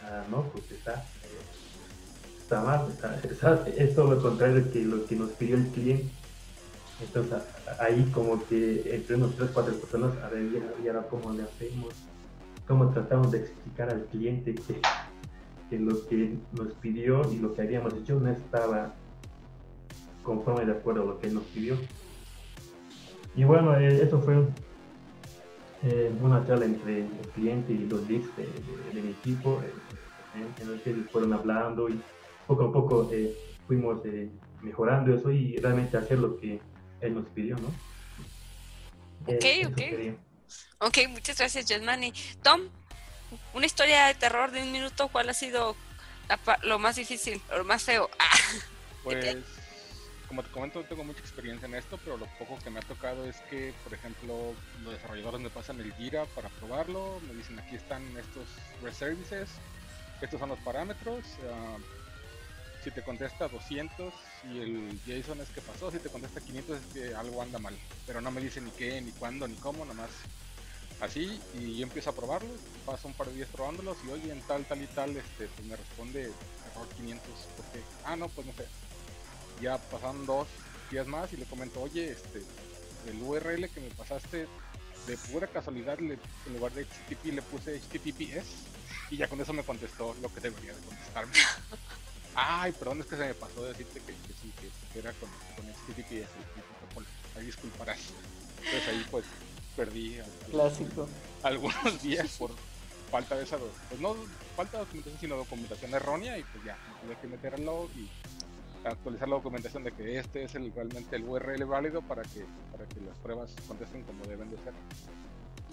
[0.00, 1.48] ah, no, pues está, eh,
[2.42, 6.16] está mal, está, está- es todo lo contrario que lo que nos pidió el cliente.
[6.98, 7.38] Entonces
[7.80, 11.32] ahí como que entre unos tres, cuatro personas, a ver, y ahora- y ahora cómo
[11.32, 12.10] le hacemos,
[12.66, 14.90] cómo tratamos de explicar al cliente que,
[15.78, 18.94] que lo que nos pidió y lo que habíamos hecho no estaba
[20.22, 21.88] conforme de acuerdo a lo que él nos pidió.
[23.34, 24.48] Y bueno, eh, eso fue
[25.82, 29.74] eh, una charla entre el cliente y los leads de, de- de mi equipo, eh,
[30.34, 32.02] en- el que ellos fueron hablando y
[32.46, 33.36] poco a poco eh,
[33.66, 34.30] fuimos eh,
[34.60, 36.60] mejorando eso y realmente hacer lo que
[37.00, 37.80] él nos pidió, ¿no?
[39.26, 39.78] Eh, Ok, eso ok.
[39.88, 40.16] sería.
[40.80, 42.12] Ok, muchas gracias, Jasmine.
[42.42, 42.60] Tom,
[43.52, 45.76] una historia de terror de un minuto, ¿cuál ha sido
[46.62, 48.10] lo más difícil, lo más feo?
[49.04, 49.36] Pues,
[50.28, 52.82] como te comento, no tengo mucha experiencia en esto, pero lo poco que me ha
[52.82, 57.58] tocado es que, por ejemplo, los desarrolladores me pasan el Jira para probarlo, me dicen
[57.58, 58.46] aquí están estos
[58.82, 59.48] REST services,
[60.22, 61.76] estos son los parámetros, ah,
[62.82, 64.12] si te contesta 200
[64.52, 67.76] y el JSON es que pasó, si te contesta 500 es que algo anda mal,
[68.06, 70.10] pero no me dice ni qué, ni cuándo, ni cómo, nomás
[71.04, 72.50] así y yo empiezo a probarlo,
[72.84, 75.66] paso un par de días probándolos y oye en tal, tal y tal, este, pues
[75.68, 78.66] me responde error 500, porque, ah no, pues no sé,
[79.60, 80.48] ya pasaron dos
[80.90, 82.42] días más y le comento, oye, este,
[83.08, 84.46] el URL que me pasaste,
[85.06, 86.18] de pura casualidad, en
[86.54, 88.46] lugar de HTTP le puse HTTPS
[89.10, 91.32] y ya con eso me contestó lo que debería de contestarme.
[92.34, 94.52] Ay, perdón, es que se me pasó decirte que, que sí,
[94.92, 96.30] que, era con, con HTTPS
[96.80, 97.06] protocolo.
[97.36, 97.98] Ahí disculparás.
[98.64, 99.24] Entonces ahí pues
[99.76, 100.18] perdí
[100.50, 101.08] Clásico.
[101.42, 102.50] algunos días por
[103.10, 104.16] falta de esa, pues no
[104.56, 108.08] falta de documentación, sino documentación errónea y pues ya, tuve que meter al log y
[108.86, 112.86] actualizar la documentación de que este es el realmente el URL válido para que para
[112.86, 114.74] que las pruebas contesten como deben de ser.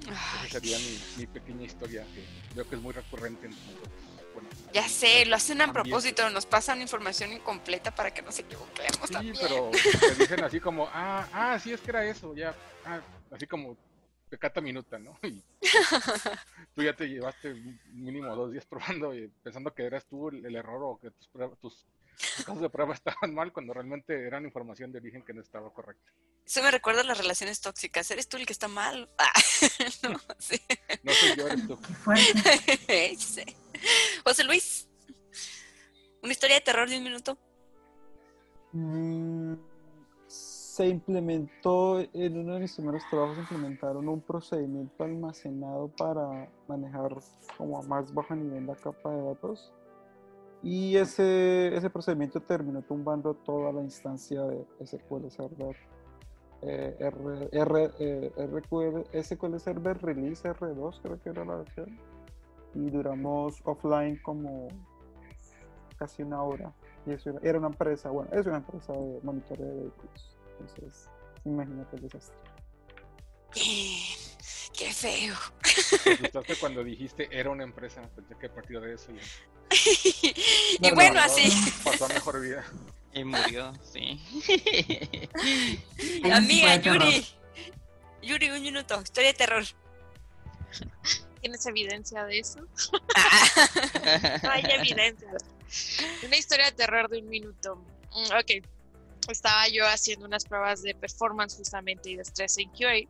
[0.01, 2.25] Esa sería mi, mi pequeña historia que
[2.55, 3.55] veo que es muy recurrente en.
[4.33, 9.07] Bueno, ya sé, lo hacen a propósito, nos pasan información incompleta para que nos equivoquemos
[9.07, 9.35] Sí, también.
[9.41, 12.55] pero te dicen así como, ah, ah, sí es que era eso, ya,
[12.85, 13.75] ah, así como
[14.31, 15.19] pecata minuta, ¿no?
[15.23, 15.43] Y
[16.75, 17.53] tú ya te llevaste
[17.91, 21.27] mínimo dos días probando y pensando que eras tú el, el error o que tus,
[21.29, 21.85] pruebas- tus,
[22.37, 25.71] tus casos de prueba estaban mal cuando realmente eran información de origen que no estaba
[25.73, 26.11] correcta.
[26.45, 28.09] Eso me recuerda a las relaciones tóxicas.
[28.09, 29.09] ¿Eres tú el que está mal?
[29.17, 29.31] Ah,
[30.09, 30.59] no, sí.
[31.03, 31.79] No soy yo, eres tú.
[33.19, 33.43] Sí.
[34.23, 34.87] José Luis,
[36.23, 37.37] una historia de terror de un minuto.
[38.73, 39.53] Mm,
[40.81, 47.17] se implementó en uno de mis primeros trabajos implementaron un procedimiento almacenado para manejar
[47.55, 49.71] como a más bajo nivel la capa de datos.
[50.63, 55.75] Y ese, ese procedimiento terminó tumbando toda la instancia de SQL Server
[56.63, 61.95] eh, R, R, eh, RQL SQL Server Release R2 creo que era la versión.
[62.73, 64.67] Y duramos offline como
[65.97, 66.73] casi una hora.
[67.05, 70.40] Y eso era, era una empresa, bueno, es una empresa de monitoreo de vehículos.
[70.61, 71.09] Entonces,
[71.45, 72.37] imagínate el desastre.
[73.53, 75.35] Qué feo.
[76.05, 79.21] Me asustaste cuando dijiste era una empresa, pensé que a partir de eso ya.
[80.81, 81.49] Y bueno, así.
[81.83, 82.65] Pasó a mejor vida.
[83.13, 84.21] Y murió, sí.
[86.31, 87.27] Amiga Yuri.
[88.21, 89.01] Yuri, un minuto.
[89.01, 89.63] Historia de terror.
[91.41, 92.59] ¿Tienes evidencia de eso?
[94.43, 95.29] no hay evidencia.
[96.25, 97.75] Una historia de terror de un minuto.
[98.13, 98.65] Mm, ok.
[99.31, 103.07] Estaba yo haciendo unas pruebas de performance justamente y de estrés en QA,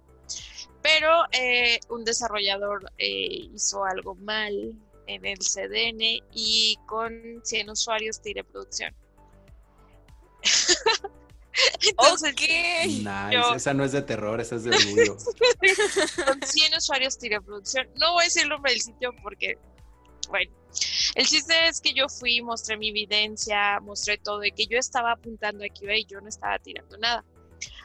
[0.82, 4.74] pero eh, un desarrollador eh, hizo algo mal
[5.08, 8.94] en el CDN y con 100 usuarios tiré producción.
[11.82, 13.56] Entonces, Nice.
[13.56, 15.18] esa no es de terror, esa es de orgullo.
[16.26, 17.88] con 100 usuarios tiré producción.
[17.96, 19.58] No voy a decir el nombre del sitio porque,
[20.32, 20.52] bueno,
[21.16, 25.12] el chiste es que yo fui, mostré mi evidencia, mostré todo y que yo estaba
[25.12, 27.24] apuntando aquí y yo no estaba tirando nada.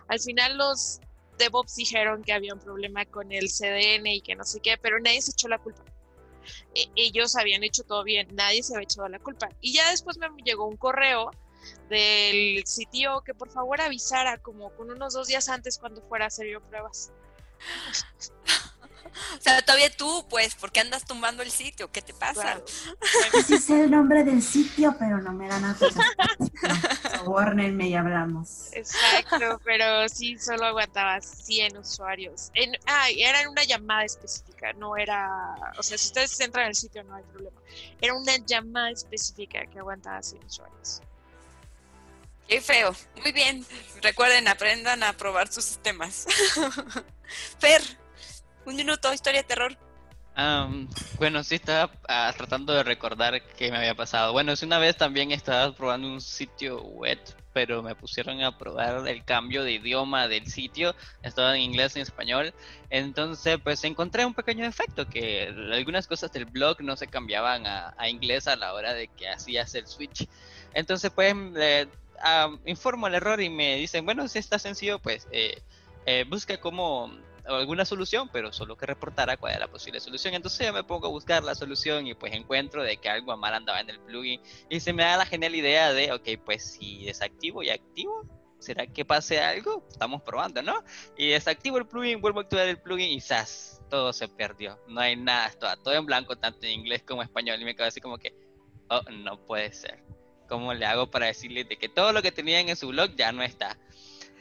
[0.09, 1.01] Al final los
[1.39, 5.01] DevOps dijeron que había un problema con el CDN y que no sé qué, pero
[5.01, 5.83] nadie se echó la culpa.
[6.75, 9.49] E, ellos habían hecho todo bien, nadie se había echado la culpa.
[9.61, 11.31] Y ya después me llegó un correo
[11.89, 16.29] del sitio que por favor avisara como con unos dos días antes cuando fuera a
[16.29, 17.11] hacer yo pruebas.
[19.07, 21.91] O sea, todavía tú, pues, ¿por qué andas tumbando el sitio?
[21.91, 22.61] ¿Qué te pasa?
[23.33, 25.77] Ese es el nombre del sitio, pero no me dan nada.
[27.19, 28.73] Sobornenme y hablamos.
[28.73, 32.51] Exacto, pero sí, solo aguantaba 100 usuarios.
[32.55, 35.55] En, ah, era en una llamada específica, no era...
[35.79, 37.61] O sea, si ustedes entran en el sitio no hay problema.
[38.01, 41.03] Era una llamada específica que aguantaba 100 usuarios.
[42.49, 42.95] Qué feo.
[43.23, 43.67] Muy bien.
[44.03, 46.27] Recuerden, aprendan a probar sus sistemas.
[47.59, 47.83] Fer,
[48.67, 49.77] un minuto, historia de terror.
[51.19, 54.33] bueno, sí estaba ah, tratando de recordar qué me había pasado.
[54.33, 57.19] Bueno, es una vez también estaba probando un sitio web,
[57.53, 60.95] pero me pusieron a probar el cambio de idioma del sitio.
[61.23, 62.53] Estaba en inglés y en español.
[62.91, 68.09] Entonces, pues encontré un pequeño defecto, que algunas cosas del blog no se cambiaban a,
[68.09, 70.29] inglés a la hora de que hacías el switch.
[70.75, 71.35] Entonces, pues
[72.65, 75.63] informo el error y me dicen, bueno, si está sencillo, pues eh,
[76.07, 77.13] eh, busca como
[77.49, 80.35] alguna solución, pero solo que reportara cuál era la posible solución.
[80.35, 83.55] Entonces yo me pongo a buscar la solución y pues encuentro de que algo mal
[83.55, 87.05] andaba en el plugin y se me da la genial idea de, ok, pues si
[87.05, 88.25] desactivo y activo,
[88.59, 89.87] ¿será que pase algo?
[89.91, 90.83] Estamos probando, ¿no?
[91.17, 93.81] Y desactivo el plugin, vuelvo a activar el plugin y ¡zas!
[93.89, 94.79] Todo se perdió.
[94.89, 97.61] No hay nada, todo, todo en blanco, tanto en inglés como en español.
[97.61, 98.35] Y me quedo así como que,
[98.91, 100.03] oh, no puede ser.
[100.49, 103.33] ¿Cómo le hago para decirle de que todo lo que tenían en su blog ya
[103.33, 103.77] no está?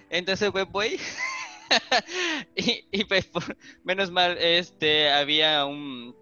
[0.09, 0.99] Entonces pues voy
[2.55, 3.29] y, pues
[3.83, 6.15] menos mal este había un,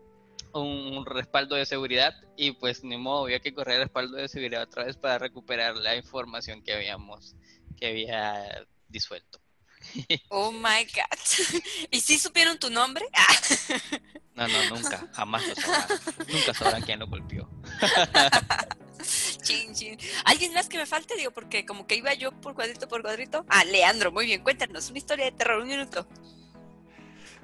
[0.53, 4.63] un respaldo de seguridad y pues ni modo había que correr el respaldo de seguridad
[4.63, 7.35] otra vez para recuperar la información que habíamos
[7.77, 9.42] que había disuelto.
[10.29, 11.61] Oh my god.
[11.91, 13.05] ¿Y si supieron tu nombre?
[14.35, 15.99] No, no, nunca, jamás lo sabrán.
[16.27, 17.47] Nunca sabrán quién lo golpeó.
[19.43, 19.97] Chin, chin.
[20.25, 21.15] ¿Alguien más que me falte?
[21.15, 23.45] Digo, porque como que iba yo por cuadrito por cuadrito.
[23.49, 26.07] Ah, Leandro, muy bien, cuéntanos, una historia de terror, un minuto.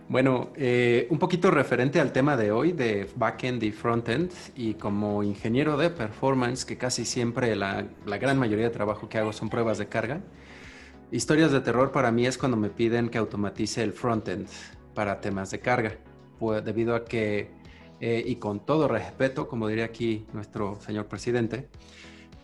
[0.08, 5.22] Bueno, eh, un poquito referente al tema de hoy de backend y frontend y como
[5.22, 9.50] ingeniero de performance, que casi siempre la, la, gran mayoría de trabajo que hago son
[9.50, 10.22] pruebas de carga,
[11.12, 14.48] historias de terror para mí es cuando me piden que automatice el frontend
[14.94, 15.98] para temas de carga,
[16.38, 17.52] pues, debido a que
[18.02, 21.68] eh, y con todo respeto, como diría aquí nuestro señor presidente,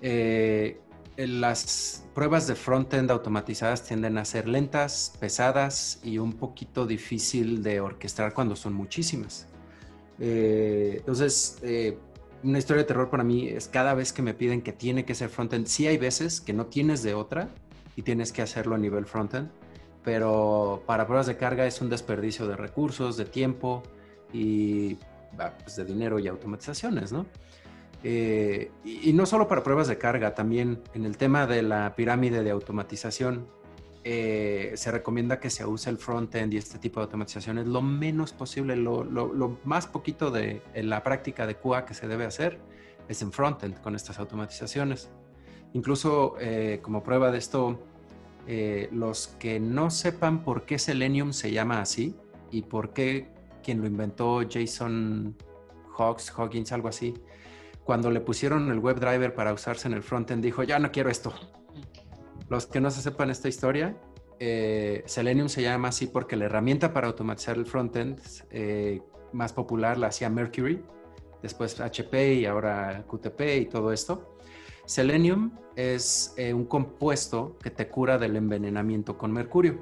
[0.01, 0.79] eh,
[1.17, 7.79] las pruebas de frontend automatizadas tienden a ser lentas, pesadas y un poquito difícil de
[7.79, 9.47] orquestar cuando son muchísimas.
[10.19, 11.61] Eh, entonces,
[12.43, 15.15] una historia de terror para mí es cada vez que me piden que tiene que
[15.15, 15.67] ser frontend.
[15.67, 17.49] Sí hay veces que no tienes de otra
[17.95, 19.49] y tienes que hacerlo a nivel frontend,
[20.03, 23.83] pero para pruebas de carga es un desperdicio de recursos, de tiempo
[24.31, 24.97] y
[25.63, 27.25] pues, de dinero y automatizaciones, ¿no?
[28.03, 32.43] Eh, y, no solo para pruebas de carga, también en el tema de la pirámide
[32.43, 33.47] de automatización,
[34.03, 38.31] eh, se recomienda que se use el front-end y este tipo de automatizaciones lo menos
[38.31, 42.59] posible, lo, lo, más poquito de la práctica de QA que se debe hacer
[43.09, 45.09] es en front-end con estas automatizaciones.
[45.75, 47.79] Incluso eh, como prueba de esto,
[48.91, 52.15] los que no sepan por qué Selenium se llama así
[52.51, 53.27] y por qué
[53.63, 55.35] quien lo inventó, Jason
[55.97, 57.15] Hawks, Hoggins, algo así,
[57.83, 61.33] cuando le pusieron el WebDriver para usarse en el frontend, dijo, ya no quiero esto.
[62.49, 63.97] Los que no se sepan esta historia,
[64.39, 68.19] eh, Selenium se llama así porque la herramienta para automatizar el frontend
[68.51, 69.01] eh,
[69.33, 70.83] más popular la hacía Mercury,
[71.41, 74.34] después HP y ahora QTP y todo esto.
[74.85, 79.79] Selenium es eh, un compuesto que te cura del envenenamiento con mercurio.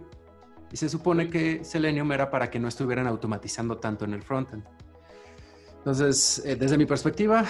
[0.71, 4.63] Y se supone que Selenium era para que no estuvieran automatizando tanto en el frontend.
[5.77, 7.45] Entonces, eh, desde mi perspectiva,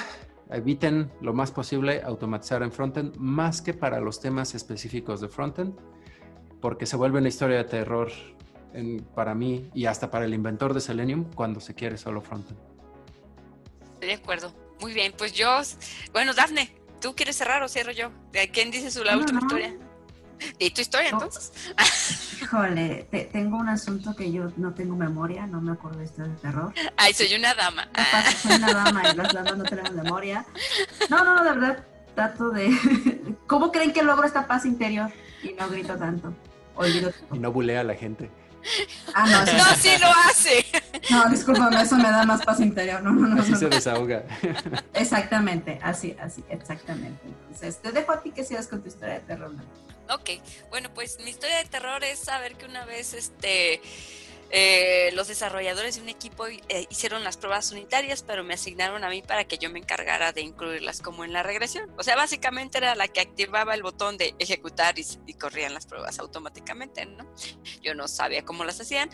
[0.49, 5.75] eviten lo más posible automatizar en frontend, más que para los temas específicos de frontend,
[6.59, 8.11] porque se vuelve una historia de terror
[9.13, 12.57] para mí y hasta para el inventor de Selenium cuando se quiere solo frontend.
[13.99, 14.51] De acuerdo.
[14.81, 15.61] Muy bien, pues yo,
[16.11, 16.73] bueno, Dafne,
[17.03, 18.09] ¿tú quieres cerrar o cierro yo?
[18.31, 19.45] ¿De quién dice su la No, última no.
[19.45, 19.75] historia?
[20.57, 21.17] ¿Y tu historia No.
[21.17, 21.51] entonces?
[22.41, 26.35] Híjole, te- tengo un asunto que yo no tengo memoria, no me acuerdo de historias
[26.35, 26.73] de terror.
[26.97, 27.87] Ay, soy una dama.
[28.41, 30.45] Soy una dama y las damas no tenemos memoria.
[31.09, 31.85] No, no, de verdad,
[32.15, 32.69] trato de...
[33.47, 35.11] ¿Cómo creen que logro esta paz interior
[35.43, 36.33] y no grito tanto?
[36.75, 38.29] Olvido Y no bulea a la gente.
[39.13, 40.65] Ah, no, eso- No, sí lo hace.
[41.09, 43.01] no, discúlpame, eso me da más paz interior.
[43.03, 43.69] No, no, no, Así no, se no.
[43.75, 44.23] desahoga.
[44.93, 47.21] Exactamente, así, así, exactamente.
[47.25, 49.51] Entonces, te dejo a ti que sigas con tu historia de terror.
[50.09, 50.29] Ok,
[50.69, 53.81] bueno, pues mi historia de terror es saber que una vez este
[54.55, 56.61] eh, los desarrolladores de un equipo eh,
[56.91, 60.41] hicieron las pruebas unitarias, pero me asignaron a mí para que yo me encargara de
[60.41, 61.89] incluirlas como en la regresión.
[61.97, 66.19] O sea, básicamente era la que activaba el botón de ejecutar y, corrían las pruebas
[66.19, 67.33] automáticamente, ¿no?
[67.81, 69.09] Yo no sabía cómo las hacían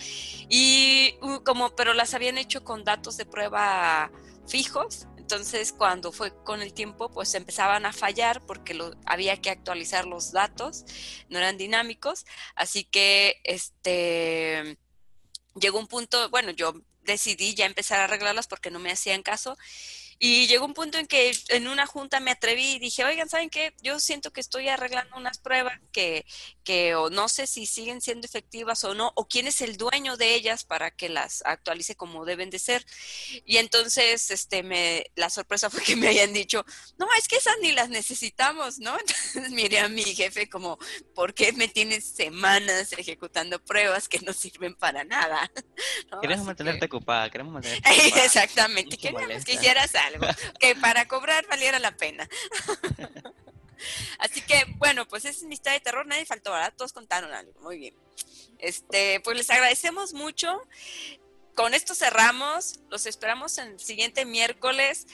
[0.49, 4.11] y como, pero las habían hecho con datos de prueba
[4.45, 5.07] fijos.
[5.17, 10.33] Entonces, cuando fue con el tiempo, pues empezaban a fallar porque había que actualizar los
[10.33, 10.83] datos,
[11.29, 12.25] no eran dinámicos.
[12.55, 14.77] Así que, este,
[15.55, 19.57] llegó un punto, bueno, yo decidí ya empezar a arreglarlas porque no me hacían caso.
[20.21, 23.49] Y llegó un punto en que en una junta me atreví y dije, oigan, ¿saben
[23.49, 23.73] qué?
[23.81, 26.25] Yo siento que estoy arreglando unas pruebas que,
[26.65, 30.17] que o no sé si siguen siendo efectivas o no, o quién es el dueño
[30.17, 32.85] de ellas para que las actualice como deben de ser.
[33.45, 36.65] Y entonces, este, me, la sorpresa fue que me hayan dicho,
[36.97, 38.97] no, es que esas ni las necesitamos, ¿no?
[38.99, 40.77] Entonces miré a mi jefe como,
[41.15, 45.49] ¿por qué me tienes semanas ejecutando pruebas que no sirven para nada?
[46.11, 46.19] ¿No?
[46.19, 48.25] Queremos mantenerte que- ocupada, queremos mantenerte ocupada.
[48.25, 49.45] Exactamente, molesta.
[49.45, 50.08] que hicieras algo
[50.59, 52.27] que para cobrar valiera la pena.
[54.19, 56.05] Así que, bueno, pues es mi historia de terror.
[56.05, 56.73] Nadie faltó, ¿verdad?
[56.75, 57.53] Todos contaron algo.
[57.61, 57.95] Muy bien.
[58.57, 60.61] Este, pues les agradecemos mucho.
[61.55, 62.79] Con esto cerramos.
[62.89, 65.07] Los esperamos el siguiente miércoles.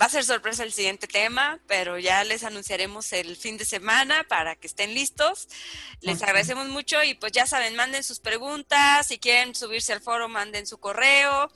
[0.00, 4.24] Va a ser sorpresa el siguiente tema, pero ya les anunciaremos el fin de semana
[4.28, 5.48] para que estén listos.
[6.02, 10.28] Les agradecemos mucho y pues ya saben, manden sus preguntas, si quieren subirse al foro,
[10.28, 11.50] manden su correo.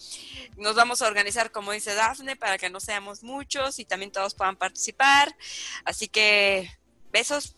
[0.56, 4.34] Nos vamos a organizar, como dice Dafne, para que no seamos muchos y también todos
[4.34, 5.36] puedan participar.
[5.84, 6.70] Así que
[7.12, 7.56] besos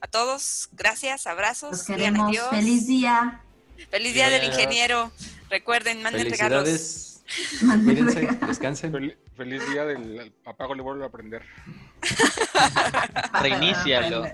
[0.00, 1.70] a todos, gracias, abrazos.
[1.72, 2.28] Los digan queremos.
[2.28, 2.50] adiós.
[2.50, 3.40] Feliz día.
[3.90, 5.10] Feliz día del ingeniero.
[5.50, 7.11] Recuerden, manden regalos.
[7.86, 8.14] Regalos.
[8.48, 8.92] descansen.
[8.92, 11.42] Fel- feliz día del apago le vuelvo a aprender.
[13.42, 14.26] Reinícialo.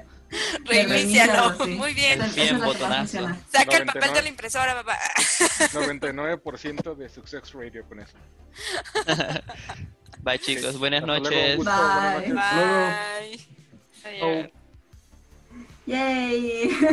[0.65, 1.65] Reinícialo.
[1.65, 1.71] sí.
[1.73, 2.21] Muy bien.
[2.21, 3.19] Esa- Bien, botonazo.
[3.51, 4.15] Saca el papel 99.
[4.15, 4.99] de la impresora, papá.
[5.73, 8.17] 99% de Success Radio con eso.
[10.21, 11.57] Bye chicos, buenas noches.
[11.57, 12.29] gusto, buenas Bye.
[12.35, 13.47] noches.
[14.05, 14.21] Bye.
[14.23, 14.27] Oh.
[14.27, 14.51] Adiós.
[15.87, 16.89] Yay.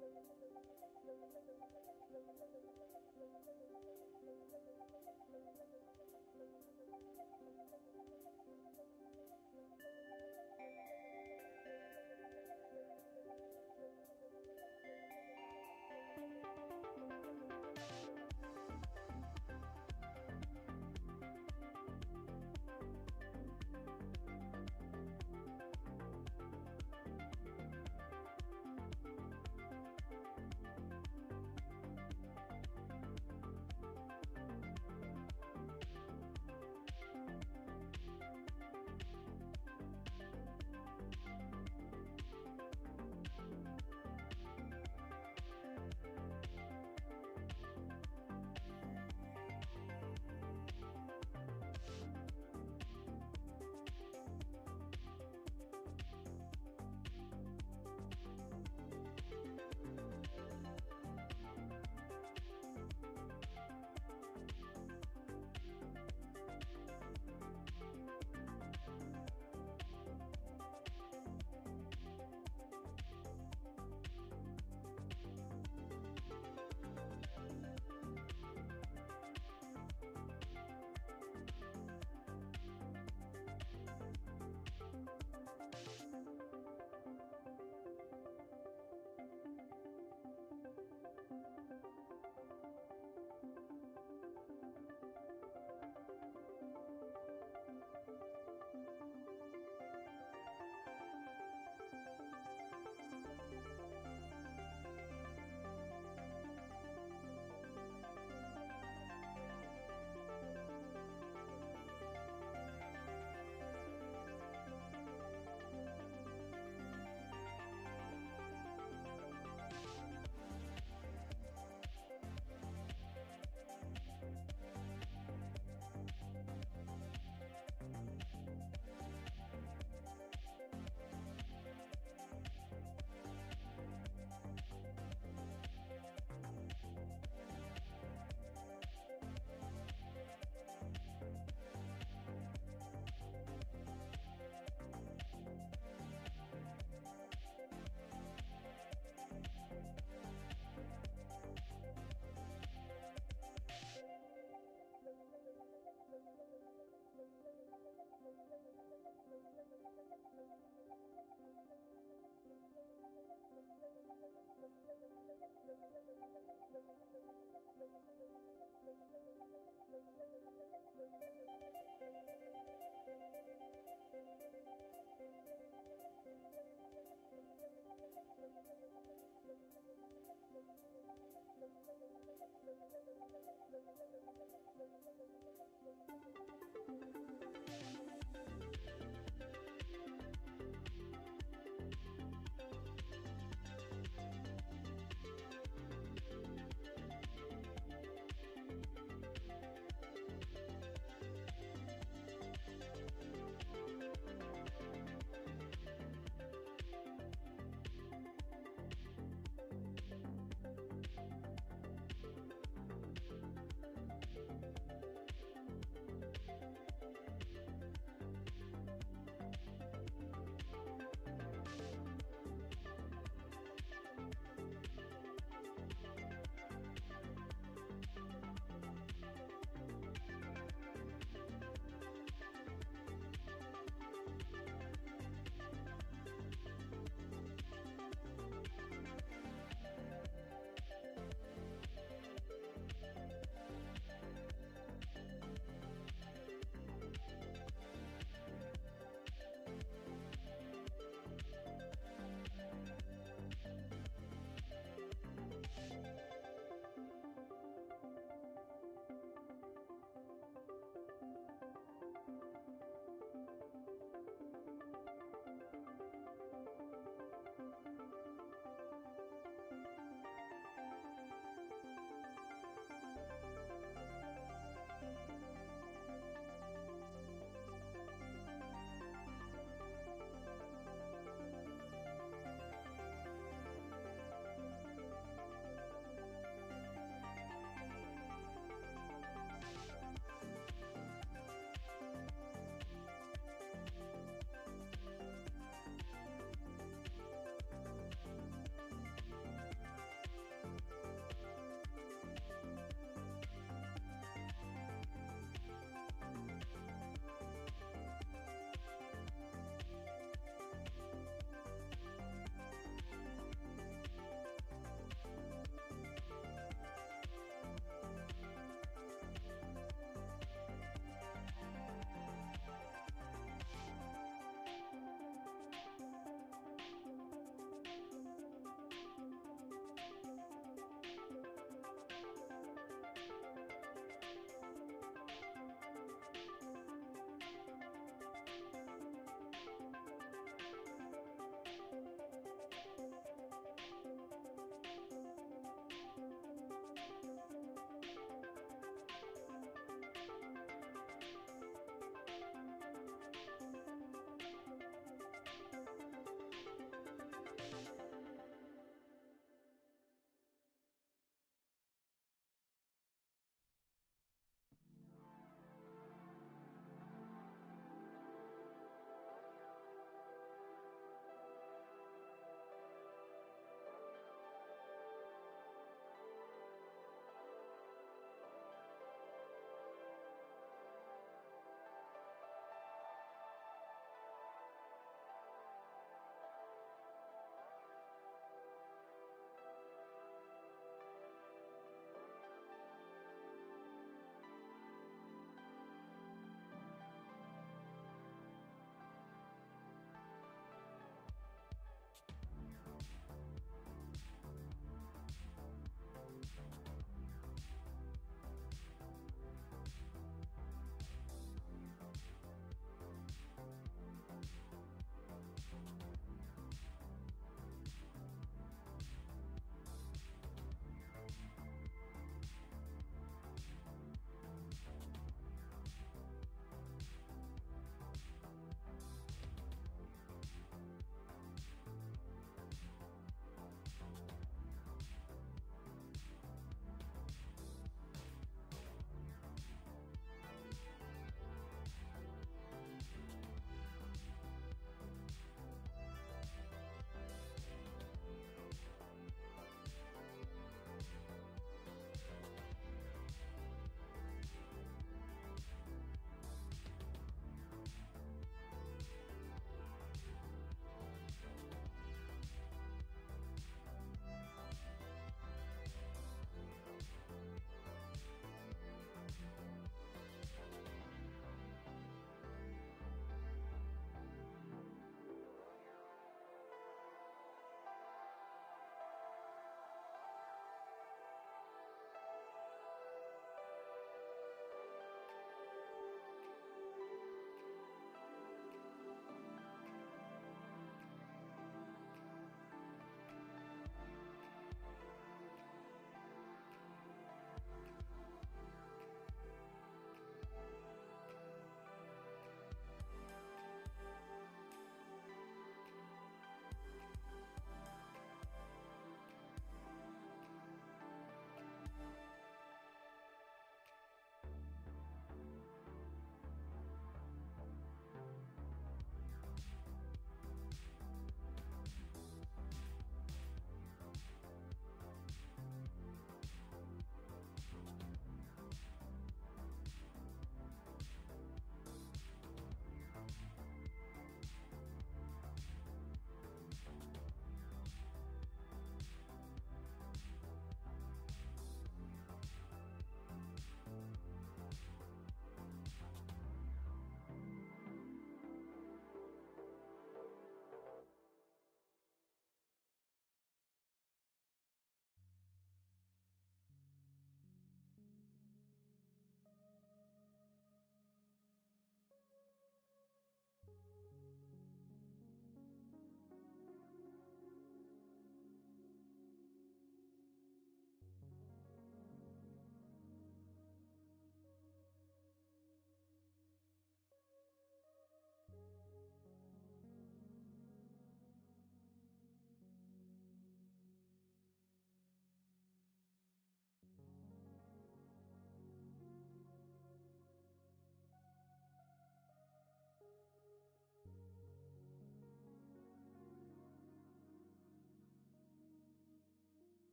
[0.00, 0.14] Thank
[9.00, 9.09] you.